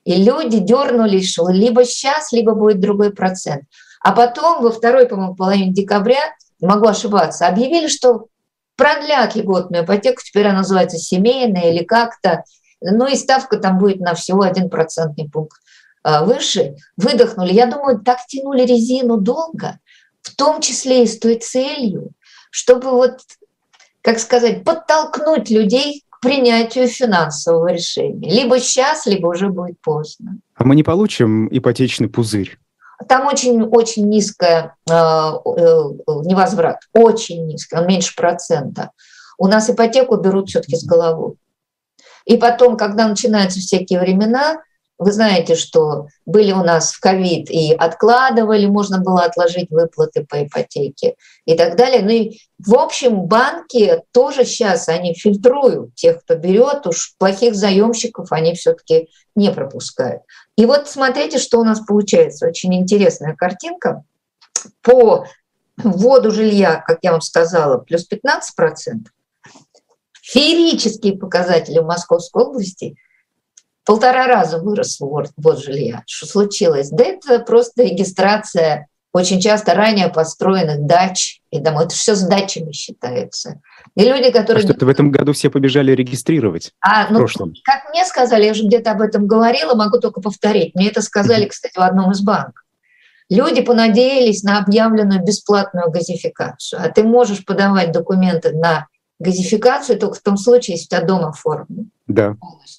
И 0.05 0.15
люди 0.15 0.59
дернулись, 0.59 1.31
что 1.31 1.49
либо 1.49 1.85
сейчас, 1.85 2.31
либо 2.31 2.53
будет 2.53 2.79
другой 2.79 3.11
процент. 3.13 3.63
А 4.01 4.13
потом 4.13 4.63
во 4.63 4.71
второй, 4.71 5.07
по-моему, 5.07 5.35
половине 5.35 5.71
декабря, 5.71 6.33
могу 6.61 6.87
ошибаться, 6.87 7.47
объявили, 7.47 7.87
что 7.87 8.27
продлят 8.75 9.35
льготную 9.35 9.83
ипотеку, 9.83 10.21
теперь 10.23 10.47
она 10.47 10.59
называется 10.59 10.97
семейная 10.97 11.71
или 11.71 11.83
как-то, 11.83 12.43
ну 12.81 13.07
и 13.07 13.15
ставка 13.15 13.57
там 13.57 13.77
будет 13.77 13.99
на 13.99 14.13
всего 14.13 14.41
один 14.41 14.69
процентный 14.69 15.29
пункт 15.29 15.59
а, 16.03 16.23
выше. 16.23 16.75
Выдохнули. 16.97 17.53
Я 17.53 17.65
думаю, 17.65 17.99
так 17.99 18.19
тянули 18.27 18.63
резину 18.63 19.17
долго, 19.17 19.79
в 20.21 20.35
том 20.35 20.61
числе 20.61 21.03
и 21.03 21.07
с 21.07 21.19
той 21.19 21.39
целью, 21.39 22.11
чтобы 22.51 22.91
вот 22.91 23.19
как 24.01 24.19
сказать, 24.19 24.63
подтолкнуть 24.63 25.49
людей 25.49 26.03
к 26.09 26.21
принятию 26.21 26.87
финансового 26.87 27.71
решения. 27.71 28.29
Либо 28.29 28.59
сейчас, 28.59 29.05
либо 29.05 29.27
уже 29.27 29.49
будет 29.49 29.79
поздно. 29.81 30.37
А 30.55 30.63
мы 30.63 30.75
не 30.75 30.83
получим 30.83 31.47
ипотечный 31.51 32.09
пузырь? 32.09 32.57
Там 33.07 33.27
очень-очень 33.27 34.09
низкая 34.09 34.75
э, 34.89 34.93
э, 34.93 34.95
невозврат, 36.25 36.79
очень 36.93 37.47
низкая, 37.47 37.81
он 37.81 37.87
меньше 37.87 38.13
процента. 38.15 38.91
У 39.37 39.47
нас 39.47 39.69
ипотеку 39.69 40.17
берут 40.17 40.49
все-таки 40.49 40.75
с 40.75 40.83
головой. 40.83 41.35
И 42.25 42.37
потом, 42.37 42.77
когда 42.77 43.07
начинаются 43.07 43.59
всякие 43.59 43.99
времена, 43.99 44.61
вы 44.99 45.13
знаете, 45.13 45.55
что 45.55 46.07
были 46.25 46.51
у 46.51 46.61
нас 46.61 46.91
в 46.91 46.99
ковид 46.99 47.49
и 47.49 47.73
откладывали, 47.73 48.65
можно 48.65 48.99
было 48.99 49.23
отложить 49.23 49.71
выплаты 49.71 50.25
по 50.25 50.43
ипотеке 50.43 51.15
и 51.45 51.55
так 51.55 51.77
далее. 51.77 52.01
Ну 52.01 52.09
и, 52.09 52.39
в 52.59 52.75
общем, 52.75 53.21
банки 53.21 54.03
тоже 54.11 54.43
сейчас, 54.43 54.89
они 54.89 55.13
фильтруют 55.13 55.95
тех, 55.95 56.21
кто 56.21 56.35
берет, 56.35 56.85
уж 56.85 57.15
плохих 57.17 57.55
заемщиков 57.55 58.33
они 58.33 58.53
все-таки 58.55 59.07
не 59.35 59.51
пропускают. 59.51 60.23
И 60.57 60.65
вот 60.65 60.89
смотрите, 60.89 61.39
что 61.39 61.61
у 61.61 61.63
нас 61.63 61.79
получается. 61.79 62.47
Очень 62.47 62.75
интересная 62.75 63.35
картинка. 63.35 64.03
По 64.81 65.25
вводу 65.77 66.31
жилья, 66.31 66.83
как 66.85 66.99
я 67.03 67.13
вам 67.13 67.21
сказала, 67.21 67.77
плюс 67.77 68.05
15%. 68.11 69.05
Феерические 70.31 71.17
показатели 71.17 71.79
в 71.79 71.85
Московской 71.85 72.43
области– 72.43 72.95
полтора 73.89 74.27
раза 74.27 74.59
вырос 74.59 74.99
вот, 74.99 75.63
жилья. 75.63 76.03
Что 76.05 76.27
случилось? 76.27 76.89
Да 76.89 77.03
это 77.03 77.39
просто 77.39 77.81
регистрация 77.81 78.87
очень 79.11 79.41
часто 79.41 79.73
ранее 79.73 80.09
построенных 80.09 80.85
дач 80.85 81.41
и 81.49 81.57
домов. 81.57 81.85
Это 81.85 81.95
все 81.95 82.13
с 82.13 82.21
дачами 82.21 82.71
считается. 82.71 83.61
И 83.95 84.03
люди, 84.03 84.29
которые... 84.29 84.63
А 84.63 84.67
что-то 84.67 84.85
в 84.85 84.89
этом 84.89 85.09
году 85.09 85.33
все 85.33 85.49
побежали 85.49 85.93
регистрировать 85.93 86.71
а, 86.81 87.09
ну, 87.09 87.25
Как 87.63 87.89
мне 87.89 88.05
сказали, 88.05 88.45
я 88.45 88.51
уже 88.51 88.67
где-то 88.67 88.91
об 88.91 89.01
этом 89.01 89.25
говорила, 89.25 89.73
могу 89.73 89.97
только 89.99 90.21
повторить. 90.21 90.75
Мне 90.75 90.89
это 90.89 91.01
сказали, 91.01 91.45
кстати, 91.45 91.73
в 91.75 91.81
одном 91.81 92.11
из 92.11 92.21
банков. 92.21 92.63
Люди 93.27 93.61
понадеялись 93.61 94.43
на 94.43 94.59
объявленную 94.59 95.23
бесплатную 95.23 95.89
газификацию. 95.89 96.79
А 96.83 96.89
ты 96.89 97.01
можешь 97.01 97.43
подавать 97.43 97.91
документы 97.91 98.51
на 98.51 98.85
газификацию 99.19 99.99
только 99.99 100.15
в 100.15 100.21
том 100.21 100.37
случае, 100.37 100.75
если 100.75 100.85
у 100.85 100.89
тебя 100.89 101.01
дом 101.07 101.25
оформлен. 101.25 101.91
Да. 102.07 102.35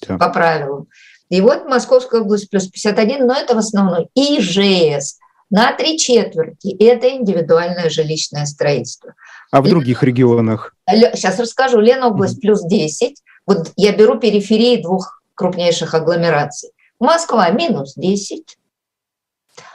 да. 0.07 0.17
По 0.17 0.29
правилам. 0.29 0.87
И 1.29 1.39
вот 1.39 1.65
Московская 1.65 2.21
область 2.21 2.49
плюс 2.49 2.67
51, 2.67 3.25
но 3.25 3.33
это 3.33 3.55
в 3.55 3.59
основном 3.59 4.07
ИЖС 4.15 5.17
на 5.49 5.71
три 5.73 5.97
четверти. 5.97 6.75
Это 6.83 7.09
индивидуальное 7.09 7.89
жилищное 7.89 8.45
строительство. 8.45 9.13
А 9.51 9.61
в 9.61 9.69
других 9.69 10.03
регионах? 10.03 10.75
Сейчас 10.89 11.39
расскажу. 11.39 11.79
Ленобласть 11.79 12.37
mm-hmm. 12.37 12.41
плюс 12.41 12.63
10. 12.63 13.21
Вот 13.45 13.71
я 13.75 13.95
беру 13.95 14.17
периферии 14.17 14.81
двух 14.81 15.21
крупнейших 15.35 15.93
агломераций. 15.93 16.71
Москва 16.99 17.49
минус 17.49 17.93
10. 17.95 18.57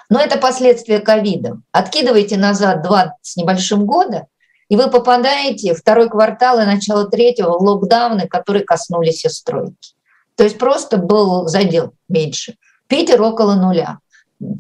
Но 0.09 0.21
это 0.21 0.39
последствия 0.39 1.01
ковида. 1.01 1.61
Откидывайте 1.73 2.37
назад 2.37 2.83
два 2.83 3.17
с 3.23 3.37
небольшим 3.37 3.85
года, 3.85 4.27
и 4.69 4.77
вы 4.77 4.91
попадаете 4.91 5.75
второй 5.75 6.09
квартал 6.09 6.61
и 6.61 6.65
начало 6.65 7.09
третьего 7.09 7.59
в 7.59 7.63
локдауны, 7.63 8.27
которые 8.27 8.65
коснулись 8.65 9.25
и 9.25 9.29
стройки. 9.29 9.95
То 10.37 10.45
есть 10.45 10.59
просто 10.59 10.97
был 10.97 11.47
задел 11.47 11.93
меньше. 12.09 12.57
Питер 12.89 13.23
около 13.23 13.55
нуля. 13.55 13.99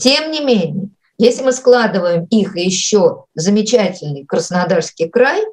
Тем 0.01 0.31
не 0.31 0.41
менее, 0.41 0.89
Если 1.19 1.43
мы 1.43 1.53
складываем 1.53 2.25
их 2.25 2.57
еще 2.57 3.25
замечательный 3.35 4.27
Краснодарский 4.27 5.09
край, 5.09 5.45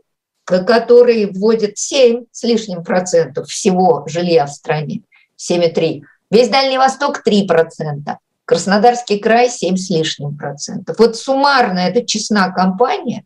который 0.43 1.31
вводит 1.31 1.77
7 1.77 2.25
с 2.31 2.43
лишним 2.43 2.83
процентов 2.83 3.47
всего 3.47 4.03
жилья 4.07 4.45
в 4.45 4.51
стране, 4.51 5.03
7,3. 5.37 6.01
Весь 6.31 6.49
Дальний 6.49 6.77
Восток 6.77 7.23
3 7.23 7.47
процента. 7.47 8.19
Краснодарский 8.45 9.19
край 9.19 9.49
7 9.49 9.77
с 9.77 9.89
лишним 9.89 10.37
процентов. 10.37 10.99
Вот 10.99 11.15
суммарно 11.15 11.79
это 11.79 12.05
честна 12.05 12.51
компания, 12.51 13.23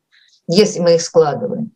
если 0.47 0.79
мы 0.79 0.95
их 0.95 1.01
складываем, 1.01 1.71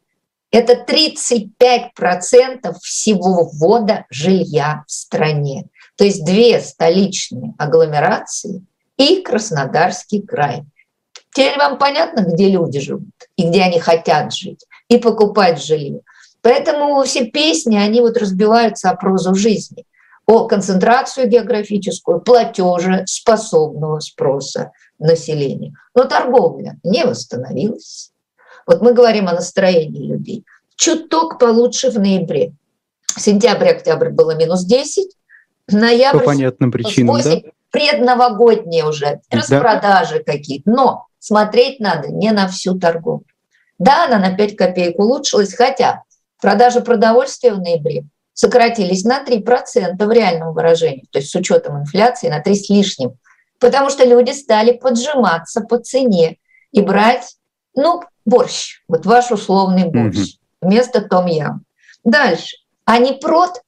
это 0.51 0.75
35 0.75 1.93
процентов 1.93 2.77
всего 2.81 3.49
ввода 3.53 4.05
жилья 4.09 4.83
в 4.87 4.91
стране. 4.91 5.65
То 5.95 6.03
есть 6.03 6.25
две 6.25 6.59
столичные 6.59 7.53
агломерации 7.57 8.65
и 8.97 9.21
Краснодарский 9.21 10.21
край. 10.21 10.63
Теперь 11.33 11.57
вам 11.57 11.77
понятно, 11.77 12.21
где 12.21 12.49
люди 12.49 12.81
живут 12.81 13.13
и 13.37 13.47
где 13.47 13.61
они 13.61 13.79
хотят 13.79 14.33
жить 14.33 14.65
и 14.89 14.97
покупать 14.97 15.63
жилье. 15.63 16.01
Поэтому 16.41 17.01
все 17.03 17.25
песни, 17.25 17.77
они 17.77 18.01
вот 18.01 18.17
разбиваются 18.17 18.89
о 18.89 18.95
прозу 18.95 19.33
жизни 19.35 19.85
о 20.25 20.47
концентрацию 20.47 21.27
географическую 21.27 22.21
платежа 22.21 23.03
способного 23.05 23.99
спроса 23.99 24.71
населения. 24.99 25.73
Но 25.95 26.05
торговля 26.05 26.79
не 26.83 27.05
восстановилась. 27.05 28.10
Вот 28.67 28.81
мы 28.81 28.93
говорим 28.93 29.27
о 29.27 29.33
настроении 29.33 30.07
людей. 30.07 30.45
Чуток 30.75 31.39
получше 31.39 31.91
в 31.91 31.99
ноябре. 31.99 32.53
Сентябрь-октябрь 33.17 34.09
было 34.09 34.35
минус 34.35 34.63
10, 34.63 35.15
ноябрь... 35.67 36.19
По 36.19 36.25
понятным 36.25 36.71
причинам, 36.71 37.15
8, 37.15 37.41
да? 37.41 37.49
Предновогодние 37.71 38.85
уже, 38.85 39.21
распродажи 39.29 40.23
да. 40.25 40.33
какие-то. 40.33 40.69
Но 40.69 41.07
смотреть 41.19 41.79
надо 41.79 42.09
не 42.09 42.31
на 42.31 42.47
всю 42.47 42.77
торговлю. 42.77 43.25
Да, 43.79 44.05
она 44.05 44.19
на 44.19 44.35
5 44.35 44.55
копеек 44.55 44.99
улучшилась, 44.99 45.53
хотя 45.53 46.03
продажи 46.39 46.81
продовольствия 46.81 47.53
в 47.53 47.59
ноябре 47.59 48.05
сократились 48.33 49.03
на 49.03 49.23
3% 49.23 49.95
в 49.97 50.11
реальном 50.11 50.53
выражении, 50.53 51.07
то 51.11 51.19
есть 51.19 51.31
с 51.31 51.35
учетом 51.35 51.79
инфляции 51.79 52.29
на 52.29 52.41
3 52.41 52.55
с 52.55 52.69
лишним, 52.69 53.17
потому 53.59 53.89
что 53.89 54.03
люди 54.05 54.31
стали 54.31 54.71
поджиматься 54.71 55.61
по 55.61 55.77
цене 55.77 56.37
и 56.71 56.81
брать, 56.81 57.37
ну, 57.75 58.01
борщ, 58.25 58.83
вот 58.87 59.05
ваш 59.05 59.31
условный 59.31 59.85
борщ, 59.85 60.17
mm-hmm. 60.17 60.37
вместо 60.61 61.01
том-ям. 61.01 61.63
Дальше. 62.03 62.57
А 62.85 62.97
не 62.97 63.13
прод 63.13 63.61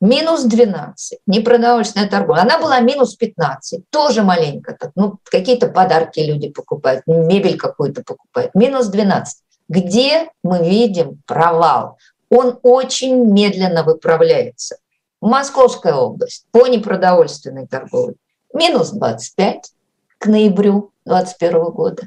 минус 0.00 0.44
12, 0.44 1.20
непродовольственная 1.26 2.08
торговля. 2.08 2.42
Она 2.42 2.58
была 2.58 2.80
минус 2.80 3.14
15, 3.16 3.88
тоже 3.90 4.22
маленько. 4.22 4.76
Так, 4.78 4.92
ну, 4.94 5.18
какие-то 5.24 5.68
подарки 5.68 6.20
люди 6.20 6.50
покупают, 6.50 7.02
мебель 7.06 7.56
какую-то 7.56 8.02
покупают. 8.02 8.54
Минус 8.54 8.88
12. 8.88 9.38
Где 9.68 10.30
мы 10.42 10.58
видим 10.68 11.22
провал? 11.26 11.96
он 12.34 12.58
очень 12.62 13.32
медленно 13.32 13.84
выправляется. 13.84 14.76
Московская 15.20 15.94
область 15.94 16.46
по 16.50 16.66
непродовольственной 16.66 17.66
торговле 17.66 18.16
минус 18.52 18.90
25 18.90 19.72
к 20.18 20.26
ноябрю 20.26 20.92
2021 21.06 21.64
года. 21.70 22.02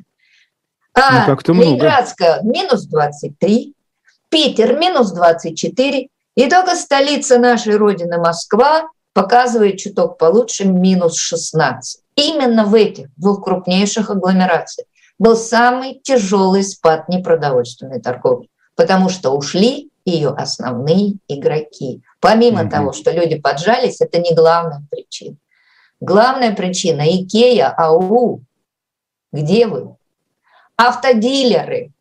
А 1.00 1.28
ну, 1.28 1.54
Ленинградская 1.54 2.42
минус 2.42 2.86
23, 2.86 3.76
Питер 4.30 4.80
минус 4.80 5.12
24, 5.12 6.08
и 6.36 6.50
только 6.50 6.76
столица 6.76 7.38
нашей 7.38 7.76
Родины 7.78 8.18
Москва 8.18 8.90
показывает 9.14 9.78
чуток 9.78 10.18
получше 10.18 10.66
минус 10.66 11.18
16. 11.18 12.02
Именно 12.16 12.66
в 12.66 12.74
этих 12.74 13.10
двух 13.16 13.44
крупнейших 13.44 14.10
агломерациях 14.10 14.88
был 15.20 15.36
самый 15.36 16.00
тяжелый 16.04 16.64
спад 16.64 17.10
непродовольственной 17.10 18.02
торговли, 18.02 18.50
потому 18.76 19.10
что 19.10 19.32
ушли 19.32 19.92
ее 20.04 20.30
основные 20.30 21.18
игроки. 21.28 22.02
Помимо 22.20 22.64
mm-hmm. 22.64 22.70
того, 22.70 22.94
что 22.94 23.12
люди 23.12 23.38
поджались, 23.40 24.02
это 24.02 24.18
не 24.20 24.34
главная 24.34 24.84
причина. 24.90 25.38
Главная 26.00 26.56
причина– 26.56 27.02
Икея, 27.06 27.70
АУ. 27.70 28.42
Где 29.32 29.68
вы? 29.68 29.97
Автодилеры. 30.78 31.92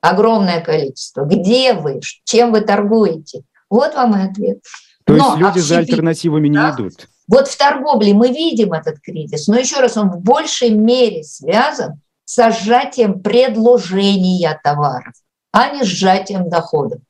Огромное 0.00 0.60
количество. 0.60 1.24
Где 1.24 1.74
вы? 1.74 2.00
Чем 2.24 2.52
вы 2.52 2.60
торгуете? 2.60 3.42
Вот 3.68 3.94
вам 3.94 4.16
и 4.16 4.30
ответ. 4.30 4.62
То 5.04 5.14
но 5.14 5.24
есть 5.24 5.36
люди 5.36 5.48
общепит, 5.48 5.68
за 5.68 5.78
альтернативами 5.78 6.48
не 6.48 6.56
да? 6.56 6.70
идут. 6.70 7.08
Вот 7.26 7.48
в 7.48 7.56
торговле 7.56 8.14
мы 8.14 8.28
видим 8.28 8.72
этот 8.72 9.00
кризис, 9.00 9.48
но 9.48 9.58
еще 9.58 9.80
раз, 9.80 9.96
он 9.96 10.10
в 10.10 10.20
большей 10.20 10.70
мере 10.70 11.24
связан 11.24 12.00
с 12.24 12.50
сжатием 12.52 13.20
предложения 13.20 14.58
товаров, 14.62 15.14
а 15.52 15.70
не 15.70 15.84
сжатием 15.84 16.48
доходов. 16.48 17.00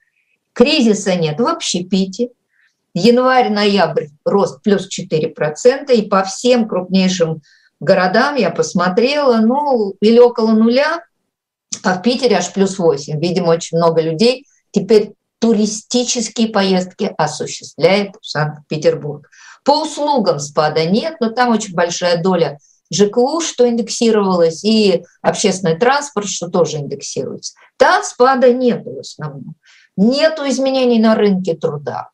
Кризиса 0.53 1.17
нет 1.17 1.41
в 1.41 1.47
общепите. 1.47 2.31
Январь-ноябрь 2.95 4.07
рост 4.25 4.63
плюс 4.63 4.89
4%. 4.89 5.93
И 5.93 6.03
по 6.03 6.23
всем 6.23 6.69
крупнейшим 6.69 7.43
городам 7.85 8.37
я 8.37 8.51
посмотрела, 8.51 9.39
ну, 9.39 9.95
или 10.01 10.19
около 10.19 10.53
нуля, 10.53 11.03
а 11.83 11.95
в 11.95 12.03
Питере 12.03 12.37
аж 12.37 12.53
плюс 12.53 12.79
8. 12.79 13.21
Видимо, 13.21 13.51
очень 13.51 13.77
много 13.79 14.01
людей 14.01 14.47
теперь 14.71 15.13
туристические 15.39 16.49
поездки 16.49 17.13
осуществляет 17.19 18.17
в 18.21 18.27
Санкт-Петербург. 18.27 19.29
По 19.65 19.83
услугам 19.83 20.39
спада 20.41 20.85
нет, 20.87 21.17
но 21.21 21.31
там 21.31 21.51
очень 21.51 21.75
большая 21.75 22.23
доля 22.23 22.59
ЖКУ, 22.93 23.41
что 23.41 23.69
индексировалось, 23.69 24.65
и 24.65 25.05
общественный 25.23 25.79
транспорт, 25.79 26.29
что 26.29 26.49
тоже 26.49 26.79
индексируется. 26.79 27.55
Там 27.77 28.03
спада 28.05 28.53
нет 28.53 28.85
в 28.85 28.99
основном. 28.99 29.55
Нет 29.97 30.39
изменений 30.41 30.99
на 30.99 31.15
рынке 31.15 31.55
труда. 31.55 32.09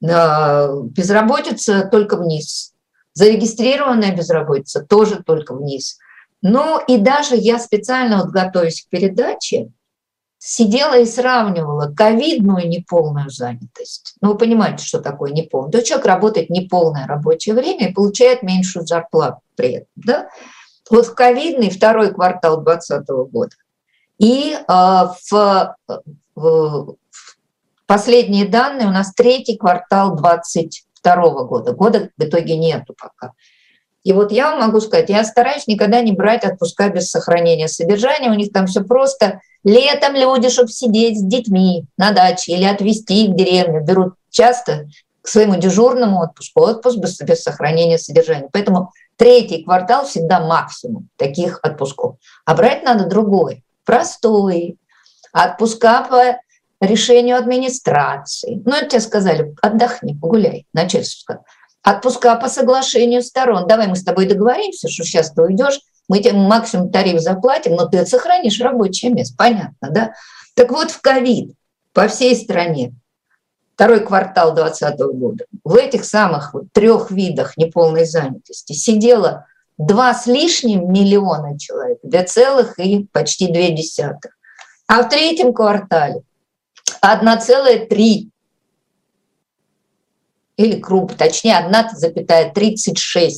Безработица 0.00 1.88
только 1.90 2.16
вниз. 2.16 2.72
Зарегистрированная 3.18 4.14
безработица 4.14 4.80
тоже 4.80 5.24
только 5.24 5.52
вниз. 5.52 5.98
Ну 6.40 6.80
и 6.86 6.98
даже 6.98 7.34
я 7.34 7.58
специально, 7.58 8.18
вот 8.18 8.28
готовясь 8.30 8.82
к 8.82 8.88
передаче, 8.90 9.72
сидела 10.38 10.96
и 10.96 11.04
сравнивала 11.04 11.92
ковидную 11.92 12.68
неполную 12.68 13.28
занятость. 13.28 14.14
Ну, 14.20 14.28
вы 14.28 14.38
понимаете, 14.38 14.84
что 14.84 15.00
такое 15.00 15.32
неполная. 15.32 15.72
То 15.72 15.82
человек 15.82 16.06
работает 16.06 16.48
неполное 16.48 17.08
рабочее 17.08 17.56
время 17.56 17.88
и 17.88 17.92
получает 17.92 18.44
меньшую 18.44 18.86
зарплату 18.86 19.40
при 19.56 19.70
этом. 19.70 19.88
Да? 19.96 20.28
Вот 20.88 21.06
в 21.06 21.14
ковидный 21.16 21.70
второй 21.70 22.14
квартал 22.14 22.62
2020 22.62 23.08
года 23.32 23.56
и 24.18 24.56
э, 24.56 24.62
в, 24.68 25.76
в, 26.36 26.96
Последние 27.88 28.46
данные 28.46 28.86
у 28.86 28.90
нас 28.90 29.14
третий 29.14 29.56
квартал 29.56 30.14
2022 31.02 31.44
года. 31.44 31.72
Года 31.72 32.10
в 32.16 32.22
итоге 32.22 32.56
нету 32.56 32.94
пока. 32.98 33.32
И 34.04 34.12
вот 34.12 34.32
я 34.32 34.50
вам 34.50 34.60
могу 34.60 34.80
сказать, 34.80 35.10
я 35.10 35.24
стараюсь 35.24 35.66
никогда 35.66 36.00
не 36.00 36.12
брать 36.12 36.44
отпуска 36.44 36.88
без 36.88 37.10
сохранения 37.10 37.68
содержания. 37.68 38.30
У 38.30 38.34
них 38.34 38.52
там 38.52 38.66
все 38.66 38.82
просто. 38.82 39.40
Летом 39.64 40.14
люди, 40.14 40.48
чтобы 40.48 40.68
сидеть 40.68 41.18
с 41.18 41.22
детьми 41.22 41.84
на 41.96 42.12
даче 42.12 42.52
или 42.52 42.64
отвезти 42.64 43.24
их 43.24 43.30
в 43.30 43.36
деревню, 43.36 43.84
берут 43.84 44.14
часто 44.30 44.86
к 45.20 45.28
своему 45.28 45.56
дежурному 45.56 46.20
отпуску, 46.20 46.62
отпуск 46.62 46.98
без, 46.98 47.20
без 47.20 47.42
сохранения 47.42 47.98
содержания. 47.98 48.48
Поэтому 48.52 48.92
третий 49.16 49.64
квартал 49.64 50.06
всегда 50.06 50.40
максимум 50.40 51.08
таких 51.16 51.58
отпусков. 51.62 52.16
А 52.46 52.54
брать 52.54 52.84
надо 52.84 53.06
другой, 53.06 53.64
простой. 53.84 54.78
Отпуска 55.32 56.06
по 56.08 56.38
решению 56.80 57.36
администрации. 57.36 58.62
Ну, 58.64 58.74
это 58.74 58.90
тебе 58.90 59.00
сказали, 59.00 59.54
отдохни, 59.62 60.14
погуляй, 60.14 60.66
начальство 60.72 61.20
сказало. 61.20 61.44
Отпуска 61.82 62.36
по 62.36 62.48
соглашению 62.48 63.22
сторон. 63.22 63.66
Давай 63.66 63.86
мы 63.86 63.96
с 63.96 64.04
тобой 64.04 64.26
договоримся, 64.26 64.88
что 64.88 65.04
сейчас 65.04 65.32
ты 65.32 65.42
уйдешь, 65.42 65.80
мы 66.08 66.20
тебе 66.20 66.32
максимум 66.32 66.90
тариф 66.90 67.20
заплатим, 67.20 67.74
но 67.74 67.86
ты 67.86 68.04
сохранишь 68.06 68.60
рабочее 68.60 69.12
место. 69.12 69.34
Понятно, 69.36 69.90
да? 69.90 70.12
Так 70.54 70.70
вот, 70.70 70.90
в 70.90 71.00
ковид 71.00 71.54
по 71.92 72.08
всей 72.08 72.34
стране 72.34 72.92
второй 73.74 74.00
квартал 74.00 74.54
2020 74.54 74.98
года 75.16 75.44
в 75.64 75.76
этих 75.76 76.04
самых 76.04 76.54
трех 76.72 77.10
видах 77.10 77.56
неполной 77.56 78.06
занятости 78.06 78.72
сидело 78.72 79.46
два 79.76 80.14
с 80.14 80.26
лишним 80.26 80.92
миллиона 80.92 81.58
человек, 81.58 81.98
две 82.02 82.24
целых 82.24 82.78
и 82.78 83.06
почти 83.12 83.52
две 83.52 83.70
десятых. 83.70 84.32
А 84.88 85.02
в 85.02 85.08
третьем 85.08 85.52
квартале 85.52 86.22
1,3 87.02 88.28
или 90.56 90.80
круг, 90.80 91.14
точнее 91.14 91.56
1,36 91.70 93.30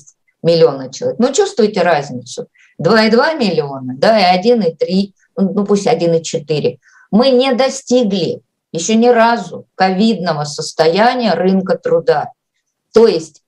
миллиона 0.43 0.93
человек. 0.93 1.19
Ну, 1.19 1.33
чувствуете 1.33 1.83
разницу? 1.83 2.49
2,2 2.81 3.39
миллиона, 3.39 3.95
да, 3.97 4.35
и 4.35 4.51
1,3, 4.51 5.13
ну, 5.37 5.53
ну 5.53 5.65
пусть 5.67 5.87
1,4. 5.87 6.79
Мы 7.11 7.31
не 7.31 7.53
достигли 7.53 8.43
еще 8.73 8.95
ни 8.95 9.09
разу 9.09 9.67
ковидного 9.75 10.45
состояния 10.45 11.35
рынка 11.35 11.77
труда. 11.77 12.31
То 12.93 13.07
есть 13.07 13.43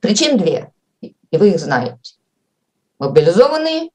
причин 0.00 0.38
две, 0.38 0.70
и 1.00 1.36
вы 1.36 1.50
их 1.50 1.60
знаете. 1.60 2.14
мобилизованные 2.98 3.90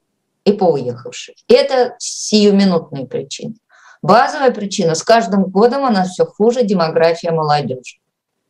и 0.45 0.51
поуехавшие. 0.53 1.36
Это 1.47 1.95
сиюминутные 1.99 3.05
причины. 3.05 3.55
Базовая 4.04 4.51
причина– 4.51 4.95
с 4.95 5.01
каждым 5.01 5.45
годом 5.45 5.86
она 5.86 6.04
все 6.04 6.26
хуже 6.26 6.64
демография 6.64 7.32
молодежи. 7.32 7.99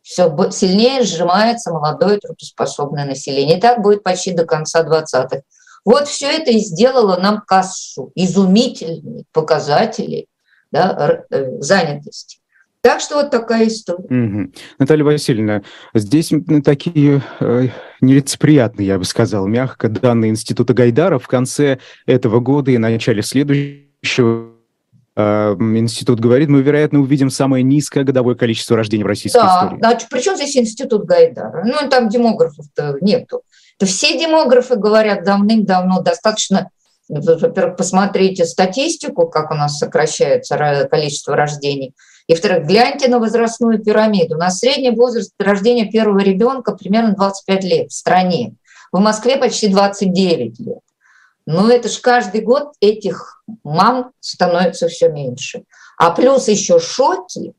Все 0.01 0.35
сильнее 0.49 1.03
сжимается 1.03 1.71
молодое 1.71 2.17
трудоспособное 2.17 3.05
население. 3.05 3.57
И 3.57 3.61
так 3.61 3.81
будет 3.81 4.03
почти 4.03 4.33
до 4.33 4.45
конца 4.45 4.83
20-х. 4.83 5.43
Вот 5.85 6.07
все 6.07 6.25
это 6.27 6.49
и 6.49 6.57
сделало 6.57 7.19
нам 7.19 7.43
кассу, 7.45 8.11
изумительные 8.15 9.25
показатели 9.31 10.25
да, 10.71 11.23
э, 11.29 11.59
занятости. 11.59 12.39
Так 12.81 12.99
что 12.99 13.15
вот 13.15 13.29
такая 13.29 13.67
история. 13.67 14.05
Угу. 14.05 14.51
Наталья 14.79 15.03
Васильевна, 15.03 15.61
здесь 15.93 16.33
такие 16.65 17.21
э, 17.39 17.67
нелицеприятные, 18.01 18.87
я 18.87 18.97
бы 18.97 19.05
сказал, 19.05 19.45
мягко, 19.45 19.87
данные 19.87 20.31
Института 20.31 20.73
Гайдара 20.73 21.19
в 21.19 21.27
конце 21.27 21.77
этого 22.07 22.39
года 22.39 22.71
и 22.71 22.77
начале 22.79 23.21
следующего 23.21 24.52
институт 25.15 26.19
говорит, 26.19 26.49
мы, 26.49 26.61
вероятно, 26.61 26.99
увидим 26.99 27.29
самое 27.29 27.63
низкое 27.63 28.03
годовое 28.03 28.35
количество 28.35 28.75
рождений 28.75 29.03
в 29.03 29.07
российской 29.07 29.41
да, 29.41 29.63
истории. 29.63 29.79
Да, 29.79 29.97
причем 30.09 30.35
здесь 30.35 30.57
институт 30.57 31.05
Гайдара? 31.05 31.63
Ну, 31.65 31.89
там 31.89 32.09
демографов-то 32.09 32.97
нету. 33.01 33.41
То 33.77 33.85
все 33.85 34.17
демографы 34.17 34.75
говорят 34.75 35.23
давным-давно, 35.23 36.01
достаточно, 36.01 36.69
во-первых, 37.09 37.75
посмотрите 37.75 38.45
статистику, 38.45 39.27
как 39.27 39.51
у 39.51 39.55
нас 39.55 39.77
сокращается 39.77 40.87
количество 40.89 41.35
рождений, 41.35 41.93
и, 42.27 42.33
во-вторых, 42.33 42.65
гляньте 42.65 43.09
на 43.09 43.19
возрастную 43.19 43.83
пирамиду. 43.83 44.35
У 44.35 44.39
нас 44.39 44.59
средний 44.59 44.91
возраст 44.91 45.33
рождения 45.37 45.85
первого 45.91 46.19
ребенка 46.19 46.71
примерно 46.73 47.13
25 47.15 47.63
лет 47.65 47.91
в 47.91 47.93
стране. 47.93 48.55
В 48.91 48.99
Москве 48.99 49.37
почти 49.37 49.67
29 49.67 50.59
лет. 50.59 50.79
Но 51.45 51.69
это 51.69 51.89
же 51.89 51.99
каждый 51.99 52.41
год 52.41 52.73
этих 52.79 53.42
мам 53.63 54.11
становится 54.19 54.87
все 54.87 55.09
меньше. 55.09 55.63
А 55.97 56.11
плюс 56.11 56.47
еще 56.47 56.79
шоки 56.79 57.53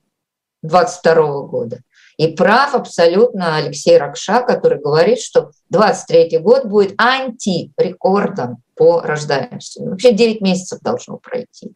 22 0.63 1.43
года. 1.43 1.81
И 2.17 2.29
прав 2.29 2.75
абсолютно 2.75 3.57
Алексей 3.57 3.99
Ракша, 3.99 4.43
который 4.43 4.81
говорит, 4.81 5.21
что 5.21 5.51
23 5.71 6.39
год 6.39 6.67
будет 6.67 6.95
антирекордом 7.01 8.59
по 8.77 9.01
рождаемости. 9.01 9.81
Вообще 9.81 10.13
9 10.13 10.41
месяцев 10.41 10.81
должно 10.81 11.19
пройти. 11.19 11.73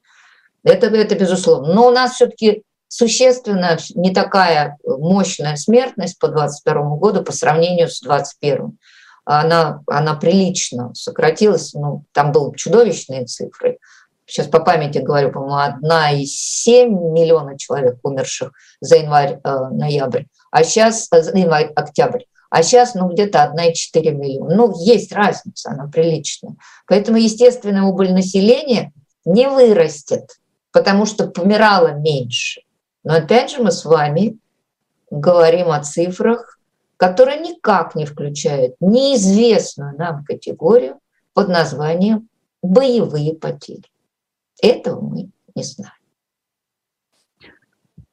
Это, 0.63 0.87
это 0.87 1.15
безусловно. 1.17 1.75
Но 1.75 1.89
у 1.89 1.91
нас 1.91 2.15
все-таки 2.15 2.63
существенно 2.87 3.79
не 3.95 4.15
такая 4.15 4.79
мощная 4.85 5.57
смертность 5.57 6.19
по 6.19 6.29
22 6.29 6.97
году 6.97 7.23
по 7.23 7.33
сравнению 7.33 7.89
с 7.89 8.01
21 8.01 8.79
она, 9.31 9.83
она 9.87 10.15
прилично 10.15 10.95
сократилась. 10.95 11.75
Ну, 11.75 12.05
там 12.13 12.33
были 12.33 12.57
чудовищные 12.57 13.27
цифры. 13.27 13.79
Сейчас 14.29 14.47
по 14.47 14.61
памяти 14.61 14.99
говорю, 14.99 15.33
по-моему, 15.33 15.79
1,7 15.83 17.12
миллиона 17.12 17.59
человек 17.59 17.97
умерших 18.03 18.53
за 18.79 18.97
январь-ноябрь. 18.97 20.24
А 20.51 20.64
сейчас, 20.64 21.09
э, 21.11 21.22
за 21.22 21.37
январь-октябрь. 21.37 22.24
А 22.51 22.62
сейчас, 22.62 22.95
ну, 22.95 23.09
где-то 23.09 23.43
1,4 23.43 24.12
миллиона. 24.12 24.55
Ну, 24.55 24.74
есть 24.79 25.12
разница, 25.12 25.70
она 25.70 25.89
приличная. 25.89 26.57
Поэтому, 26.87 27.16
естественно, 27.16 27.89
убыль 27.89 28.12
населения 28.12 28.93
не 29.24 29.49
вырастет, 29.49 30.39
потому 30.72 31.07
что 31.07 31.29
помирало 31.29 31.95
меньше. 31.95 32.61
Но 33.05 33.14
опять 33.14 33.51
же 33.51 33.62
мы 33.62 33.72
с 33.72 33.87
вами 33.87 34.37
говорим 35.11 35.70
о 35.70 35.83
цифрах, 35.83 36.59
которая 36.99 37.41
никак 37.41 37.95
не 37.95 38.05
включает 38.05 38.74
неизвестную 38.81 39.97
нам 39.97 40.22
категорию 40.24 40.99
под 41.33 41.49
названием 41.49 42.29
боевые 42.62 43.33
потери. 43.35 43.85
Этого 44.63 45.01
мы 45.01 45.31
не 45.55 45.63
знаем. 45.63 45.97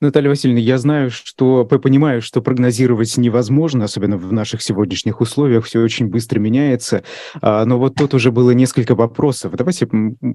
Наталья 0.02 0.28
Васильевна, 0.28 0.60
я 0.60 0.78
знаю, 0.78 1.10
что 1.10 1.64
понимаю, 1.64 2.22
что 2.22 2.42
прогнозировать 2.42 3.16
невозможно, 3.16 3.86
особенно 3.86 4.18
в 4.18 4.34
наших 4.34 4.62
сегодняшних 4.62 5.22
условиях, 5.22 5.64
все 5.64 5.80
очень 5.80 6.08
быстро 6.08 6.38
меняется. 6.38 7.04
А, 7.42 7.64
но 7.64 7.80
вот 7.80 7.96
тут 7.96 8.14
уже 8.14 8.34
было 8.34 8.52
несколько 8.52 8.94
вопросов. 8.94 9.54
Давайте 9.56 9.88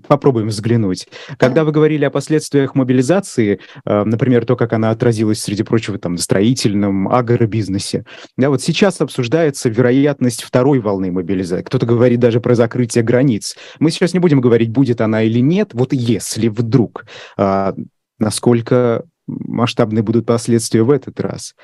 попробуем 0.08 0.48
взглянуть. 0.48 1.08
Когда 1.36 1.64
вы 1.64 1.72
говорили 1.72 2.06
о 2.06 2.10
последствиях 2.10 2.74
мобилизации, 2.74 3.60
а, 3.84 4.06
например, 4.06 4.46
то, 4.46 4.56
как 4.56 4.72
она 4.72 4.90
отразилась, 4.90 5.42
среди 5.42 5.62
прочего, 5.62 5.98
там, 5.98 6.12
на 6.12 6.18
строительном, 6.18 7.08
агробизнесе, 7.08 8.06
да, 8.38 8.48
вот 8.48 8.62
сейчас 8.62 9.02
обсуждается 9.02 9.68
вероятность 9.68 10.42
второй 10.42 10.78
волны 10.78 11.12
мобилизации. 11.12 11.64
Кто-то 11.64 11.84
говорит 11.84 12.18
даже 12.18 12.40
про 12.40 12.54
закрытие 12.54 13.04
границ. 13.04 13.56
Мы 13.78 13.90
сейчас 13.90 14.14
не 14.14 14.20
будем 14.20 14.40
говорить, 14.40 14.70
будет 14.70 15.02
она 15.02 15.22
или 15.22 15.40
нет. 15.40 15.74
Вот 15.74 15.92
если 15.92 16.48
вдруг, 16.48 17.04
а, 17.36 17.74
насколько 18.18 19.04
масштабные 19.26 20.02
будут 20.02 20.26
последствия 20.26 20.82
в 20.82 20.90
этот 20.90 21.20
раз, 21.20 21.54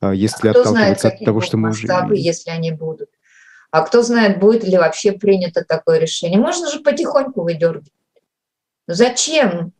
а, 0.00 0.14
если 0.14 0.48
а 0.48 0.50
отталкиваться 0.50 0.70
знает, 0.70 1.04
от 1.04 1.24
того, 1.24 1.40
что 1.40 1.56
мы 1.56 1.70
уже... 1.70 1.86
Масштабы, 1.86 2.16
если 2.16 2.50
они 2.50 2.72
будут. 2.72 3.08
А 3.70 3.82
кто 3.82 4.02
знает, 4.02 4.38
будет 4.38 4.64
ли 4.64 4.76
вообще 4.76 5.12
принято 5.12 5.64
такое 5.64 5.98
решение. 5.98 6.38
Можно 6.38 6.70
же 6.70 6.80
потихоньку 6.80 7.42
выдергивать. 7.42 7.90
Зачем 8.86 9.72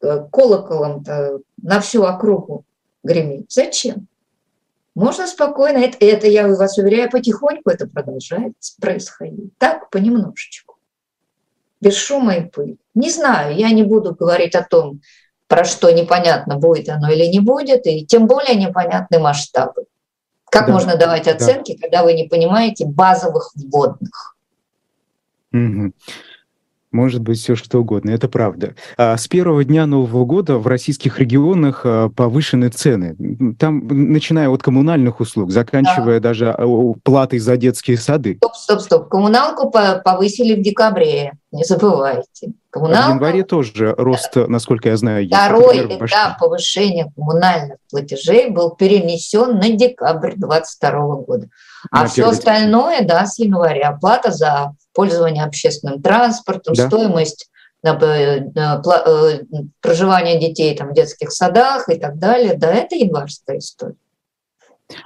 э, 0.00 0.26
колоколом-то 0.30 1.40
на 1.60 1.80
всю 1.80 2.04
округу 2.04 2.64
греметь? 3.02 3.46
Зачем? 3.50 4.06
Можно 4.94 5.26
спокойно, 5.26 5.78
это, 5.78 6.04
это 6.04 6.28
я 6.28 6.46
вас 6.46 6.78
уверяю, 6.78 7.10
потихоньку 7.10 7.68
это 7.68 7.88
продолжает 7.88 8.54
происходить. 8.80 9.56
Так, 9.58 9.90
понемножечку. 9.90 10.76
Без 11.80 11.96
шума 11.96 12.36
и 12.36 12.48
пыли. 12.48 12.78
Не 12.94 13.10
знаю, 13.10 13.56
я 13.56 13.70
не 13.70 13.82
буду 13.82 14.14
говорить 14.14 14.54
о 14.54 14.62
том, 14.62 15.00
про 15.48 15.64
что 15.64 15.90
непонятно, 15.90 16.56
будет 16.56 16.88
оно 16.88 17.10
или 17.10 17.26
не 17.26 17.40
будет, 17.40 17.86
и 17.86 18.04
тем 18.06 18.26
более 18.26 18.56
непонятны 18.56 19.18
масштабы. 19.18 19.84
Как 20.50 20.66
да, 20.66 20.72
можно 20.72 20.96
давать 20.96 21.28
оценки, 21.28 21.74
да. 21.74 21.82
когда 21.82 22.04
вы 22.04 22.14
не 22.14 22.28
понимаете 22.28 22.86
базовых 22.86 23.52
вводных? 23.54 24.36
Угу. 25.52 25.92
Может 26.94 27.22
быть, 27.22 27.40
все 27.40 27.56
что 27.56 27.80
угодно, 27.80 28.10
это 28.10 28.28
правда. 28.28 28.76
А 28.96 29.16
с 29.16 29.26
первого 29.26 29.64
дня 29.64 29.84
Нового 29.84 30.24
года 30.24 30.58
в 30.58 30.68
российских 30.68 31.18
регионах 31.18 31.80
а, 31.82 32.08
повышены 32.08 32.68
цены. 32.68 33.16
Там, 33.58 33.84
начиная 34.12 34.48
от 34.48 34.62
коммунальных 34.62 35.18
услуг, 35.18 35.50
заканчивая 35.50 36.20
да. 36.20 36.28
даже 36.28 36.52
а, 36.52 36.92
платой 37.02 37.40
за 37.40 37.56
детские 37.56 37.96
сады. 37.96 38.36
Стоп, 38.36 38.54
стоп, 38.54 38.80
стоп. 38.80 39.08
Коммуналку 39.08 39.72
повысили 40.04 40.54
в 40.54 40.62
декабре, 40.62 41.32
не 41.50 41.64
забывайте. 41.64 42.52
Коммуналка... 42.70 43.10
В 43.10 43.14
январе 43.14 43.42
тоже 43.42 43.92
рост, 43.98 44.36
насколько 44.36 44.90
я 44.90 44.96
знаю, 44.96 45.24
есть. 45.24 45.34
Второй 45.34 45.78
например, 45.78 46.06
этап 46.06 46.38
повышения 46.38 47.10
коммунальных 47.16 47.78
платежей 47.90 48.50
был 48.50 48.70
перенесен 48.70 49.58
на 49.58 49.68
декабрь 49.68 50.34
2022 50.36 51.16
года. 51.22 51.48
А 51.90 52.06
все 52.06 52.28
остальное, 52.28 53.02
да, 53.04 53.26
с 53.26 53.38
января. 53.38 53.90
Оплата 53.90 54.30
за 54.30 54.72
пользование 54.92 55.44
общественным 55.44 56.00
транспортом, 56.02 56.74
да. 56.74 56.86
стоимость 56.86 57.50
э, 57.82 57.90
э, 57.90 59.40
проживания 59.80 60.40
детей 60.40 60.76
там, 60.76 60.90
в 60.90 60.94
детских 60.94 61.32
садах 61.32 61.88
и 61.88 61.96
так 61.96 62.18
далее. 62.18 62.54
Да, 62.54 62.72
это 62.72 62.96
январская 62.96 63.58
история. 63.58 63.96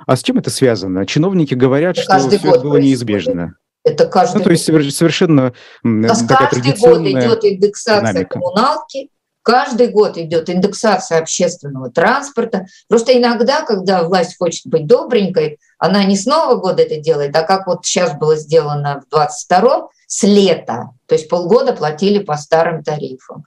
А 0.07 0.17
с 0.17 0.23
чем 0.23 0.39
это 0.39 0.51
связано? 0.51 1.07
Чиновники 1.07 1.55
говорят, 1.55 1.97
это 1.99 2.19
что 2.19 2.29
все 2.29 2.37
это 2.37 2.61
было 2.61 2.79
неизбежно. 2.79 3.55
Это 3.85 4.07
каждый 4.07 4.39
ну, 4.39 4.45
то 4.45 4.51
есть 4.51 4.65
совершенно 4.65 5.55
такая 5.83 6.51
каждый 6.51 6.77
год 6.77 7.01
идет 7.07 7.45
индексация 7.45 8.13
динамика. 8.13 8.31
коммуналки, 8.35 9.11
каждый 9.43 9.87
год 9.89 10.19
идет 10.19 10.51
индексация 10.51 11.21
общественного 11.21 11.91
транспорта. 11.91 12.67
Просто 12.89 13.17
иногда, 13.17 13.63
когда 13.63 14.03
власть 14.03 14.37
хочет 14.37 14.67
быть 14.67 14.87
добренькой, 14.87 15.59
она 15.79 16.05
не 16.05 16.17
с 16.17 16.27
Нового 16.27 16.61
года 16.61 16.83
это 16.83 16.97
делает, 17.01 17.35
а 17.37 17.43
как 17.43 17.67
вот 17.67 17.87
сейчас 17.87 18.19
было 18.19 18.37
сделано 18.37 19.01
в 19.01 19.15
22-м, 19.15 19.89
с 20.07 20.23
лета. 20.25 20.91
То 21.07 21.15
есть 21.15 21.29
полгода 21.29 21.73
платили 21.73 22.19
по 22.19 22.37
старым 22.37 22.83
тарифам. 22.83 23.45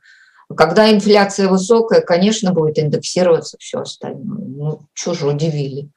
Когда 0.55 0.91
инфляция 0.91 1.47
высокая, 1.47 2.01
конечно, 2.01 2.53
будет 2.53 2.79
индексироваться 2.79 3.57
все 3.59 3.81
остальное. 3.81 4.45
Ну, 4.45 4.81
же 4.95 5.27
удивили. 5.27 5.89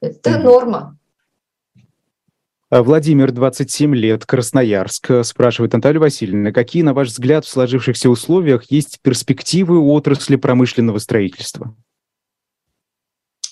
Это 0.00 0.30
mm-hmm. 0.30 0.42
норма. 0.42 0.98
А, 2.70 2.82
Владимир, 2.82 3.32
27 3.32 3.94
лет, 3.94 4.26
Красноярск, 4.26 5.24
спрашивает 5.24 5.72
Наталья 5.72 6.00
Васильевна, 6.00 6.52
какие, 6.52 6.82
на 6.82 6.94
ваш 6.94 7.08
взгляд, 7.08 7.44
в 7.44 7.48
сложившихся 7.48 8.10
условиях 8.10 8.70
есть 8.70 9.00
перспективы 9.02 9.78
отрасли 9.78 10.36
промышленного 10.36 10.98
строительства? 10.98 11.74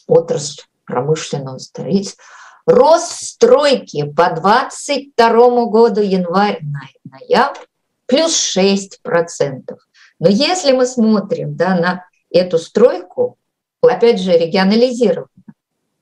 Отрасль 0.07 0.63
промышленного 0.87 1.59
строительства. 1.59 2.25
Рост 2.67 3.13
стройки 3.23 4.11
по 4.11 4.31
22 4.31 5.67
году 5.67 6.01
январь-ноябрь 6.01 7.67
плюс 8.07 8.57
6%. 8.57 9.77
Но 10.19 10.29
если 10.29 10.73
мы 10.73 10.87
смотрим 10.87 11.57
да, 11.57 11.77
на 11.77 12.07
эту 12.31 12.59
стройку, 12.59 13.39
опять 13.83 14.21
же, 14.21 14.33
регионализированно, 14.33 15.29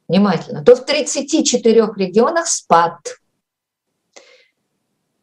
внимательно, 0.09 0.65
то 0.65 0.77
в 0.77 0.85
34 0.85 1.89
регионах 1.97 2.47
спад. 2.47 3.17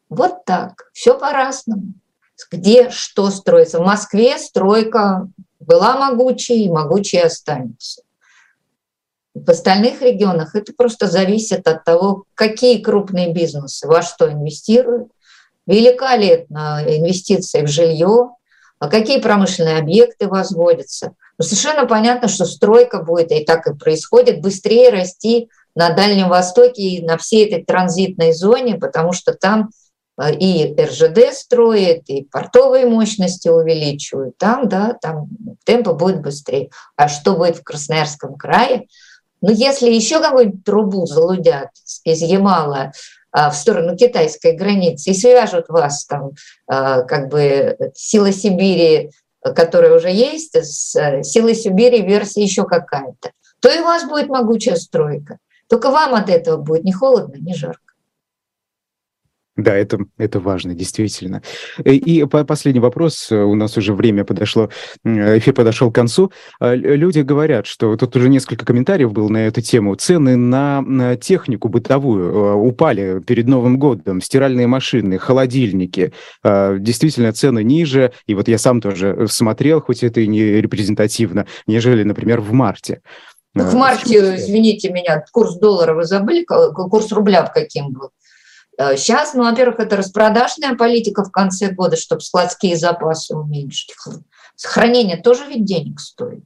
Вот 0.10 0.44
так, 0.46 0.90
все 0.94 1.18
по-разному. 1.18 1.94
Где 2.52 2.90
что 2.90 3.30
строится. 3.30 3.80
В 3.80 3.86
Москве 3.86 4.38
стройка 4.38 5.28
была 5.60 5.98
могучей 5.98 6.70
могучей 6.70 7.22
останется. 7.22 8.02
В 9.34 9.50
остальных 9.50 10.02
регионах 10.02 10.56
это 10.56 10.74
просто 10.74 11.08
зависит 11.08 11.68
от 11.68 11.84
того, 11.86 12.26
какие 12.36 12.82
крупные 12.82 13.32
бизнесы 13.32 13.88
во 13.88 14.02
что 14.02 14.30
инвестируют, 14.30 15.12
велика 15.66 16.16
ли 16.18 16.46
инвестиция 16.50 17.64
в 17.64 17.68
жилье, 17.68 18.32
а 18.80 18.90
какие 18.90 19.22
промышленные 19.22 19.78
объекты 19.78 20.28
возводятся. 20.28 21.14
Но 21.38 21.46
совершенно 21.46 21.86
понятно, 21.86 22.28
что 22.28 22.46
стройка 22.46 23.04
будет, 23.04 23.32
и 23.32 23.46
так 23.46 23.68
и 23.68 23.76
происходит, 23.76 24.42
быстрее 24.42 24.90
расти 24.90 25.50
на 25.76 25.92
Дальнем 25.92 26.30
Востоке 26.30 26.82
и 26.82 27.06
на 27.06 27.18
всей 27.18 27.48
этой 27.48 27.64
транзитной 27.64 28.34
зоне, 28.34 28.76
потому 28.76 29.14
что 29.14 29.34
там 29.34 29.70
э, 30.20 30.34
и 30.34 30.76
РЖД 30.82 31.34
строит, 31.34 32.10
и 32.10 32.24
портовые 32.24 32.88
мощности 32.88 33.48
увеличивают. 33.48 34.38
Там, 34.38 34.68
да, 34.68 34.98
там 35.02 35.30
темпы 35.64 35.94
будет 35.94 36.22
быстрее. 36.22 36.72
А 36.96 37.08
что 37.08 37.36
будет 37.36 37.58
в 37.58 37.64
Красноярском 37.64 38.36
крае? 38.36 38.88
Ну, 39.42 39.52
если 39.52 39.90
еще 39.90 40.22
какую-нибудь 40.22 40.64
трубу 40.64 41.06
залудят 41.06 41.70
из 42.04 42.22
Ямала 42.22 42.92
а, 43.32 43.50
в 43.50 43.56
сторону 43.56 43.96
китайской 43.98 44.56
границы 44.56 45.12
и 45.12 45.14
свяжут 45.14 45.70
вас 45.70 46.06
там 46.06 46.32
а, 46.68 47.02
как 47.02 47.30
бы 47.30 47.76
сила 47.96 48.32
Сибири, 48.32 49.12
которая 49.44 49.96
уже 49.96 50.12
есть, 50.12 50.56
с 50.56 50.96
э, 50.96 51.24
силой 51.24 51.56
Сибири 51.56 52.02
версия 52.02 52.44
еще 52.44 52.64
какая-то, 52.66 53.32
то 53.60 53.70
и 53.70 53.80
у 53.80 53.84
вас 53.84 54.08
будет 54.08 54.30
могучая 54.30 54.76
стройка. 54.76 55.40
Только 55.68 55.90
вам 55.90 56.14
от 56.14 56.30
этого 56.30 56.58
будет 56.58 56.84
не 56.84 56.94
холодно, 56.94 57.38
не 57.38 57.56
жарко. 57.56 57.91
Да, 59.62 59.76
это, 59.76 60.00
это 60.18 60.40
важно, 60.40 60.74
действительно. 60.74 61.42
Э, 61.84 61.94
и 61.94 62.26
последний 62.26 62.80
вопрос, 62.80 63.32
у 63.32 63.56
нас 63.56 63.78
уже 63.78 63.94
время 63.94 64.26
подошло, 64.26 64.70
эфир 65.06 65.54
подошел 65.54 65.92
к 65.92 65.96
концу. 65.96 66.32
А, 66.60 66.74
люди 66.74 67.20
говорят, 67.20 67.68
что 67.68 67.96
тут 67.96 68.16
уже 68.16 68.30
несколько 68.30 68.66
комментариев 68.66 69.12
было 69.14 69.30
на 69.30 69.46
эту 69.46 69.62
тему. 69.62 69.96
Цены 69.96 70.36
на, 70.36 71.16
технику 71.18 71.70
бытовую 71.70 72.34
э, 72.34 72.54
упали 72.54 73.22
перед 73.26 73.48
Новым 73.48 73.78
годом. 73.78 74.22
Стиральные 74.22 74.68
машины, 74.68 75.20
холодильники. 75.20 76.14
А, 76.44 76.78
действительно, 76.78 77.32
цены 77.34 77.64
ниже. 77.64 78.14
И 78.28 78.34
вот 78.34 78.48
я 78.48 78.58
сам 78.58 78.82
тоже 78.82 79.28
смотрел, 79.30 79.82
хоть 79.82 80.04
это 80.04 80.22
и 80.22 80.28
не 80.28 80.44
репрезентативно, 80.62 81.46
нежели, 81.68 82.04
например, 82.04 82.42
в 82.42 82.52
марте. 82.52 83.02
Ну, 83.54 83.66
в 83.66 83.74
марте, 83.74 84.36
извините 84.38 84.92
меня, 84.92 85.24
курс 85.32 85.58
доллара 85.58 85.94
вы 85.94 86.06
забыли, 86.06 86.46
курс 86.46 87.12
рубля 87.12 87.46
в 87.46 87.52
каким 87.52 87.92
был? 87.92 88.12
Сейчас, 88.78 89.34
э, 89.34 89.38
ну, 89.38 89.44
во-первых, 89.44 89.80
это 89.80 89.98
распродажная 89.98 90.76
политика 90.76 91.24
в 91.24 91.32
конце 91.32 91.72
года, 91.72 91.98
чтобы 91.98 92.22
складские 92.22 92.78
запасы 92.78 93.36
уменьшить. 93.36 93.96
Сохранение 94.56 95.18
тоже 95.18 95.46
ведь 95.46 95.66
денег 95.66 96.00
стоит. 96.00 96.44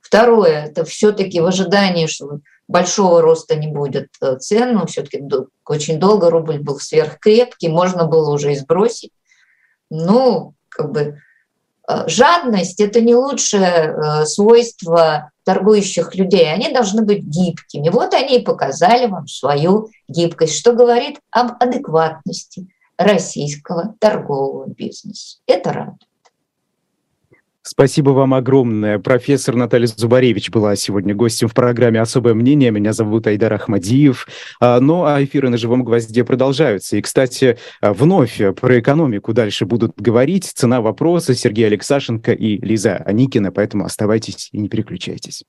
Второе, 0.00 0.66
это 0.66 0.84
все-таки 0.84 1.40
в 1.40 1.46
ожидании, 1.46 2.06
что 2.06 2.40
большого 2.68 3.20
роста 3.20 3.56
не 3.56 3.66
будет 3.66 4.08
э, 4.20 4.36
цен, 4.38 4.74
но 4.74 4.86
все-таки 4.86 5.22
очень 5.64 5.98
долго 5.98 6.30
рубль 6.30 6.58
был 6.58 6.78
сверхкрепкий, 6.78 7.68
можно 7.68 8.04
было 8.04 8.30
уже 8.30 8.52
и 8.52 8.56
сбросить. 8.56 9.12
Ну, 9.90 10.54
как 10.68 10.92
бы 10.92 11.20
э, 11.88 12.08
жадность– 12.08 12.80
это 12.80 13.00
не 13.00 13.14
лучшее 13.14 14.24
свойство 14.26 15.32
торгующих 15.46 16.14
людей, 16.16 16.52
они 16.52 16.72
должны 16.72 17.02
быть 17.02 17.22
гибкими. 17.22 17.88
Вот 17.88 18.12
они 18.14 18.38
и 18.38 18.44
показали 18.44 19.06
вам 19.06 19.28
свою 19.28 19.88
гибкость, 20.08 20.58
что 20.58 20.72
говорит 20.72 21.20
об 21.30 21.62
адекватности 21.62 22.66
российского 22.98 23.94
торгового 24.00 24.66
бизнеса. 24.66 25.38
Это 25.46 25.72
радует. 25.72 26.05
Спасибо 27.68 28.10
вам 28.10 28.32
огромное. 28.32 29.00
Профессор 29.00 29.56
Наталья 29.56 29.88
Зубаревич 29.88 30.50
была 30.50 30.76
сегодня 30.76 31.16
гостем 31.16 31.48
в 31.48 31.54
программе 31.54 32.00
«Особое 32.00 32.32
мнение». 32.32 32.70
Меня 32.70 32.92
зовут 32.92 33.26
Айдар 33.26 33.52
Ахмадиев. 33.54 34.28
А, 34.60 34.78
ну, 34.78 35.04
а 35.04 35.22
эфиры 35.24 35.48
на 35.48 35.56
«Живом 35.56 35.82
гвозде» 35.82 36.22
продолжаются. 36.22 36.96
И, 36.96 37.02
кстати, 37.02 37.58
вновь 37.82 38.40
про 38.60 38.78
экономику 38.78 39.32
дальше 39.32 39.66
будут 39.66 40.00
говорить. 40.00 40.44
Цена 40.44 40.80
вопроса 40.80 41.34
Сергей 41.34 41.66
Алексашенко 41.66 42.30
и 42.30 42.64
Лиза 42.64 42.98
Аникина. 42.98 43.50
Поэтому 43.50 43.84
оставайтесь 43.84 44.48
и 44.52 44.58
не 44.58 44.68
переключайтесь. 44.68 45.42